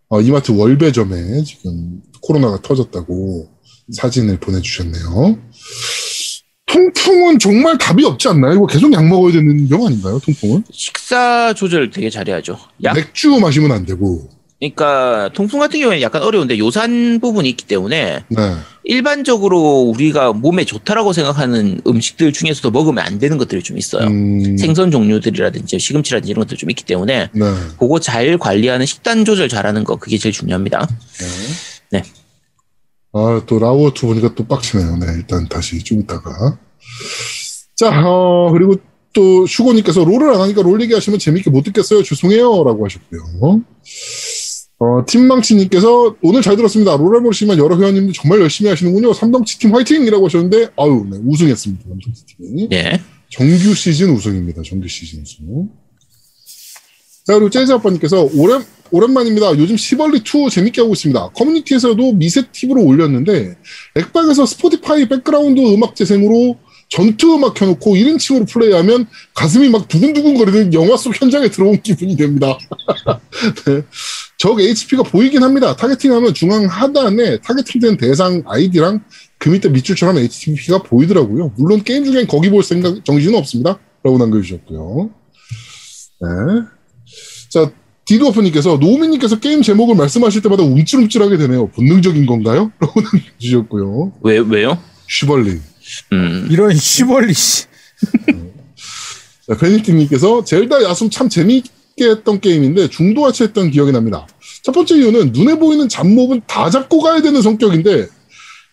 어, 0.08 0.22
이마트 0.22 0.52
월배점에 0.52 1.42
지금 1.44 2.00
코로나가 2.22 2.62
터졌다고 2.62 3.50
사진을 3.92 4.40
보내주셨네요. 4.40 5.38
통풍은 6.66 7.38
정말 7.38 7.78
답이 7.78 8.04
없지 8.04 8.28
않나요? 8.28 8.54
이거 8.54 8.66
계속 8.66 8.92
약 8.92 9.06
먹어야 9.06 9.32
되는 9.32 9.68
병 9.68 9.86
아닌가요? 9.86 10.18
통풍은? 10.18 10.64
식사 10.70 11.54
조절 11.54 11.90
되게 11.90 12.10
잘해야죠. 12.10 12.58
약 12.82 12.94
맥주 12.94 13.30
마시면 13.38 13.72
안 13.72 13.86
되고. 13.86 14.28
그러니까 14.58 15.30
통풍 15.34 15.60
같은 15.60 15.78
경우에는 15.80 16.02
약간 16.02 16.22
어려운데 16.22 16.58
요산 16.58 17.20
부분이 17.20 17.48
있기 17.50 17.66
때문에 17.66 18.24
네. 18.28 18.54
일반적으로 18.84 19.80
우리가 19.82 20.32
몸에 20.32 20.64
좋다라고 20.64 21.12
생각하는 21.12 21.80
음식들 21.86 22.32
중에서도 22.32 22.70
먹으면 22.70 23.04
안 23.04 23.18
되는 23.18 23.36
것들이 23.36 23.62
좀 23.62 23.76
있어요. 23.76 24.06
음, 24.06 24.56
생선 24.56 24.90
종류들이라든지 24.90 25.78
시금치라든지 25.78 26.30
이런 26.30 26.44
것들 26.44 26.56
좀 26.56 26.70
있기 26.70 26.84
때문에 26.84 27.28
네. 27.32 27.54
그거 27.78 28.00
잘 28.00 28.38
관리하는 28.38 28.86
식단 28.86 29.24
조절 29.26 29.48
잘하는 29.48 29.84
거 29.84 29.96
그게 29.96 30.16
제일 30.16 30.32
중요합니다. 30.32 30.88
네. 31.90 32.02
아, 33.16 33.42
또 33.46 33.58
라오어투 33.58 34.06
보니까 34.06 34.34
또 34.34 34.46
빡치네요. 34.46 34.98
네, 34.98 35.06
일단 35.16 35.48
다시 35.48 35.82
좀 35.82 36.00
이따가. 36.00 36.58
자, 37.74 38.06
어, 38.06 38.50
그리고 38.52 38.76
또 39.14 39.46
슈고님께서 39.46 40.04
롤을 40.04 40.34
안 40.34 40.40
하니까 40.42 40.60
롤 40.60 40.80
얘기하시면 40.82 41.18
재밌게 41.18 41.48
못 41.48 41.62
듣겠어요. 41.62 42.02
죄송해요. 42.02 42.62
라고 42.64 42.84
하셨고요. 42.84 43.62
어, 44.78 45.04
팀망치님께서 45.06 46.16
오늘 46.20 46.42
잘 46.42 46.56
들었습니다. 46.56 46.96
롤을 46.96 47.22
모르시면 47.22 47.56
여러 47.56 47.78
회원님들 47.78 48.12
정말 48.12 48.40
열심히 48.42 48.68
하시는군요. 48.68 49.14
삼덩치 49.14 49.58
팀 49.58 49.74
화이팅! 49.74 50.04
이라고 50.04 50.26
하셨는데, 50.26 50.68
아유, 50.76 51.06
네, 51.10 51.18
우승했습니다. 51.24 51.84
삼덩치 51.88 52.26
팀이. 52.26 52.68
네. 52.68 53.00
정규 53.30 53.74
시즌 53.74 54.10
우승입니다. 54.10 54.60
정규 54.62 54.86
시즌 54.86 55.22
우승. 55.22 55.70
자, 57.26 57.34
그리고 57.34 57.50
재즈 57.50 57.72
아빠님께서 57.72 58.28
오랜, 58.34 58.62
오랜만입니다. 58.92 59.58
요즘 59.58 59.76
Chivalry 59.76 60.18
2 60.18 60.48
재밌게 60.48 60.80
하고 60.80 60.92
있습니다. 60.92 61.30
커뮤니티에서도 61.30 62.12
미세 62.12 62.42
팁으로 62.52 62.84
올렸는데, 62.84 63.56
액박에서 63.96 64.46
Spotify 64.46 65.08
background 65.08 65.60
음악 65.74 65.96
재생으로 65.96 66.56
전투 66.88 67.34
음악 67.34 67.54
켜놓고 67.54 67.96
1인칭으로 67.96 68.48
플레이하면 68.48 69.06
가슴이 69.34 69.68
막 69.70 69.88
두근두근 69.88 70.36
거리는 70.36 70.72
영화 70.72 70.96
속 70.96 71.20
현장에 71.20 71.48
들어온 71.48 71.82
기분이 71.82 72.16
됩니다. 72.16 72.56
네. 73.66 73.82
적 74.38 74.60
HP가 74.60 75.02
보이긴 75.02 75.42
합니다. 75.42 75.74
targeting하면 75.74 76.32
중앙 76.32 76.66
하단에 76.66 77.40
targeting된 77.40 77.96
대상 77.96 78.44
아이디랑 78.46 79.02
그 79.38 79.48
밑에 79.48 79.68
밑줄처럼 79.68 80.18
HP가 80.18 80.84
보이더라고요. 80.84 81.54
물론 81.56 81.82
게임 81.82 82.04
중엔 82.04 82.28
거기 82.28 82.50
볼 82.50 82.62
생각, 82.62 83.04
정신은 83.04 83.36
없습니다. 83.36 83.80
라고 84.04 84.16
남겨주셨고요. 84.18 85.10
네. 86.20 86.75
자, 87.56 87.72
디드워프님께서 88.04 88.76
노우미님께서 88.76 89.40
게임 89.40 89.62
제목을 89.62 89.94
말씀하실 89.94 90.42
때마다 90.42 90.62
움찔움찔하게 90.62 91.38
되네요. 91.38 91.68
본능적인 91.68 92.26
건가요? 92.26 92.70
라고 92.78 93.00
남겨주셨고요. 93.00 94.12
왜 94.20 94.38
왜요? 94.40 94.78
슈벌리. 95.08 95.58
음. 96.12 96.48
이런 96.50 96.76
시벌리 96.76 97.32
씨. 97.32 97.64
자, 99.46 99.56
베니티님께서 99.58 100.44
젤다 100.44 100.82
야숨 100.82 101.08
참 101.08 101.30
재미있게 101.30 102.10
했던 102.10 102.40
게임인데 102.42 102.90
중도화치했던 102.90 103.70
기억이 103.70 103.90
납니다. 103.90 104.26
첫 104.62 104.72
번째 104.72 104.96
이유는 104.96 105.32
눈에 105.32 105.58
보이는 105.58 105.88
잡몹은 105.88 106.42
다 106.46 106.68
잡고 106.68 107.00
가야 107.00 107.22
되는 107.22 107.40
성격인데 107.40 108.08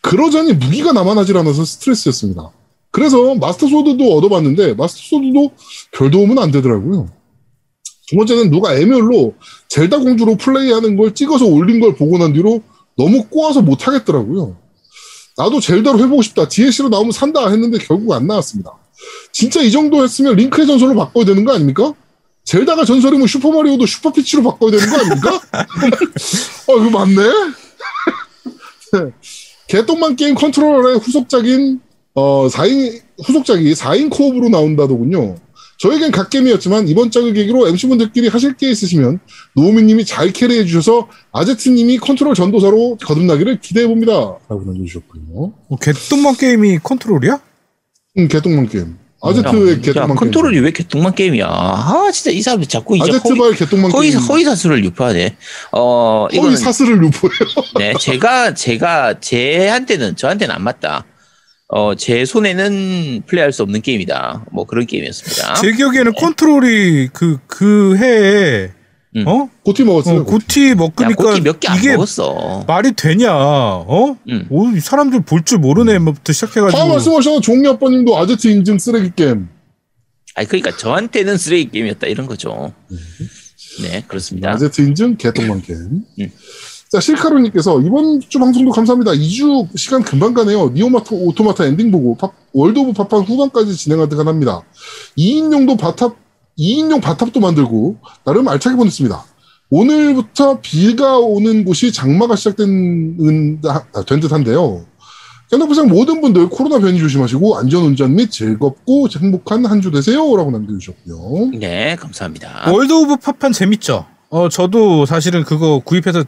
그러자니 0.02 0.56
무기가 0.56 0.92
남아나질 0.92 1.38
않아서 1.38 1.64
스트레스였습니다. 1.64 2.52
그래서 2.92 3.34
마스터 3.36 3.66
소드도 3.68 4.18
얻어봤는데 4.18 4.74
마스터 4.74 5.00
소드도 5.04 5.52
별 5.94 6.12
도움은 6.12 6.38
안 6.38 6.52
되더라고요. 6.52 7.23
두 8.08 8.16
번째는 8.18 8.52
누가 8.52 8.74
에뮬로 8.74 9.34
젤다 9.70 10.00
공주로 10.00 10.36
플레이하는 10.36 10.98
걸 10.98 11.14
찍어서 11.14 11.46
올린 11.46 11.80
걸 11.80 11.96
보고 11.96 12.18
난 12.18 12.34
뒤로 12.34 12.62
너무 12.98 13.26
꼬아서 13.28 13.62
못 13.62 13.88
하겠더라고요. 13.88 14.58
나도 15.38 15.60
젤다로 15.60 16.00
해보고 16.00 16.22
싶다. 16.22 16.48
DLC로 16.48 16.90
나오면 16.90 17.12
산다 17.12 17.50
했는데 17.50 17.78
결국 17.80 18.14
안 18.14 18.28
나왔습니다. 18.28 18.72
진짜 19.32 19.62
이 19.62 19.72
정도 19.72 20.04
했으면 20.04 20.36
링크의 20.36 20.68
전설로 20.68 20.96
바꿔야 20.96 21.26
되는 21.26 21.44
거 21.44 21.54
아닙니까? 21.54 21.94
젤다가 22.44 22.86
전설이면 22.86 23.26
슈퍼마리오도 23.28 23.86
슈퍼피치로 23.86 24.44
바꿔야 24.44 24.72
되는 24.72 24.90
거 24.90 24.98
아닙니까? 24.98 25.42
어, 26.68 26.78
이거 26.78 26.90
맞네? 26.90 27.32
개똥망 29.68 30.16
게임 30.18 30.36
컨트롤의 30.36 31.00
후속작인, 31.00 31.80
어, 32.14 32.48
4인, 32.48 33.02
후속작이 33.26 33.74
4인 33.74 34.12
co-op으로 34.12 34.50
나온다더군요. 34.50 35.36
저에겐 35.84 36.12
갓겜이었지만 36.12 36.88
이번 36.88 37.12
작을 37.12 37.34
계기로 37.34 37.68
MC분들끼리 37.68 38.30
하실 38.30 38.54
게 38.54 38.72
있으시면 38.72 39.20
노우미님이 39.54 40.06
잘 40.06 40.32
carry해 40.32 40.64
주셔서 40.64 41.10
아제트님이 41.34 41.98
컨트롤 41.98 42.36
전도사로 42.36 43.00
거듭나기를 43.04 43.60
기대해 43.60 43.86
봅니다. 43.86 44.14
라고 44.48 44.64
남겨주셨고요. 44.66 45.22
뭐 45.28 45.78
개똥망 45.82 46.38
게임이 46.38 46.80
컨트롤이야? 46.82 47.38
음, 48.18 48.28
개똥망 48.30 48.70
게임. 48.70 48.96
아제트의 49.22 49.72
야, 49.74 49.82
개똥망 49.82 50.08
게임. 50.08 50.16
컨트롤이 50.16 50.60
왜 50.60 50.72
개똥망 50.72 51.16
게임이야? 51.16 51.48
아, 51.50 52.10
진짜 52.14 52.32
이 52.32 52.42
사람들 52.42 52.70
자꾸 52.70 52.96
이제 52.96 53.12
허위, 53.12 53.18
아제트발 53.20 53.54
개똥망 53.56 53.92
허위, 53.92 54.12
게임. 54.12 54.20
허위 54.22 54.46
사실을 54.46 54.86
유포하네. 54.86 55.36
어, 55.74 56.28
허위 56.32 56.38
이거는 56.38 56.56
사슬을 56.56 57.04
유포해요. 57.04 57.40
네, 57.80 57.94
제가 58.00 58.54
제가 58.54 59.20
제한테는 59.20 60.16
저한테는 60.16 60.56
안 60.56 60.64
맞다. 60.64 61.04
어, 61.70 61.96
제 61.96 62.26
손에는 62.26 63.24
플레이할 63.26 63.52
수 63.52 63.64
없는 63.64 63.82
게임이다. 63.82 64.46
뭐 64.52 64.66
그런 64.66 64.86
게임이었습니다. 64.86 65.56
제 65.56 65.72
기억에는 65.72 66.14
컨트롤이 66.14 67.08
그 67.14 67.40
그 67.48 67.96
해에 67.98 68.72
음. 69.16 69.28
어? 69.28 69.50
고티 69.64 69.84
먹었어요. 69.84 70.22
어 70.22 70.24
고티 70.24 70.70
야, 70.72 70.76
먹으니까 70.76 71.16
꽃게 71.16 71.42
몇개안 71.42 71.78
이게 71.78 71.92
먹었어. 71.94 72.64
말이 72.68 72.92
되냐? 72.96 73.32
어? 73.34 74.18
음. 74.28 74.48
오, 74.50 74.70
이 74.70 74.80
사람들 74.80 75.22
볼 75.24 75.44
줄 75.46 75.60
모르네 75.60 76.00
부터 76.00 76.34
시작해가지고 76.34 76.78
다 76.80 76.88
말씀하셨던 76.88 77.42
종리 77.42 77.68
아빠님도 77.68 78.18
아제트 78.18 78.48
인증 78.48 78.78
쓰레기 78.80 79.12
게임. 79.16 79.50
아니 80.36 80.48
그러니까 80.48 80.76
저한테는 80.76 81.38
쓰레기 81.38 81.70
게임이었다 81.70 82.08
이런 82.08 82.26
거죠. 82.26 82.74
네, 83.84 84.04
그렇습니다. 84.08 84.52
아제트 84.52 84.82
인증 84.82 85.16
개똥만 85.18 85.62
게임. 85.62 85.80
음. 86.20 86.30
자, 86.94 87.00
실카로님께서 87.00 87.82
이번 87.82 88.20
주 88.20 88.38
방송도 88.38 88.70
감사합니다. 88.72 89.14
2주 89.14 89.68
시간 89.76 90.04
금방 90.04 90.36
가네요. 90.36 90.70
니오마토 90.76 91.16
오토마타 91.26 91.66
엔딩 91.66 91.90
보고 91.90 92.16
팝- 92.16 92.32
월드 92.54 92.78
오브 92.78 92.94
팝판 92.94 93.22
후반까지 93.24 93.76
진행하듯 93.76 94.20
합니다. 94.20 94.62
2인용도 95.18 95.76
바탑, 95.80 96.16
2인용 96.60 97.02
바탑도 97.02 97.40
만들고 97.40 97.96
나름 98.24 98.48
알차게 98.48 98.76
보냈습니다. 98.76 99.24
오늘부터 99.72 100.60
비가 100.62 101.18
오는 101.18 101.66
곳이 101.66 101.92
장마가 101.92 102.36
시작된 102.36 102.70
은- 103.20 103.62
된 104.06 104.20
듯한데요. 104.20 104.86
견덕부장 105.50 105.88
모든 105.88 106.22
분들 106.22 106.50
코로나 106.50 106.78
변이 106.78 107.00
조심하시고 107.00 107.58
안전운전 107.58 108.14
및 108.14 108.30
즐겁고 108.30 109.08
행복한 109.20 109.66
한 109.66 109.82
주 109.82 109.90
되세요 109.90 110.36
라고 110.38 110.52
남겨주셨고요. 110.52 111.50
네, 111.60 111.96
감사합니다. 111.96 112.70
월드 112.72 112.94
오브 112.94 113.16
팝판 113.18 113.52
재밌죠. 113.52 114.06
어 114.30 114.50
저도 114.50 115.06
사실은 115.08 115.44
그거 115.44 115.80
구입해서 115.84 116.24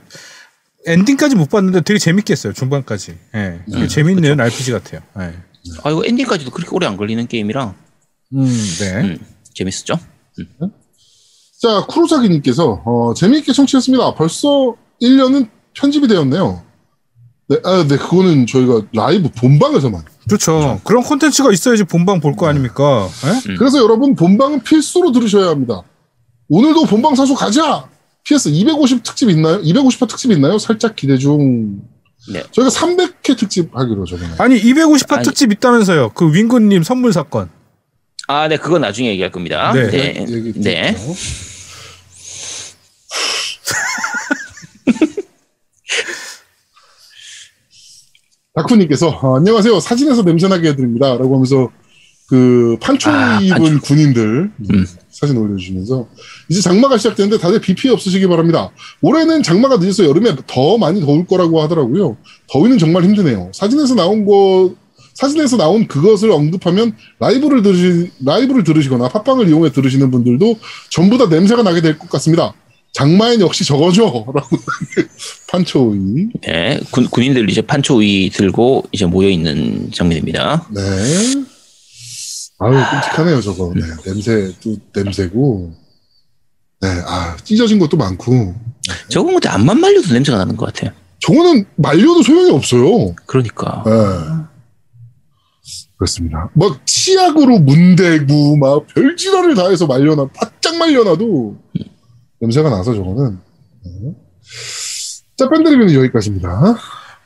엔딩까지 0.85 1.35
못 1.35 1.49
봤는데 1.49 1.81
되게 1.81 1.97
재밌게 1.99 2.31
했어요 2.33 2.53
중반까지. 2.53 3.17
예, 3.35 3.59
되게 3.71 3.87
재밌는 3.87 4.39
RPG 4.39 4.71
같아요. 4.71 5.01
예. 5.19 5.33
아 5.83 5.89
이거 5.91 6.03
엔딩까지도 6.05 6.51
그렇게 6.51 6.69
오래 6.75 6.85
안 6.87 6.95
걸리는 6.97 7.25
게임이라 7.27 7.73
음, 8.33 8.45
네. 8.79 9.01
음, 9.01 9.19
재밌었죠. 9.53 9.97
자, 11.61 11.85
쿠로사기님께서, 11.87 12.83
어, 12.85 13.13
재미있게 13.15 13.53
청취했습니다. 13.53 14.15
벌써 14.15 14.75
1년은 15.01 15.49
편집이 15.73 16.07
되었네요. 16.07 16.63
네, 17.47 17.57
아, 17.63 17.85
네, 17.87 17.97
그거는 17.97 18.45
저희가 18.45 18.81
라이브 18.93 19.29
본방에서만. 19.31 20.03
그렇죠. 20.27 20.81
그런 20.83 21.03
콘텐츠가 21.03 21.51
있어야지 21.51 21.83
본방 21.85 22.19
볼 22.19 22.35
거 22.35 22.47
아닙니까? 22.47 23.07
예? 23.25 23.51
음. 23.51 23.55
그래서 23.57 23.79
여러분, 23.79 24.15
본방은 24.15 24.63
필수로 24.63 25.11
들으셔야 25.13 25.49
합니다. 25.49 25.81
오늘도 26.49 26.85
본방 26.85 27.15
사수 27.15 27.33
가자! 27.33 27.87
PS 28.25 28.49
250 28.49 29.03
특집 29.03 29.29
있나요? 29.29 29.61
250화 29.61 30.07
특집 30.07 30.31
있나요? 30.31 30.57
살짝 30.57 30.95
기대 30.95 31.17
중. 31.17 31.79
네. 32.33 32.43
저희가 32.51 32.71
300회 32.71 33.37
특집 33.37 33.69
하기로 33.75 34.03
저번에. 34.05 34.33
아니 34.39 34.59
250화 34.59 35.13
아니. 35.17 35.23
특집 35.23 35.51
있다면서요. 35.51 36.09
그 36.15 36.33
윙구님 36.33 36.81
선물 36.83 37.13
사건. 37.13 37.49
아, 38.27 38.47
네, 38.47 38.57
그건 38.57 38.81
나중에 38.81 39.09
얘기할 39.09 39.31
겁니다. 39.31 39.71
네. 39.73 39.87
네, 39.91 40.25
얘기 40.27 40.53
네. 40.59 40.95
다쿠님께서 48.55 49.09
어, 49.09 49.37
안녕하세요 49.37 49.79
사진에서 49.79 50.23
냄새나게 50.23 50.69
해드립니다 50.69 51.09
라고 51.17 51.35
하면서 51.35 51.69
그 52.27 52.77
판초 52.81 53.09
아, 53.09 53.39
입은 53.41 53.57
판초. 53.57 53.79
군인들 53.81 54.51
음. 54.73 54.85
사진 55.15 55.37
올려주시면서. 55.37 56.07
이제 56.49 56.59
장마가 56.61 56.97
시작되는데 56.97 57.37
다들 57.37 57.61
비 57.61 57.73
피해 57.73 57.93
없으시기 57.93 58.27
바랍니다. 58.27 58.69
올해는 59.01 59.43
장마가 59.43 59.77
늦어서 59.77 60.03
여름에 60.05 60.35
더 60.45 60.77
많이 60.77 60.99
더울 60.99 61.25
거라고 61.25 61.61
하더라고요. 61.61 62.17
더위는 62.51 62.77
정말 62.77 63.03
힘드네요. 63.05 63.49
사진에서 63.53 63.95
나온 63.95 64.25
거 64.25 64.73
사진에서 65.13 65.55
나온 65.55 65.87
그것을 65.87 66.29
언급하면 66.31 66.93
라이브를 67.19 67.61
들으시 67.61 68.11
라이브를 68.25 68.65
들으시거나 68.65 69.07
팟빵을 69.07 69.47
이용해 69.47 69.71
들으시는 69.71 70.11
분들도 70.11 70.59
전부 70.91 71.17
다 71.17 71.27
냄새가 71.27 71.63
나게 71.63 71.79
될 71.79 71.97
것 71.97 72.09
같습니다. 72.09 72.53
장마엔 72.91 73.39
역시 73.41 73.63
저거죠라고 73.65 74.33
판초이 75.47 76.27
네, 76.43 76.79
군, 76.91 77.05
군인들 77.07 77.49
이제 77.49 77.61
판초위 77.61 78.29
들고 78.33 78.85
이제 78.91 79.05
모여 79.05 79.29
있는 79.29 79.89
장면입니다. 79.93 80.67
네. 80.73 80.81
아유, 82.59 82.71
끔찍하네요, 82.71 83.41
저거. 83.41 83.73
네. 83.75 83.81
냄새도 84.05 84.77
냄새고. 84.95 85.73
네. 86.81 86.87
아, 87.05 87.35
찢어진 87.43 87.79
것도 87.79 87.97
많고. 87.97 88.55
저거 89.09 89.31
근데 89.31 89.49
안만 89.49 89.79
말려도 89.79 90.13
냄새가 90.13 90.37
나는 90.37 90.55
것 90.55 90.73
같아요. 90.73 90.91
저거는 91.19 91.65
말려도 91.75 92.21
소용이 92.23 92.51
없어요. 92.51 93.15
그러니까. 93.25 93.83
네. 93.85 93.91
그렇습니다. 95.97 96.49
막 96.53 96.85
치약으로 96.85 97.59
문대고 97.59 98.57
막 98.57 98.85
별지랄을 98.87 99.55
다 99.55 99.69
해서 99.69 99.87
말려놔, 99.87 100.27
바짝 100.33 100.75
말려놔도 100.77 101.57
냄새가 102.41 102.69
나서 102.69 102.93
저거는. 102.93 103.39
네. 103.85 103.91
자, 105.37 105.49
밴드 105.49 105.69
리뷰는 105.69 105.93
여기까지입니다. 105.93 106.77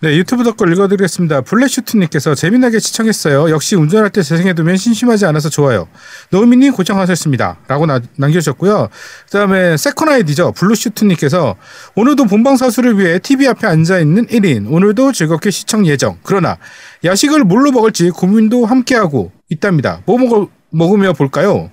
네, 0.01 0.15
유튜브 0.15 0.45
댓글 0.45 0.71
읽어드리겠습니다. 0.71 1.41
블랙슈트님께서 1.41 2.33
재미나게 2.33 2.79
시청했어요. 2.79 3.49
역시 3.49 3.75
운전할 3.75 4.11
때 4.11 4.23
재생해두면 4.23 4.77
심심하지 4.77 5.25
않아서 5.25 5.49
좋아요. 5.49 5.89
노미님 6.29 6.71
고생하셨습니다. 6.71 7.57
라고 7.67 7.85
나- 7.85 7.99
남겨주셨고요. 8.15 8.87
그 9.25 9.31
다음에 9.31 9.75
second 9.75 10.07
아이디죠. 10.07 10.53
블루슈트님께서 10.53 11.57
오늘도 11.95 12.25
본방사수를 12.25 12.97
위해 12.97 13.19
TV 13.19 13.49
앞에 13.49 13.67
앉아있는 13.67 14.27
1인. 14.27 14.71
오늘도 14.71 15.11
즐겁게 15.11 15.51
시청 15.51 15.85
예정. 15.85 16.17
그러나 16.23 16.57
야식을 17.03 17.43
뭘로 17.43 17.71
먹을지 17.73 18.09
고민도 18.11 18.65
함께하고 18.65 19.33
있답니다. 19.49 20.01
뭐 20.05 20.17
먹, 20.17 20.49
먹으며 20.69 21.11
볼까요? 21.11 21.69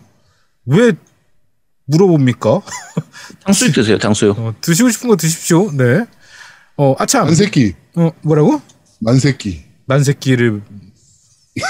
왜 0.64 0.94
물어봅니까? 1.84 2.60
탕수육 3.44 3.72
드세요, 3.72 3.98
탕수육. 3.98 4.36
어, 4.36 4.52
드시고 4.60 4.90
싶은 4.90 5.08
거 5.10 5.14
드십시오. 5.14 5.70
네. 5.70 6.04
어, 6.76 6.94
아참. 6.98 7.24
만새끼, 7.26 7.74
어, 7.96 8.10
뭐라고? 8.22 8.60
만새끼. 9.00 9.64
만새끼를. 9.86 10.62
네. 10.68 11.62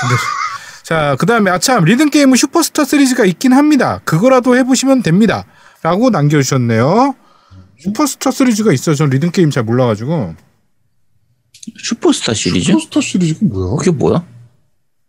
자, 0.84 1.16
그 1.18 1.26
다음에 1.26 1.50
아참 1.50 1.84
리듬 1.84 2.11
게임은 2.11 2.36
슈퍼스타 2.36 2.84
시리즈가 2.84 3.24
있긴 3.24 3.52
합니다. 3.52 4.00
그거라도 4.04 4.57
해보시면 4.57 5.02
됩니다. 5.02 5.44
라고 5.82 6.11
남겨주셨네요. 6.11 7.14
슈퍼스타 7.78 8.30
시리즈가 8.30 8.72
있어요. 8.72 8.94
전 8.94 9.11
리듬 9.11 9.30
게임 9.30 9.50
잘 9.50 9.64
몰라가지고. 9.64 10.34
슈퍼스타 11.82 12.34
시리즈? 12.34 12.72
슈퍼스타 12.72 13.00
시리즈가 13.00 13.40
뭐야? 13.46 13.76
그게 13.76 13.90
뭐야? 13.90 14.24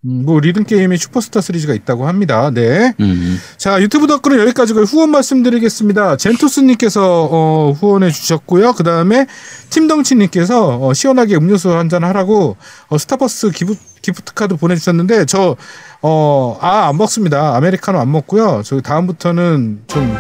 음, 0.06 0.26
뭐 0.26 0.40
리듬 0.40 0.64
게임에 0.64 0.96
슈퍼스타 0.96 1.42
시리즈가 1.42 1.74
있다고 1.74 2.08
합니다. 2.08 2.52
네. 2.52 2.94
음. 3.00 3.38
자, 3.58 3.82
유튜브 3.82 4.06
댓글은 4.08 4.40
여기까지고 4.40 4.82
후원 4.82 5.10
말씀드리겠습니다. 5.10 6.18
젠토스님께서 6.18 7.28
어, 7.32 7.72
후원해 7.72 8.12
주셨고요. 8.12 8.74
그 8.74 8.84
다음에 8.84 9.26
팀덩치님께서 9.72 10.86
어, 10.88 10.94
시원하게 10.94 11.36
음료수 11.36 11.72
한 11.72 11.90
잔 11.90 12.04
하라고 12.04 12.58
어, 12.90 12.98
Starbucks 12.98 13.52
기부, 13.52 13.76
gift 14.02 14.34
card 14.34 14.56
보내주셨는데 14.56 15.26
저 15.26 15.56
어, 16.02 16.58
아, 16.62 16.88
안 16.90 16.98
먹습니다. 16.98 17.56
아메리카노 17.56 17.98
안 17.98 18.12
먹고요. 18.12 18.62
저 18.64 18.80
다음부터는 18.82 19.84
좀 19.88 20.14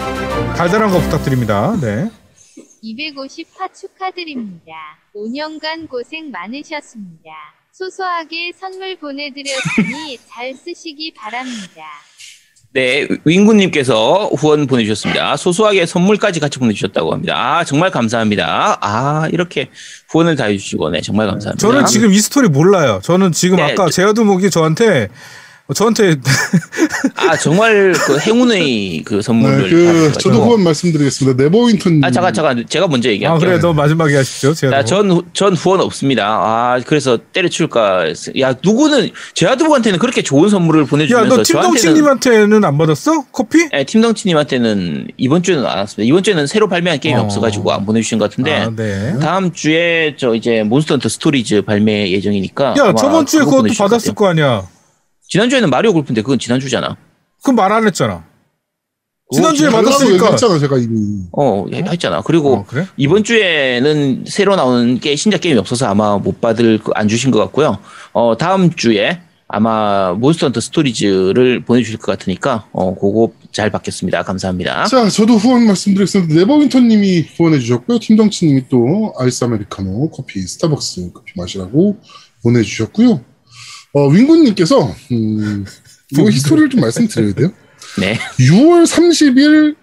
달달한 0.55 0.89
거 0.89 0.99
부탁드립니다. 0.99 1.77
네. 1.79 2.09
250화 2.83 3.73
축하드립니다. 3.79 4.71
5년간 5.15 5.87
고생 5.89 6.31
많으셨습니다. 6.31 7.29
소소하게 7.77 8.53
선물 8.59 8.97
보내드렸으니 8.97 10.17
잘 10.27 10.55
쓰시기 10.55 11.13
바랍니다. 11.13 11.83
네, 12.73 13.07
윙구님께서 13.23 14.29
후원 14.35 14.65
보내주셨습니다. 14.65 15.37
소소하게 15.37 15.85
선물까지 15.85 16.39
같이 16.39 16.57
보내주셨다고 16.57 17.13
합니다. 17.13 17.35
아, 17.37 17.63
정말 17.63 17.91
감사합니다. 17.91 18.79
아, 18.81 19.27
이렇게 19.31 19.69
후원을 20.09 20.35
다 20.35 20.45
해주시고, 20.45 20.89
네, 20.89 21.01
정말 21.01 21.27
감사합니다. 21.27 21.59
저는 21.67 21.85
지금 21.85 22.11
이 22.11 22.17
스토리 22.19 22.49
몰라요. 22.49 22.99
저는 23.03 23.31
지금 23.31 23.57
네, 23.57 23.63
아까 23.71 23.85
저- 23.85 23.89
제아두목이 23.91 24.49
저한테 24.49 25.09
저한테 25.73 26.15
아, 27.15 27.35
정말 27.35 27.91
그 27.93 28.17
행운의 28.19 29.01
그 29.03 29.15
네, 29.15 29.21
선물을. 29.21 29.69
그, 29.69 29.85
받아가지고. 29.85 30.19
저도 30.19 30.43
후원 30.45 30.63
말씀드리겠습니다. 30.63 31.43
네버윈턴. 31.43 32.01
아, 32.05 32.11
잠깐, 32.11 32.33
잠깐. 32.33 32.65
제가 32.69 32.87
먼저 32.87 33.09
아 33.09 33.11
얘기할게요. 33.11 33.39
그래 33.49 33.59
너 33.59 33.73
마지막에 33.73 34.15
하십시오. 34.15 34.53
제가 34.53 34.77
나 34.77 34.85
전, 34.85 35.11
후- 35.11 35.23
전 35.33 35.53
후원 35.55 35.81
없습니다. 35.81 36.25
아, 36.25 36.79
그래서 36.85 37.17
때려칠까. 37.33 38.05
야, 38.39 38.53
누구는, 38.63 39.09
제아두목한테는 39.33 39.99
그렇게 39.99 40.21
좋은 40.21 40.47
선물을 40.49 40.85
보내주면서 40.85 41.33
야너. 41.33 41.43
팀덩치님한테는 41.43 42.63
안 42.63 42.77
받았어? 42.77 43.25
커피? 43.33 43.67
네, 43.69 43.83
팀덩치님한테는 43.83 45.07
이번 45.17 45.43
주에는 45.43 45.65
안 45.65 45.79
왔습니다. 45.79 46.07
이번 46.07 46.23
주에는 46.23 46.47
새로 46.47 46.69
발매한 46.69 46.99
게임이 47.01 47.19
어. 47.19 47.23
없어가지고 47.23 47.73
안 47.73 47.85
보내주신 47.85 48.19
것 48.19 48.29
같은데. 48.29 48.55
아, 48.55 48.71
네. 48.73 49.15
다음 49.19 49.51
주에 49.51 50.15
저 50.17 50.33
이제 50.33 50.63
Monster 50.63 50.93
Hunter 50.95 51.09
Stories 51.09 51.61
발매 51.63 52.09
예정이니까. 52.11 52.75
야 52.77 52.93
저번 52.95 53.25
주에 53.25 53.41
그것도 53.41 53.73
받았을. 53.77 54.13
거 54.15 54.27
아니야. 54.27 54.63
지난주에는 55.27 55.69
마리오 55.69 55.93
골프인데 55.93 56.21
그건 56.21 56.39
지난주잖아. 56.39 56.95
그럼 57.43 57.55
말안 57.55 57.85
했잖아. 57.85 58.23
지난주에 59.33 59.69
받았으니까. 59.69 60.13
얘기했잖아 60.15 60.57
제가 60.57 60.77
이미. 60.77 61.23
어, 61.33 61.65
했잖아. 61.73 62.21
그리고 62.21 62.55
어, 62.57 62.65
그래? 62.65 62.87
이번 62.95 63.25
주에는 63.25 64.23
새로 64.25 64.55
나오는 64.55 64.99
게 64.99 65.15
신작 65.17 65.41
게임이 65.41 65.59
없어서 65.59 65.85
아마 65.87 66.17
못 66.17 66.39
받을 66.39 66.77
거- 66.79 66.93
안 66.95 67.09
주신 67.09 67.29
것 67.31 67.39
같고요. 67.39 67.77
어, 68.13 68.37
다음 68.37 68.73
주에 68.73 69.19
아마 69.49 70.13
몬스터 70.13 70.47
헌터 70.47 70.59
스토리즈를 70.61 71.63
보내주실 71.65 71.99
것 71.99 72.05
같으니까 72.17 72.67
어, 72.71 72.95
그거 72.95 73.31
잘 73.51 73.69
받겠습니다. 73.69 74.23
감사합니다. 74.23 74.85
자, 74.85 75.09
저도 75.09 75.33
후원 75.35 75.65
말씀드리겠습니다. 75.67 76.33
네버윈터님이 76.33 77.25
후원해 77.35 77.59
주셨고요. 77.59 77.99
팀덩치님이 77.99 78.69
또 78.69 79.13
아이스 79.19 79.43
아메리카노 79.43 80.09
커피 80.11 80.39
스타벅스 80.41 81.11
커피 81.13 81.33
마시라고 81.35 81.97
보내주셨고요. 82.43 83.21
어, 83.93 84.07
윙군님께서 84.07 84.93
음, 85.11 85.65
이거 86.11 86.29
히스토리를 86.29 86.69
좀 86.69 86.81
말씀드려야 86.81 87.33
돼요. 87.33 87.51
네. 87.99 88.17
6월 88.39 88.83
30일 88.85 89.75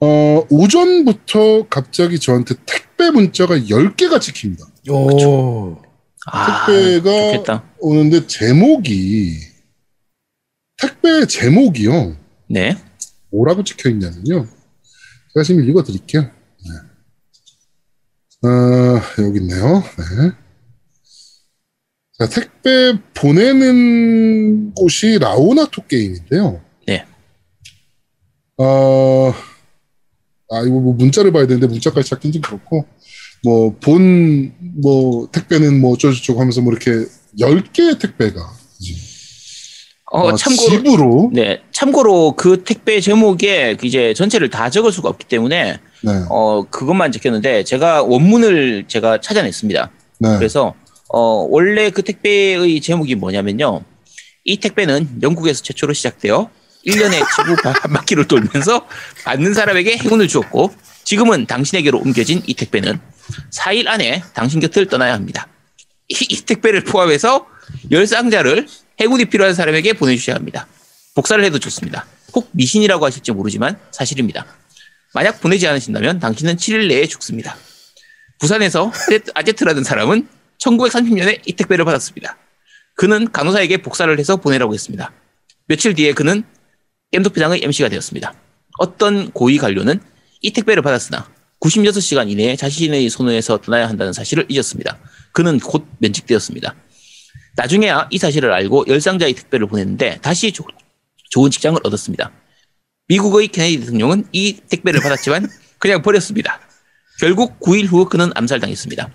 어, 0.00 0.46
오전부터 0.50 1.68
갑자기 1.68 2.18
저한테 2.18 2.54
택배 2.66 3.10
문자가 3.10 3.56
10개가 3.56 4.20
찍힙니다. 4.20 4.66
오. 4.90 5.80
아, 6.26 6.66
택배가 6.66 7.32
좋겠다. 7.32 7.64
오는데 7.78 8.26
제목이 8.26 9.38
택배 10.76 11.26
제목이요. 11.26 12.16
네. 12.48 12.76
뭐라고 13.30 13.64
찍혀 13.64 13.90
있냐면요. 13.90 14.46
제가 15.34 15.44
지금 15.44 15.68
읽어 15.68 15.82
드릴게요. 15.82 16.22
네. 16.22 16.70
어, 18.48 19.00
여기 19.18 19.38
있네요. 19.38 19.82
네. 19.96 20.32
자, 22.22 22.28
택배 22.28 22.96
보내는 23.14 24.74
곳이 24.74 25.18
라오나토 25.18 25.86
게임인데요. 25.88 26.60
네. 26.86 27.04
어, 28.58 29.34
아, 30.50 30.60
이거 30.60 30.78
뭐 30.78 30.94
문자를 30.94 31.32
봐야 31.32 31.46
되는데 31.46 31.66
문자까지 31.66 32.10
찾긴 32.10 32.30
좀 32.32 32.42
그렇고, 32.42 32.84
뭐, 33.42 33.74
본, 33.80 34.52
뭐, 34.80 35.28
택배는 35.32 35.80
뭐 35.80 35.94
어쩌고저쩌고 35.94 36.38
하면서 36.38 36.60
뭐 36.60 36.72
이렇게 36.72 37.06
10개의 37.40 37.98
택배가 37.98 38.40
어, 40.12 40.28
어, 40.28 40.34
참고로 40.36 40.68
집으로 40.68 41.30
네. 41.32 41.62
참고로 41.72 42.34
그 42.36 42.62
택배 42.62 43.00
제목에 43.00 43.78
이제 43.82 44.12
전체를 44.12 44.50
다 44.50 44.68
적을 44.68 44.92
수가 44.92 45.08
없기 45.08 45.24
때문에 45.24 45.80
네, 46.02 46.24
어, 46.28 46.64
그것만 46.68 47.12
적혔는데 47.12 47.64
제가 47.64 48.02
원문을 48.02 48.84
제가 48.88 49.22
찾아냈습니다. 49.22 49.90
네. 50.20 50.36
그래서 50.36 50.74
어, 51.12 51.46
원래 51.50 51.90
그 51.90 52.02
택배의 52.02 52.80
제목이 52.80 53.14
뭐냐면요. 53.16 53.84
이 54.44 54.56
택배는 54.58 55.20
영국에서 55.22 55.62
최초로 55.62 55.92
시작되어 55.92 56.50
1년에 56.86 57.22
지구 57.36 57.54
바- 57.62 57.70
한 57.70 57.92
바퀴를 57.92 58.26
돌면서 58.26 58.86
받는 59.24 59.54
사람에게 59.54 59.98
행운을 59.98 60.26
주었고 60.26 60.72
지금은 61.04 61.46
당신에게로 61.46 61.98
옮겨진 61.98 62.42
이 62.46 62.54
택배는 62.54 62.98
4일 63.52 63.88
안에 63.88 64.22
당신 64.34 64.58
곁을 64.60 64.86
떠나야 64.86 65.12
합니다. 65.12 65.46
이, 66.08 66.14
이 66.28 66.40
택배를 66.40 66.82
포함해서 66.84 67.46
열 67.90 68.06
상자를 68.06 68.66
행운이 69.00 69.26
필요한 69.26 69.54
사람에게 69.54 69.92
보내주셔야 69.92 70.34
합니다. 70.36 70.66
복사를 71.14 71.42
해도 71.44 71.58
좋습니다. 71.58 72.06
혹 72.34 72.48
미신이라고 72.52 73.04
하실지 73.04 73.32
모르지만 73.32 73.78
사실입니다. 73.90 74.46
만약 75.14 75.40
보내지 75.40 75.68
않으신다면 75.68 76.18
당신은 76.20 76.56
7일 76.56 76.88
내에 76.88 77.06
죽습니다. 77.06 77.56
부산에서 78.40 78.90
아제트라는 79.34 79.84
사람은 79.84 80.26
1930년에 80.62 81.40
이 81.46 81.52
택배를 81.54 81.84
받았습니다. 81.84 82.36
그는 82.94 83.30
간호사에게 83.30 83.78
복사를 83.78 84.16
해서 84.18 84.36
보내라고 84.36 84.74
했습니다. 84.74 85.12
며칠 85.66 85.94
뒤에 85.94 86.12
그는 86.12 86.44
겜도표장의 87.12 87.62
MC가 87.64 87.88
되었습니다. 87.88 88.34
어떤 88.78 89.30
고위 89.32 89.58
관료는 89.58 90.00
이 90.40 90.52
택배를 90.52 90.82
받았으나 90.82 91.28
96시간 91.60 92.30
이내에 92.30 92.56
자신의 92.56 93.08
손에서 93.08 93.58
떠나야 93.58 93.88
한다는 93.88 94.12
사실을 94.12 94.46
잊었습니다. 94.48 94.98
그는 95.32 95.58
곧 95.58 95.86
면직되었습니다. 95.98 96.74
나중에야 97.56 98.08
이 98.10 98.18
사실을 98.18 98.52
알고 98.52 98.86
열상자의 98.88 99.34
택배를 99.34 99.66
보냈는데 99.66 100.18
다시 100.22 100.52
조- 100.52 100.64
좋은 101.30 101.50
직장을 101.50 101.78
얻었습니다. 101.84 102.32
미국의 103.08 103.48
케네디 103.48 103.80
대통령은 103.80 104.26
이 104.32 104.54
택배를 104.68 105.00
받았지만 105.00 105.48
그냥 105.78 106.02
버렸습니다. 106.02 106.60
결국 107.20 107.60
9일 107.60 107.86
후 107.86 108.08
그는 108.08 108.30
암살당했습니다. 108.34 109.10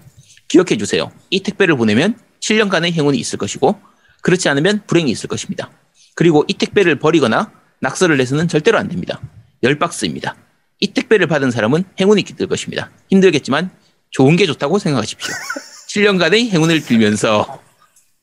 기억해 0.48 0.78
주세요. 0.78 1.12
이 1.30 1.42
택배를 1.42 1.76
보내면 1.78 2.18
7년간의 2.42 2.94
행운이 2.94 3.18
있을 3.18 3.38
것이고 3.38 3.80
그렇지 4.22 4.50
않으면 4.50 4.82
불행이 4.88 5.12
있을 5.12 5.28
것입니다. 5.28 5.72
그리고 6.16 6.44
이 6.48 6.54
택배를 6.54 7.00
버리거나 7.00 7.52
낙서를 7.80 8.18
내서는 8.18 8.48
절대로 8.48 8.78
안 8.78 8.88
됩니다. 8.88 9.22
열 9.64 9.78
박스입니다. 9.78 10.36
이 10.80 10.88
택배를 10.94 11.28
받은 11.28 11.52
사람은 11.52 11.84
행운이 12.00 12.24
깃들 12.24 12.48
것입니다. 12.48 12.92
힘들겠지만 13.10 13.72
좋은 14.12 14.36
게 14.36 14.46
좋다고 14.46 14.80
생각하십시오. 14.80 15.34
7년간의 15.90 16.50
행운을 16.50 16.82
빌면서 16.84 17.62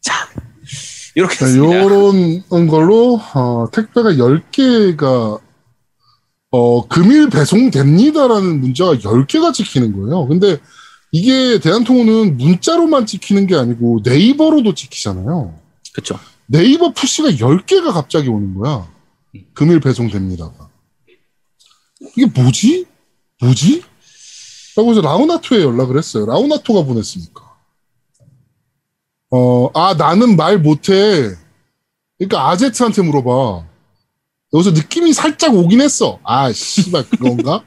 자 0.01 0.29
이렇게. 1.15 1.57
요런 1.57 2.67
걸로 2.69 3.21
어, 3.35 3.67
택배가 3.73 4.11
10개가 4.13 5.41
어, 6.51 6.89
금일 6.89 7.31
배송됩니다라는 7.31 8.61
문자가 8.61 8.95
10개가 8.95 9.53
찍히는 9.53 9.93
거예요. 9.93 10.27
근데 10.29 10.59
이게 11.15 11.61
대한통운은 11.61 12.39
문자로만 12.39 13.07
찍히는 13.07 13.47
게 13.47 13.55
아니고 13.55 14.01
네이버로도 14.05 14.75
찍히잖아요. 14.75 15.57
그렇죠. 15.93 16.19
네이버 16.47 16.93
푸시가 16.93 17.29
10개가 17.29 17.93
갑자기 17.93 18.29
오는 18.29 18.53
거야. 18.57 18.91
금일 19.53 19.79
배송됩니다가. 19.79 20.69
이게 22.17 22.27
뭐지? 22.27 22.87
뭐지? 23.41 23.85
라고 24.77 24.91
해서 24.91 25.03
라우나토에 25.03 25.63
연락을 25.63 25.99
했어요. 25.99 26.27
라우나토가 26.27 26.83
보냈으니까. 26.83 27.45
어, 29.31 29.71
아, 29.73 29.95
나는 29.95 30.35
말 30.35 30.59
못해. 30.59 31.37
그러니까 32.19 32.51
아제트한테 32.51 33.03
물어봐. 33.03 33.65
여기서 34.53 34.73
느낌이 34.73 35.13
살짝 35.13 35.55
오긴 35.55 35.81
했어. 35.81 36.19
아, 36.25 36.51
씨발, 36.51 37.09
그건가? 37.09 37.65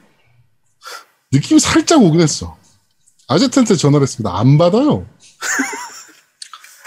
느낌이 1.32 1.58
살짝 1.58 2.02
오긴 2.02 2.20
했어. 2.20 2.57
아제트한테 3.28 3.76
전화를 3.76 4.02
했습니다. 4.02 4.36
안 4.36 4.58
받아요. 4.58 5.06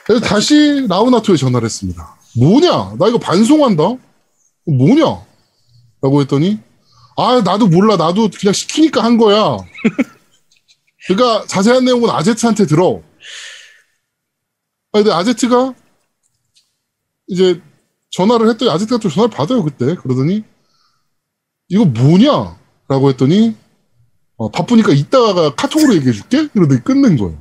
그래서 0.05 0.25
다시 0.25 0.85
라우나토에 0.89 1.37
전화를 1.37 1.65
했습니다. 1.65 2.17
뭐냐? 2.37 2.95
나 2.97 3.07
이거 3.07 3.17
반송한다? 3.17 3.83
뭐냐? 4.65 5.03
라고 6.01 6.21
했더니, 6.21 6.59
아, 7.15 7.41
나도 7.41 7.67
몰라. 7.67 7.95
나도 7.95 8.29
그냥 8.37 8.53
시키니까 8.53 9.03
한 9.03 9.17
거야. 9.17 9.57
그러니까 11.05 11.45
자세한 11.47 11.85
내용은 11.85 12.09
아제트한테 12.09 12.65
들어. 12.65 13.01
아, 14.93 14.97
근데 14.97 15.11
아제트가 15.11 15.73
이제 17.27 17.61
전화를 18.09 18.49
했더니 18.49 18.71
아제트가 18.71 18.99
또 18.99 19.09
전화를 19.09 19.35
받아요, 19.35 19.63
그때. 19.63 19.95
그러더니, 19.95 20.43
이거 21.69 21.85
뭐냐? 21.85 22.57
라고 22.87 23.09
했더니, 23.09 23.55
어, 24.41 24.49
바쁘니까 24.49 24.91
이따가 24.91 25.53
카톡으로 25.53 25.93
얘기해 25.97 26.13
줄게? 26.13 26.47
이러더니 26.55 26.83
끊는 26.83 27.15
거예요. 27.15 27.37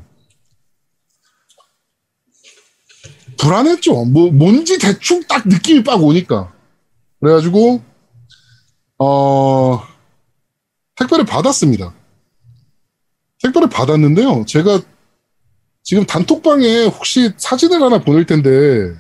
불안했죠. 3.38 4.04
뭐, 4.04 4.30
뭔지 4.30 4.78
대충 4.78 5.22
딱 5.26 5.48
느낌이 5.48 5.82
빡 5.82 6.02
오니까. 6.02 6.52
그래가지고, 7.18 7.82
어, 8.98 9.82
택배를 10.96 11.24
받았습니다. 11.24 11.94
택배를 13.42 13.70
받았는데요. 13.70 14.44
제가 14.46 14.82
지금 15.82 16.04
단톡방에 16.04 16.84
혹시 16.84 17.32
사진을 17.38 17.82
하나 17.82 17.98
보낼 17.98 18.26
텐데, 18.26 18.94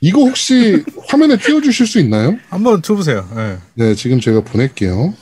이거 0.00 0.20
혹시 0.20 0.82
화면에 1.08 1.36
띄워주실 1.36 1.86
수 1.86 2.00
있나요? 2.00 2.38
한번 2.48 2.80
쳐보세요. 2.80 3.28
예. 3.36 3.58
네, 3.74 3.94
지금 3.94 4.20
제가 4.20 4.40
보낼게요. 4.40 5.12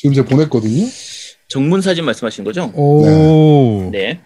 지금 0.00 0.14
제가 0.14 0.26
보냈거든요. 0.30 0.86
정문 1.48 1.82
사진 1.82 2.06
말씀하신 2.06 2.42
거죠? 2.42 2.72
오. 2.74 3.90
네. 3.92 4.18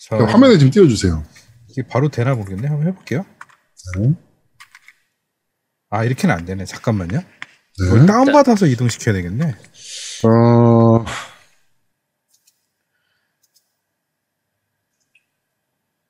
자, 0.00 0.16
화면에 0.16 0.58
좀 0.58 0.70
띄워주세요. 0.70 1.22
이게 1.70 1.82
바로 1.86 2.08
되나 2.08 2.34
모르겠네. 2.34 2.66
한번 2.66 2.88
해볼게요. 2.88 3.24
네. 3.96 4.12
아 5.90 6.02
이렇게는 6.02 6.34
안 6.34 6.44
되네. 6.44 6.64
잠깐만요. 6.64 7.18
네. 7.20 7.86
이걸 7.86 8.06
다운 8.06 8.32
받아서 8.32 8.66
이동 8.66 8.88
시켜야 8.88 9.14
되겠네. 9.14 9.54
어, 10.24 11.04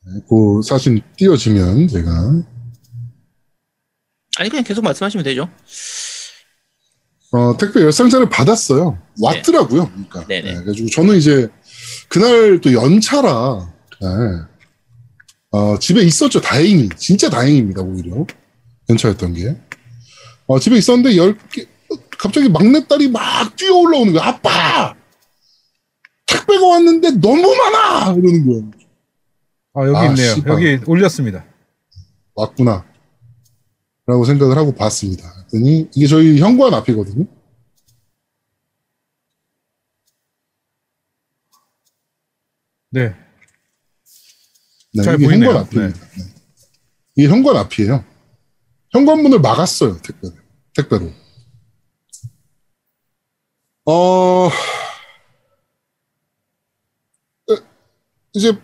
네, 0.00 0.20
그 0.30 0.62
사진 0.66 1.02
띄워지면 1.18 1.88
제가 1.88 2.10
아니 4.38 4.48
그냥 4.48 4.64
계속 4.64 4.82
말씀하시면 4.82 5.24
되죠. 5.24 5.50
어, 7.36 7.56
택배 7.58 7.82
열상자를 7.82 8.30
받았어요. 8.30 8.98
왔더라고요. 9.20 9.90
그러니까. 9.90 10.26
네네. 10.26 10.48
네, 10.48 10.54
그래가지고 10.54 10.88
저는 10.88 11.16
이제 11.16 11.48
그날 12.08 12.60
또 12.62 12.72
연차라, 12.72 13.72
네. 14.00 14.08
어, 15.50 15.78
집에 15.78 16.00
있었죠. 16.02 16.40
다행히. 16.40 16.88
진짜 16.96 17.28
다행입니다, 17.28 17.82
오히려. 17.82 18.26
연차였던 18.88 19.34
게. 19.34 19.56
어, 20.46 20.58
집에 20.58 20.76
있었는데, 20.76 21.10
10개, 21.16 21.66
갑자기 22.18 22.48
막내 22.48 22.86
딸이 22.86 23.08
막 23.10 23.54
뛰어 23.56 23.74
올라오는 23.76 24.12
거야. 24.14 24.24
아빠! 24.28 24.94
택배가 26.26 26.66
왔는데 26.66 27.10
너무 27.20 27.42
많아! 27.54 28.14
이러는 28.14 28.46
거야. 28.46 28.70
아 29.74 29.86
여기 29.86 29.96
아, 29.96 30.06
있네요. 30.06 30.34
씨발. 30.34 30.52
여기 30.54 30.80
올렸습니다. 30.86 31.44
왔구나. 32.34 32.84
라고 34.06 34.24
생각을 34.24 34.56
하고 34.56 34.74
봤습니다. 34.74 35.35
그랬더니, 35.50 35.88
이게 35.94 36.06
저희 36.06 36.38
현관 36.38 36.74
앞이거든요. 36.74 37.26
네. 42.90 43.14
네, 44.94 45.02
잘 45.02 45.16
이게 45.16 45.26
보이네요. 45.26 45.50
현관 45.50 45.64
앞입니다. 45.64 46.00
네. 46.00 46.24
이게 47.16 47.28
현관 47.28 47.56
앞이에요. 47.56 48.04
현관문을 48.92 49.40
막았어요, 49.40 50.00
택배로. 50.00 50.34
택배로. 50.74 51.12
어, 53.88 54.48
에, 57.50 57.54
이제 58.32 58.58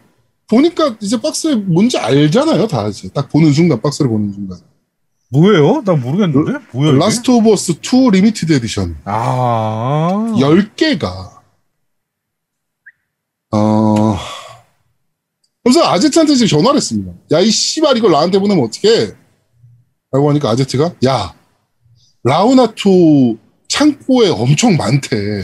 보니까 0.49 0.97
이제 1.01 1.21
박스에 1.21 1.55
뭔지 1.55 1.99
알잖아요, 1.99 2.67
다 2.67 2.89
이제. 2.89 3.09
딱 3.11 3.29
보는 3.29 3.53
순간, 3.53 3.81
박스를 3.81 4.11
보는 4.11 4.33
순간. 4.33 4.59
뭐예요? 5.33 5.83
나 5.85 5.95
모르겠는데. 5.95 6.59
뭐야? 6.73 6.93
라스트 6.93 7.31
오브 7.31 7.53
어스 7.53 7.73
2 7.83 8.11
limited 8.13 8.53
edition. 8.53 8.99
아. 9.05 10.33
10개가, 10.37 11.33
어, 13.55 14.17
그래서 15.65 15.85
아제트한테 15.85 16.35
지금 16.35 16.49
전화를 16.49 16.77
했습니다. 16.77 17.13
야, 17.33 17.41
이 17.41 17.51
씨발, 17.51 17.97
이걸 17.97 18.13
나한테 18.13 18.39
보내면 18.39 18.65
어떡해? 18.65 19.13
라고 20.11 20.29
하니까 20.31 20.51
아제트가, 20.51 20.95
야, 21.07 21.35
라우나투 22.25 23.39
창고에 23.69 24.29
엄청 24.29 24.77
많대. 24.77 25.17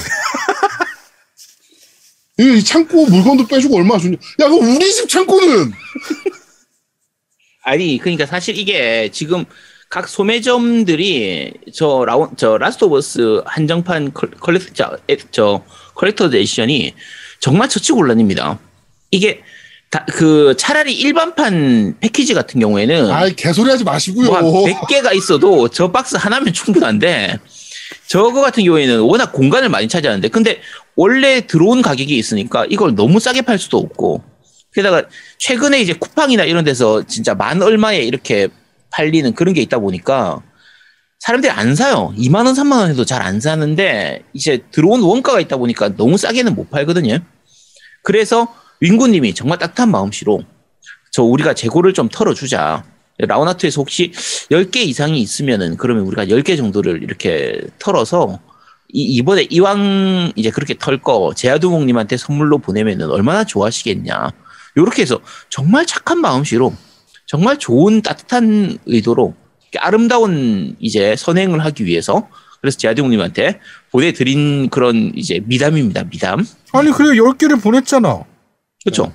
이 2.40 2.62
창고 2.62 3.06
물건도 3.06 3.46
빼주고 3.46 3.76
얼마나 3.76 4.00
좋냐. 4.00 4.16
야, 4.40 4.48
그 4.48 4.54
우리 4.54 4.92
집 4.92 5.08
창고는! 5.08 5.72
아니 7.64 7.98
그러니까 7.98 8.26
사실 8.26 8.56
이게 8.56 9.10
지금 9.12 9.44
각 9.90 10.06
소매점들이 10.08 11.52
저 11.74 12.04
라운 12.06 12.28
저 12.36 12.58
라스트 12.58 12.84
오브 12.84 12.98
어스 12.98 13.42
한정판 13.46 14.12
컬- 14.12 14.30
컬렉 14.32 14.74
저, 14.74 14.96
에- 15.08 15.16
저 15.30 15.62
collector's 15.94 16.36
edition이 16.36 16.94
정말 17.40 17.68
처치곤란입니다. 17.70 18.58
이게 19.10 19.40
다, 19.90 20.04
그 20.12 20.54
차라리 20.58 20.92
일반판 20.94 21.96
패키지 22.00 22.34
같은 22.34 22.60
경우에는 22.60 23.10
아이, 23.10 23.34
개소리 23.34 23.70
하지 23.70 23.84
마시고요. 23.84 24.30
뭐 24.42 24.66
100개가 24.66 25.14
있어도 25.16 25.68
저 25.68 25.90
박스 25.90 26.16
하나면 26.16 26.52
충분한데 26.52 27.38
저거 28.06 28.42
같은 28.42 28.64
경우에는 28.64 29.00
워낙 29.00 29.32
공간을 29.32 29.70
많이 29.70 29.88
차지하는데 29.88 30.28
근데 30.28 30.60
원래 30.96 31.46
들어온 31.46 31.80
가격이 31.80 32.14
있으니까 32.14 32.66
이걸 32.68 32.94
너무 32.94 33.18
싸게 33.20 33.42
팔 33.42 33.58
수도 33.58 33.78
없고 33.78 34.22
게다가 34.74 35.04
최근에 35.38 35.80
이제 35.80 35.94
쿠팡이나 35.94 36.44
이런 36.44 36.64
데서 36.64 37.06
진짜 37.06 37.34
만 37.34 37.62
얼마에 37.62 38.00
이렇게 38.02 38.48
팔리는 38.90 39.32
그런 39.34 39.54
게 39.54 39.60
있다 39.62 39.78
보니까 39.78 40.42
사람들이 41.20 41.50
안 41.50 41.74
사요. 41.74 42.14
2만 42.16 42.46
원, 42.46 42.54
3만 42.54 42.78
원 42.78 42.90
해도 42.90 43.04
잘 43.04 43.22
안 43.22 43.40
사는데 43.40 44.22
이제 44.32 44.62
들어온 44.70 45.02
원가가 45.02 45.40
있다 45.40 45.56
보니까 45.56 45.96
너무 45.96 46.16
싸게는 46.16 46.54
못 46.54 46.70
팔거든요. 46.70 47.18
그래서 48.02 48.46
윙구님이 48.80 49.34
정말 49.34 49.58
따뜻한 49.58 49.90
마음씨로 49.90 50.42
저 51.10 51.22
우리가 51.22 51.54
재고를 51.54 51.92
좀 51.92 52.08
털어주자. 52.08 52.84
라우나트에서 53.20 53.80
혹시 53.80 54.12
10개 54.52 54.76
이상이 54.76 55.20
있으면은 55.20 55.76
그러면 55.76 56.04
우리가 56.04 56.26
10개 56.26 56.56
정도를 56.56 57.02
이렇게 57.02 57.60
털어서 57.80 58.38
이, 58.92 59.02
이번에 59.16 59.48
이왕 59.50 60.32
이제 60.36 60.50
그렇게 60.50 60.74
털 60.78 60.98
거 61.02 61.32
제아두목님한테 61.34 62.16
선물로 62.16 62.58
보내면은 62.58 63.10
얼마나 63.10 63.42
좋아하시겠냐. 63.42 64.30
요렇게 64.76 65.02
해서 65.02 65.20
정말 65.50 65.84
착한 65.84 66.20
마음씨로 66.20 66.72
정말 67.28 67.58
좋은 67.58 68.00
따뜻한 68.00 68.78
의도로 68.86 69.34
아름다운 69.78 70.74
이제 70.80 71.14
선행을 71.14 71.62
하기 71.66 71.84
위해서 71.84 72.26
그래서 72.60 72.78
제아두목님한테 72.78 73.60
보내드린 73.92 74.70
그런 74.70 75.12
이제 75.14 75.38
미담입니다. 75.44 76.04
미담. 76.04 76.44
아니 76.72 76.90
그래 76.90 77.16
10개를 77.16 77.62
보냈잖아. 77.62 78.24
그렇죠. 78.82 79.12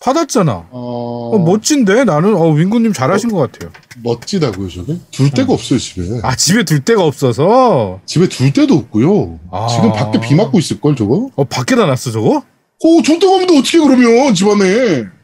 받았잖아. 0.00 0.68
어, 0.70 1.30
어, 1.34 1.38
멋진데 1.38 2.04
나는 2.04 2.34
어 2.34 2.50
윙구님 2.50 2.92
잘하신 2.94 3.30
것 3.30 3.38
같아요. 3.38 3.70
멋지다고요, 4.02 4.68
저게? 4.70 4.96
둘 5.10 5.30
데가 5.30 5.52
없어요, 5.52 5.78
집에. 5.78 6.20
아 6.22 6.34
집에 6.34 6.62
둘 6.64 6.80
데가 6.84 7.04
없어서 7.04 8.00
집에 8.06 8.28
둘 8.28 8.52
데도 8.52 8.74
없고요. 8.74 9.38
아. 9.50 9.66
지금 9.66 9.92
밖에 9.92 10.18
비 10.20 10.34
맞고 10.34 10.58
있을 10.60 10.80
걸, 10.80 10.96
저거? 10.96 11.28
어 11.34 11.44
밖에다 11.44 11.84
놨어 11.86 12.12
저거? 12.12 12.38
어, 12.38 13.02
둘 13.04 13.18
데가 13.18 13.32
없는데 13.32 13.58
어떻게 13.58 13.78
그러면, 13.78 14.34
집안에. 14.34 15.17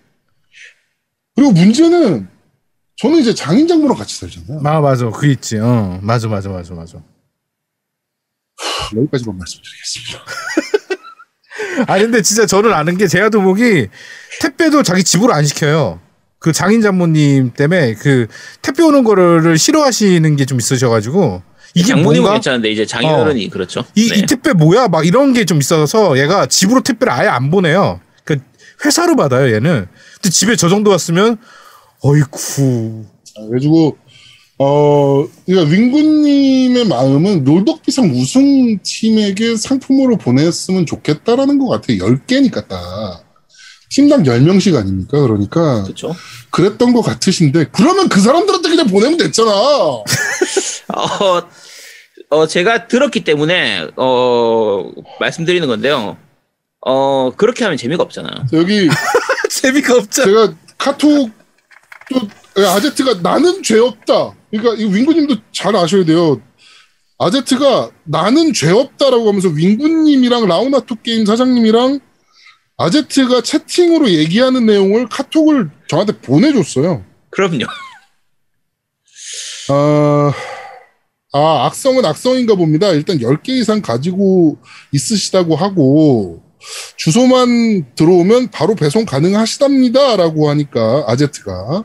그리고 1.34 1.52
문제는, 1.52 2.28
저는 2.96 3.18
이제 3.18 3.34
장인 3.34 3.66
장모랑 3.66 3.96
같이 3.96 4.16
살잖아요. 4.16 4.60
아 4.64 4.80
맞아 4.80 5.10
그 5.10 5.26
있지. 5.26 5.58
어 5.58 5.98
맞아 6.02 6.28
맞아 6.28 6.48
맞아 6.48 6.74
맞아. 6.74 6.98
여기까지만 8.96 9.36
말씀드리겠습니다. 9.38 10.24
아 11.92 11.98
근데 11.98 12.22
진짜 12.22 12.46
저는 12.46 12.72
아는 12.72 12.96
게 12.96 13.08
제가 13.08 13.30
도목이 13.30 13.88
택배도 14.40 14.82
자기 14.84 15.02
집으로 15.02 15.32
안 15.32 15.44
시켜요. 15.44 16.00
그 16.38 16.52
장인 16.52 16.82
장모님 16.82 17.52
때문에 17.54 17.94
그 17.94 18.26
택배 18.62 18.82
오는 18.84 19.02
거를 19.02 19.58
싫어하시는 19.58 20.36
게 20.36 20.44
좀 20.44 20.58
있으셔가지고 20.60 21.42
이게 21.74 21.88
장모님은 21.88 22.20
뭔가 22.20 22.32
괜찮은데 22.34 22.70
이제 22.70 22.86
장인어른이 22.86 23.48
그렇죠. 23.50 23.84
이, 23.96 24.08
네. 24.10 24.18
이 24.20 24.26
택배 24.26 24.52
뭐야 24.52 24.86
막 24.88 25.04
이런 25.04 25.32
게 25.32 25.44
좀 25.44 25.58
있어서 25.58 26.16
얘가 26.18 26.46
집으로 26.46 26.80
택배를 26.82 27.12
아예 27.12 27.26
안 27.26 27.50
보내요. 27.50 28.00
그 28.24 28.36
회사로 28.84 29.16
받아요 29.16 29.52
얘는. 29.52 29.88
근데 30.24 30.32
집에 30.32 30.56
저 30.56 30.70
정도 30.70 30.90
왔으면 30.90 31.36
어이쿠 32.00 33.04
아, 33.36 33.40
그래가지고, 33.46 33.98
어, 34.58 35.26
그러니까 35.44 35.70
윙구님의 35.70 36.86
마음은 36.86 37.44
롤덕비상 37.44 38.10
우승 38.10 38.78
팀에게 38.82 39.56
상품으로 39.56 40.16
보냈으면 40.16 40.86
좋겠다라는 40.86 41.58
것 41.58 41.68
같아요. 41.68 41.98
10개니까 41.98 42.68
딱. 42.68 43.24
팀당 43.90 44.22
10명씩 44.22 44.76
아닙니까? 44.76 45.20
그러니까, 45.20 45.82
그렇죠. 45.82 46.14
그랬던 46.50 46.94
것 46.94 47.02
같으신데, 47.02 47.66
그러면 47.72 48.08
그 48.08 48.20
사람들한테 48.20 48.68
그냥 48.70 48.86
보내면 48.86 49.18
됐잖아. 49.18 49.50
어, 49.52 50.04
어, 52.30 52.46
제가 52.46 52.86
들었기 52.86 53.24
때문에, 53.24 53.88
어, 53.96 54.90
말씀드리는 55.20 55.66
건데요. 55.68 56.16
어, 56.86 57.30
그렇게 57.36 57.64
하면 57.64 57.76
재미가 57.76 58.02
없잖아요. 58.02 58.46
여기, 58.52 58.88
재미가 59.50 59.96
없잖아. 59.96 60.26
제가 60.26 60.54
카톡, 60.78 61.30
또, 62.10 62.62
아제트가 62.62 63.20
나는 63.22 63.62
죄 63.62 63.78
없다. 63.78 64.34
그러니까 64.50 64.74
이 64.74 64.84
윙구님도 64.84 65.36
잘 65.52 65.74
아셔야 65.74 66.04
돼요. 66.04 66.40
아제트가 67.18 67.90
나는 68.04 68.52
죄 68.52 68.70
없다라고 68.70 69.28
하면서 69.28 69.48
윙구님이랑 69.48 70.46
라우나토 70.46 70.96
게임 71.02 71.26
사장님이랑 71.26 72.00
아제트가 72.76 73.40
채팅으로 73.40 74.10
얘기하는 74.10 74.66
내용을 74.66 75.08
카톡을 75.08 75.70
저한테 75.88 76.18
보내줬어요. 76.20 77.04
그럼요. 77.30 77.64
아, 79.70 80.32
아, 81.32 81.66
악성은 81.66 82.04
악성인가 82.04 82.54
봅니다. 82.54 82.90
일단 82.90 83.18
10개 83.18 83.50
이상 83.50 83.80
가지고 83.80 84.58
있으시다고 84.92 85.56
하고, 85.56 86.43
주소만 86.96 87.94
들어오면 87.94 88.50
바로 88.50 88.74
배송 88.74 89.04
가능하시답니다. 89.04 90.16
라고 90.16 90.48
하니까, 90.50 91.04
아제트가. 91.06 91.84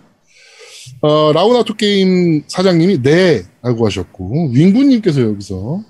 어, 1.02 1.32
라우나토 1.34 1.76
게임 1.76 2.44
사장님이 2.48 3.02
네. 3.02 3.44
라고 3.62 3.86
하셨고, 3.86 4.52
윙구님께서 4.54 5.22
여기서, 5.22 5.84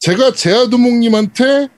제가 0.00 0.32
제아두목님한테 0.32 1.68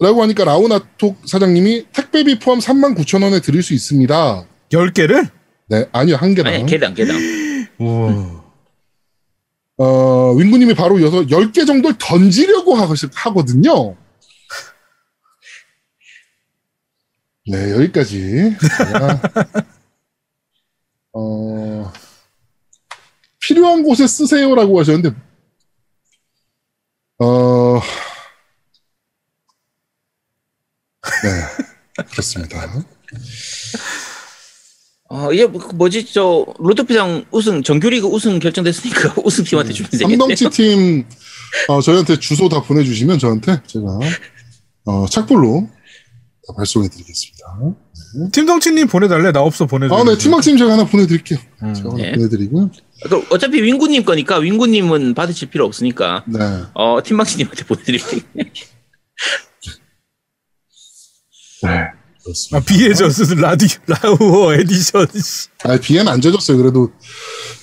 라고 0.00 0.22
하니까 0.22 0.44
라우나토 0.44 1.16
사장님이 1.26 1.86
택배비 1.92 2.38
포함 2.38 2.58
39,000원에 2.58 3.42
드릴 3.42 3.62
수 3.62 3.74
있습니다. 3.74 4.46
10개를? 4.70 5.30
네, 5.68 5.86
아니요, 5.92 6.16
한 6.16 6.34
개당. 6.34 6.54
아니, 6.54 6.64
개당, 6.64 6.94
개당. 6.94 7.16
우와. 7.78 8.40
어, 9.76 10.34
윙구님이 10.34 10.74
바로 10.74 11.00
여섯, 11.02 11.26
10개 11.26 11.66
정도를 11.66 11.96
던지려고 11.98 12.74
하, 12.74 12.86
하거든요. 13.14 13.94
네, 17.46 17.72
여기까지. 17.72 18.54
제가, 18.78 19.20
어, 21.12 21.92
필요한 23.40 23.82
곳에 23.82 24.06
쓰세요라고 24.06 24.78
하셨는데, 24.80 25.10
어, 27.18 27.80
네. 31.22 32.04
그렇습니다. 32.10 32.84
어, 35.08 35.32
이제 35.32 35.44
뭐- 35.46 35.60
뭐지 35.74 36.12
저 36.12 36.46
로또피상 36.58 37.24
우승 37.32 37.62
정규리그 37.62 38.06
우승 38.06 38.38
결정됐으니까 38.38 39.14
우승팀한테 39.24 39.72
주면 39.72 39.90
되겠네요. 39.90 40.18
삼덩치 40.18 40.48
팀 40.50 41.04
어, 41.68 41.80
저희한테 41.80 42.18
주소 42.20 42.48
다 42.48 42.62
보내주시면 42.62 43.18
저한테 43.18 43.60
제가 43.66 43.98
어, 44.84 45.06
착불로 45.08 45.68
다 45.68 45.79
발송해 46.56 46.88
드리겠습니다. 46.88 47.44
팀덩치님 48.32 48.86
보내달래. 48.88 49.32
나 49.32 49.40
없어 49.40 49.66
보내줘. 49.66 49.94
아, 49.94 50.04
네, 50.04 50.16
팀왕팀 50.18 50.56
제가 50.56 50.72
하나 50.72 50.84
보내드릴게요. 50.84 51.38
제가 51.74 51.90
하나 51.90 51.96
네. 51.96 52.12
보내드리고요. 52.12 52.70
그럼 53.04 53.24
어차피 53.30 53.62
윙구님 53.62 54.04
거니까 54.04 54.36
윙구님은 54.38 55.14
받으실 55.14 55.48
필요 55.50 55.64
없으니까 55.64 56.24
네. 56.26 56.38
어 56.74 57.02
팀망치님한테 57.02 57.64
보내드릴게요. 57.64 58.20
네. 61.62 61.90
그렇습니다. 62.22 62.56
아, 62.58 62.60
비의 62.60 62.94
저스 62.94 63.34
라디 63.34 63.66
라우어 63.86 64.54
에디션. 64.54 65.06
씨. 65.14 65.48
아, 65.64 65.76
비엔 65.78 66.06
안 66.08 66.20
젖었어요. 66.20 66.58
그래도 66.58 66.90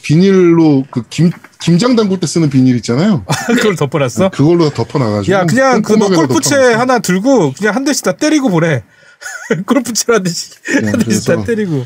비닐로 0.04 0.86
그 0.90 1.04
김, 1.10 1.30
김장 1.62 1.96
담글 1.96 2.20
때 2.20 2.28
쓰는 2.28 2.50
비닐 2.50 2.76
있잖아요. 2.78 3.26
그걸 3.48 3.76
덮어놨어? 3.76 4.30
그걸로 4.30 4.70
다 4.70 4.76
덮어놔가지고. 4.84 5.36
야 5.36 5.46
그냥 5.46 5.82
그너 5.82 6.06
꼼꼼하게 6.08 6.28
골프채. 6.28 6.56
하나 6.74 7.00
들고 7.00 7.54
그냥 7.54 7.76
한 7.76 7.84
대씩 7.84 8.04
다 8.04 8.12
때리고 8.14 8.50
보내. 8.50 8.84
골프채 9.66 10.14
한 10.14 10.24
대씩 10.24 10.54
네, 10.84 10.90
한 10.92 11.00
대씩 11.00 11.26
다 11.26 11.36
그래서- 11.36 11.44
때리고. 11.46 11.86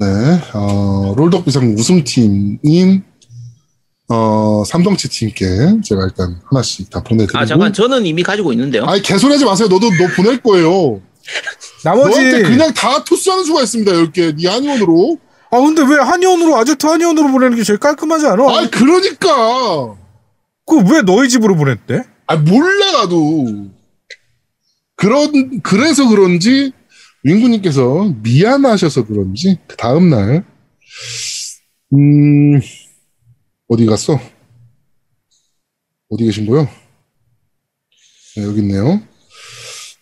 네, 0.00 0.06
어, 0.54 1.12
롤덕비상 1.16 1.74
우승팀인 1.76 3.04
어, 4.08 4.64
삼성치 4.66 5.08
팀께 5.08 5.46
제가 5.84 6.04
일단 6.04 6.40
하나씩 6.50 6.88
다 6.90 7.02
보내드리고. 7.02 7.38
아 7.38 7.44
잠깐 7.44 7.72
저는 7.72 8.06
이미 8.06 8.22
가지고 8.22 8.52
있는데요. 8.52 8.84
아니 8.86 9.02
개소리하지 9.02 9.44
마세요. 9.44 9.68
너도 9.68 9.88
너 9.90 10.06
보낼 10.16 10.40
거예요. 10.42 11.00
나머지 11.84 12.18
너한테 12.18 12.42
그냥 12.42 12.72
다 12.74 13.04
토스하는 13.04 13.44
수가 13.44 13.62
있습니다. 13.62 13.92
10개. 13.92 14.36
네 14.42 14.48
한의원으로. 14.48 15.18
아 15.52 15.58
근데 15.58 15.82
왜 15.82 15.96
한의원으로 16.00 16.56
아제트 16.56 16.86
한의원으로 16.86 17.30
보내는 17.32 17.56
게 17.56 17.62
제일 17.64 17.78
깔끔하지 17.78 18.26
않아? 18.26 18.44
아 18.44 18.70
그러니까. 18.70 19.96
그 20.66 20.76
왜 20.92 21.02
너희 21.02 21.28
집으로 21.28 21.56
보냈대? 21.56 22.02
아 22.26 22.36
몰라 22.36 22.92
나도. 22.92 23.68
그런 24.96 25.60
그래서 25.62 26.08
그런지 26.08 26.72
윙구님께서 27.24 28.14
미안하셔서 28.22 29.06
그런지 29.06 29.58
그 29.66 29.76
다음 29.76 30.10
날 30.10 30.44
음, 31.92 32.60
어디 33.68 33.86
갔어? 33.86 34.18
어디 36.10 36.24
계신 36.24 36.46
거요? 36.46 36.68
네, 38.36 38.44
여기 38.44 38.60
있네요. 38.60 39.00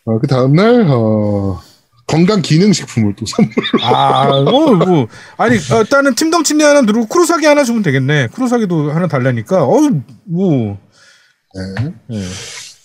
아, 0.06 0.18
그 0.20 0.26
다음날, 0.26 0.86
어, 0.90 1.60
건강 2.08 2.40
기능식품을 2.42 3.14
또 3.16 3.26
선물. 3.26 3.52
아, 3.82 4.42
뭐, 4.42 4.74
뭐. 4.74 5.08
아니, 5.36 5.56
어, 5.56 5.80
일단은 5.80 6.14
팀덩치니 6.14 6.64
하나 6.64 6.80
누르고 6.80 7.06
크루사기 7.06 7.46
하나 7.46 7.62
주면 7.62 7.82
되겠네. 7.82 8.28
크루사기도 8.28 8.90
하나 8.90 9.06
달라니까. 9.06 9.62
어우, 9.62 9.90
뭐. 10.24 10.78
네. 11.54 11.92
네. 12.08 12.24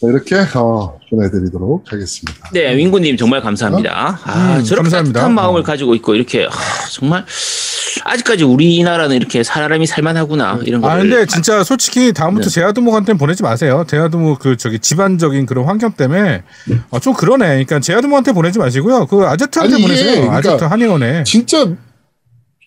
자, 0.04 0.10
이렇게, 0.10 0.36
어, 0.58 1.00
보내드리도록 1.10 1.90
하겠습니다. 1.92 2.50
네, 2.52 2.76
윙구님 2.76 3.16
정말 3.16 3.42
감사합니다. 3.42 4.20
아, 4.26 4.58
음, 4.58 4.64
저렇게 4.66 4.84
감사합니다. 4.84 5.20
따뜻한 5.22 5.34
마음을 5.34 5.62
어. 5.62 5.64
가지고 5.64 5.96
있고 5.96 6.14
이렇게 6.16 6.46
아, 6.46 6.50
정말 6.92 7.26
아직까지 8.04 8.44
우리나라는 8.44 9.16
이렇게 9.16 9.44
사람이 9.44 9.86
살만하구나 9.88 10.60
이런 10.66 10.82
거. 10.82 10.90
아, 10.90 10.98
근데 10.98 11.26
진짜 11.26 11.64
솔직히 11.64 12.12
다음부터 12.12 12.50
네. 12.50 12.54
제아두목한테는 12.54 13.18
보내지 13.18 13.44
마세요. 13.44 13.86
제아두목 13.88 14.40
그 14.40 14.58
저기 14.58 14.80
집안적인 14.80 15.46
그런 15.46 15.66
환경 15.66 15.94
때문에 15.94 16.44
어, 16.90 17.00
좀 17.00 17.14
그러네. 17.14 17.46
그러니까 17.46 17.80
제아두목한테 17.80 18.34
보내지 18.34 18.60
마시고요. 18.60 19.06
그 19.06 19.24
아제트한테 19.26 19.76
아니, 19.76 19.84
보내세요. 19.84 20.12
그러니까 20.22 20.36
아제트 20.38 20.64
한의원에. 20.66 21.24
진짜, 21.24 21.66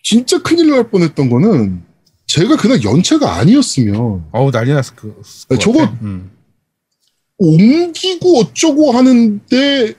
진짜 0.03 0.41
큰일 0.41 0.71
날 0.71 0.89
뻔했던 0.89 1.29
거는 1.29 1.83
제가 2.25 2.55
그날 2.57 2.83
연체가 2.83 3.35
아니었으면 3.35 4.23
어우, 4.31 4.51
난리 4.51 4.73
났을 4.73 4.95
그. 4.95 5.13
저거- 5.59 5.83
음. 6.01 6.31
옮기고 7.37 8.39
어쩌고 8.39 8.91
하는데 8.91 9.93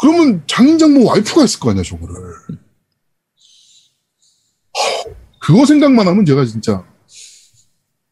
그러면 0.00 0.42
장인장모 0.46 1.04
와이프가 1.04 1.44
있을 1.44 1.60
거 1.60 1.70
아니야 1.70 1.82
저거를. 1.82 2.14
허, 4.78 5.10
그거 5.40 5.64
생각만 5.66 6.06
하면 6.06 6.24
제가 6.24 6.44
진짜. 6.44 6.84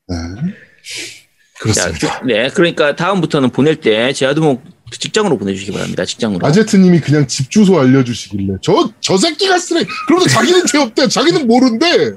네. 0.09 0.17
자, 0.17 1.59
그렇습니다. 1.61 2.21
그- 2.21 2.27
네, 2.27 2.49
그러니까 2.51 2.97
다음부터는 2.97 3.51
보낼 3.51 3.77
때 3.81 4.13
제아두목 4.13 4.63
직장으로 4.91 5.37
보내주시기 5.39 5.73
바랍니다. 5.73 6.05
직장으로. 6.05 6.47
아제트님이 6.47 7.01
그냥 7.01 7.27
집 7.27 7.51
주소 7.51 7.79
알려주시길래. 7.79 8.55
저저 8.63 9.17
새끼가 9.19 9.59
쓰레 9.59 9.85
그러면서 10.07 10.31
자기는 10.35 10.67
죄 10.67 10.79
없대. 10.79 11.09
자기는 11.09 11.47
모른대. 11.47 12.13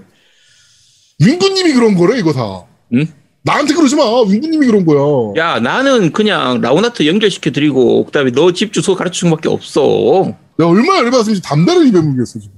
윙구님이 1.20 1.74
그런 1.74 1.96
거래 1.96 2.18
이거 2.20 2.32
다. 2.32 2.66
응? 2.94 3.06
나한테 3.44 3.74
그러지 3.74 3.96
마 3.96 4.04
윙구님이 4.24 4.66
그런 4.68 4.86
거야 4.86 5.34
야, 5.38 5.60
나는 5.60 6.12
그냥 6.12 6.60
라우나트 6.62 7.08
연결시켜 7.08 7.52
드리고 7.52 8.06
그 8.06 8.12
다음에 8.12 8.32
너 8.32 8.52
집 8.52 8.74
주소 8.74 8.96
가르쳐 8.96 9.14
준 9.20 9.30
밖에 9.30 9.48
없어. 9.50 10.34
내가 10.58 10.70
얼마나 10.70 11.00
열받았으면 11.00 11.42
담배를 11.42 11.88
입에 11.88 12.00
물겠어 12.02 12.40
지금 12.40 12.54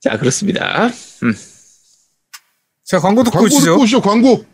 자, 0.00 0.18
그렇습니다. 0.18 0.90
자, 2.84 2.98
광고 2.98 3.22
듣고 3.22 3.38
광고 3.38 3.46
오시죠. 3.46 3.64
듣고 3.70 3.82
오시죠 3.82 4.00
광고 4.00 4.44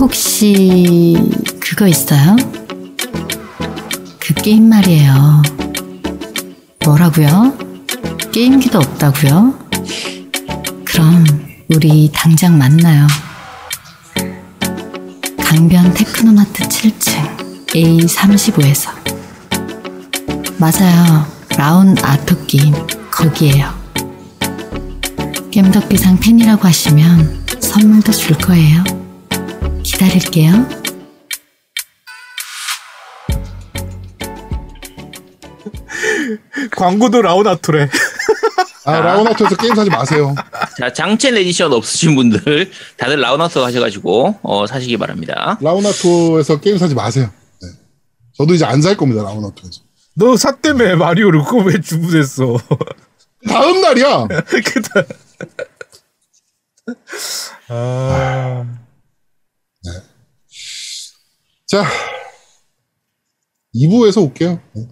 혹시 0.00 1.16
그거 1.60 1.86
있어요? 1.86 2.36
그 4.18 4.34
게임 4.34 4.68
말이에요. 4.68 5.42
뭐라고요? 6.84 7.69
게임기도 8.32 8.78
없다고요? 8.78 9.58
그럼 10.84 11.24
우리 11.68 12.10
당장 12.12 12.56
만나요. 12.56 13.06
강변 15.38 15.94
테크노마트 15.94 16.62
7층 16.62 17.66
A35에서 17.66 18.90
맞아요. 20.58 21.26
라운 21.56 21.96
아토 21.98 22.46
게임 22.46 22.72
거기에요. 23.10 23.74
겜덕비상 25.50 26.20
팬이라고 26.20 26.68
하시면 26.68 27.46
선물도 27.58 28.12
줄 28.12 28.38
거예요. 28.38 28.84
기다릴게요. 29.82 30.68
광고도 36.76 37.22
라우나토래. 37.22 37.88
아 38.84 39.00
라운아웃에서 39.00 39.56
게임 39.56 39.74
사지 39.74 39.90
마세요 39.90 40.34
자, 40.78 40.92
장첸 40.92 41.36
에디션 41.36 41.72
없으신 41.72 42.14
분들 42.16 42.70
다들 42.96 43.20
라우나트 43.20 43.58
하셔가지고 43.58 44.38
어, 44.42 44.66
사시기 44.66 44.96
바랍니다. 44.96 45.58
라우나토에서 45.60 46.60
게임 46.60 46.78
사지 46.78 46.94
마세요. 46.94 47.30
네. 47.60 47.68
저도 48.38 48.54
이제 48.54 48.64
안 48.64 48.80
살 48.80 48.96
겁니다. 48.96 49.22
라우나토에서. 49.22 49.82
너 50.16 50.36
샀다며 50.36 50.96
마리오를 50.96 51.44
그거 51.44 51.58
왜 51.58 51.80
주문했어? 51.80 52.56
다음 53.48 53.80
날이야. 53.80 54.26
그다. 54.64 55.02
아. 57.68 58.66
자, 61.66 61.84
2부에서 63.74 64.22
올게요. 64.24 64.60
네. 64.72 64.88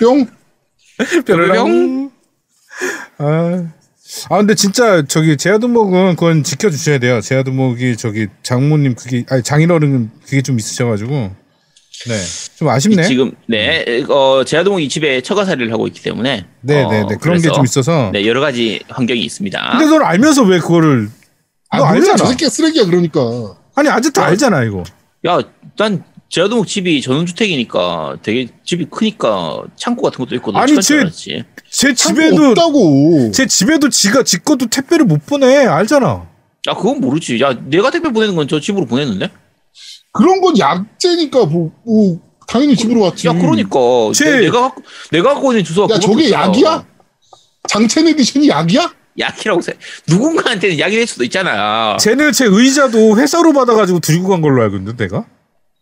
뿅. 0.00 0.26
뾰로롱. 1.24 2.11
아. 3.22 3.72
아 4.28 4.36
근데 4.38 4.54
진짜 4.54 5.02
저기 5.06 5.36
제아두목은 5.36 6.16
그건 6.16 6.42
지켜주셔야 6.42 6.98
돼요. 6.98 7.20
제아두목이 7.20 7.96
저기 7.96 8.26
장모님 8.42 8.94
그게 8.94 9.24
아니 9.30 9.42
장인어른 9.42 10.10
그게 10.24 10.42
좀 10.42 10.58
있으셔가지고 10.58 11.12
네 11.14 12.14
좀 12.56 12.68
아쉽네. 12.68 13.04
지금 13.04 13.32
네, 13.48 14.02
어, 14.08 14.44
제아동 14.44 14.80
이 14.82 14.88
집에 14.88 15.20
처가살이를 15.20 15.72
하고 15.72 15.86
있기 15.86 16.02
때문에 16.02 16.46
네네네 16.60 17.14
어, 17.14 17.18
그런 17.20 17.40
게 17.40 17.48
좀 17.50 17.64
있어서. 17.64 18.10
네, 18.12 18.26
여러 18.26 18.40
가지 18.40 18.80
환경이 18.88 19.20
있습니다. 19.24 19.70
근데 19.78 19.86
넌 19.86 20.02
알면서 20.02 20.42
왜 20.44 20.58
그거를 20.58 21.08
아, 21.70 21.78
너. 21.78 21.84
알잖아. 21.86 22.16
저 22.16 22.26
새끼가 22.26 22.50
쓰레기야, 22.50 22.84
그러니까. 22.86 23.20
아니 23.74 23.88
아제트 23.88 24.20
알잖아 24.20 24.64
이거. 24.64 24.84
야, 25.26 25.38
난 25.78 26.04
제아동목 26.28 26.66
집이 26.66 27.00
전원주택이니까 27.02 28.18
되게 28.22 28.48
집이 28.64 28.86
크니까 28.90 29.62
창고 29.76 30.02
같은 30.02 30.18
것도 30.24 30.34
있고 30.36 30.56
아니, 30.56 30.80
제- 30.80 31.00
알았지. 31.00 31.44
제 31.72 31.94
집에도 31.94 32.50
없다고. 32.50 33.30
제 33.32 33.46
집에도 33.46 33.88
지가 33.88 34.22
지 34.22 34.38
것도 34.42 34.66
택배를 34.66 35.06
못 35.06 35.24
보내 35.26 35.66
알잖아. 35.66 36.26
야, 36.68 36.74
그건 36.74 37.00
모르지. 37.00 37.40
야, 37.40 37.58
내가 37.64 37.90
택배 37.90 38.10
보내는 38.10 38.36
건 38.36 38.46
저 38.46 38.60
집으로 38.60 38.86
보냈는데? 38.86 39.30
그런 40.12 40.40
건 40.40 40.56
약재니까, 40.58 41.46
뭐, 41.46 41.72
뭐, 41.84 42.20
당연히 42.46 42.76
집으로 42.76 43.00
왔지. 43.00 43.26
야, 43.28 43.32
그러니까 43.32 43.78
제- 44.14 44.24
내- 44.30 44.40
내가 44.42 44.60
갖고 44.62 44.82
내가 45.10 45.32
갖고 45.34 45.52
있는 45.52 45.64
주소가 45.64 45.94
야, 45.94 45.98
저게 45.98 46.24
없어. 46.34 46.34
약이야? 46.34 46.84
장첸 47.68 48.06
edition이 48.08 48.48
약이야? 48.48 48.92
약이라고 49.18 49.60
생각. 49.62 49.80
누군가한테는 50.08 50.78
약이 50.78 50.96
될 50.96 51.06
수도 51.06 51.24
있잖아. 51.24 51.96
쟤는 51.98 52.32
제 52.32 52.44
의자도 52.46 53.16
회사로 53.18 53.52
받아가지고 53.52 54.00
들고 54.00 54.28
간 54.28 54.40
걸로 54.42 54.62
알고 54.62 54.76
있는데 54.76 55.04
내가. 55.04 55.24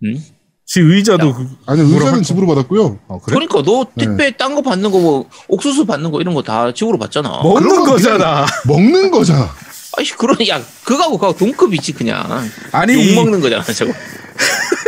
응? 0.05 0.21
지 0.70 0.78
의자도 0.78 1.28
야. 1.30 1.34
그, 1.34 1.48
아니 1.66 1.80
의자는? 1.80 2.22
집으로 2.22 2.47
받았고요. 2.47 3.01
어, 3.09 3.20
그래? 3.24 3.34
그러니까 3.34 3.60
너 3.64 3.84
네. 3.97 4.05
택배 4.06 4.36
딴거 4.36 4.62
받는 4.62 4.92
거 4.92 5.01
뭐 5.01 5.28
옥수수 5.48 5.84
받는 5.84 6.12
거 6.12 6.20
이런 6.20 6.32
거 6.32 6.42
다 6.42 6.72
집으로 6.72 6.97
받잖아. 6.97 7.40
먹는 7.42 7.82
거잖아. 7.84 8.47
먹는 8.66 9.10
거잖아. 9.10 9.52
아이씨 9.98 10.14
그런 10.14 10.36
야 10.47 10.62
그거하고 10.84 11.18
그거 11.18 11.32
동급이지 11.32 11.90
그냥. 11.94 12.48
아니 12.70 12.94
욕 12.94 13.14
먹는 13.16 13.40
거잖아 13.40 13.64
저거. 13.64 13.92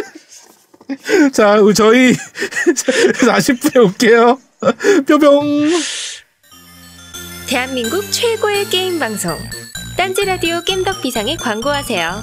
자 1.35 1.57
저희 1.75 2.13
40분에 3.19 3.77
올게요. 3.85 4.39
뿅뿅. 5.09 5.73
대한민국 7.49 8.09
최고의 8.13 8.71
게임 8.71 9.01
방송 9.01 9.37
딴지 9.97 10.25
라디오 10.25 10.63
겜덕 10.63 11.03
비상에 11.03 11.35
광고하세요. 11.37 12.23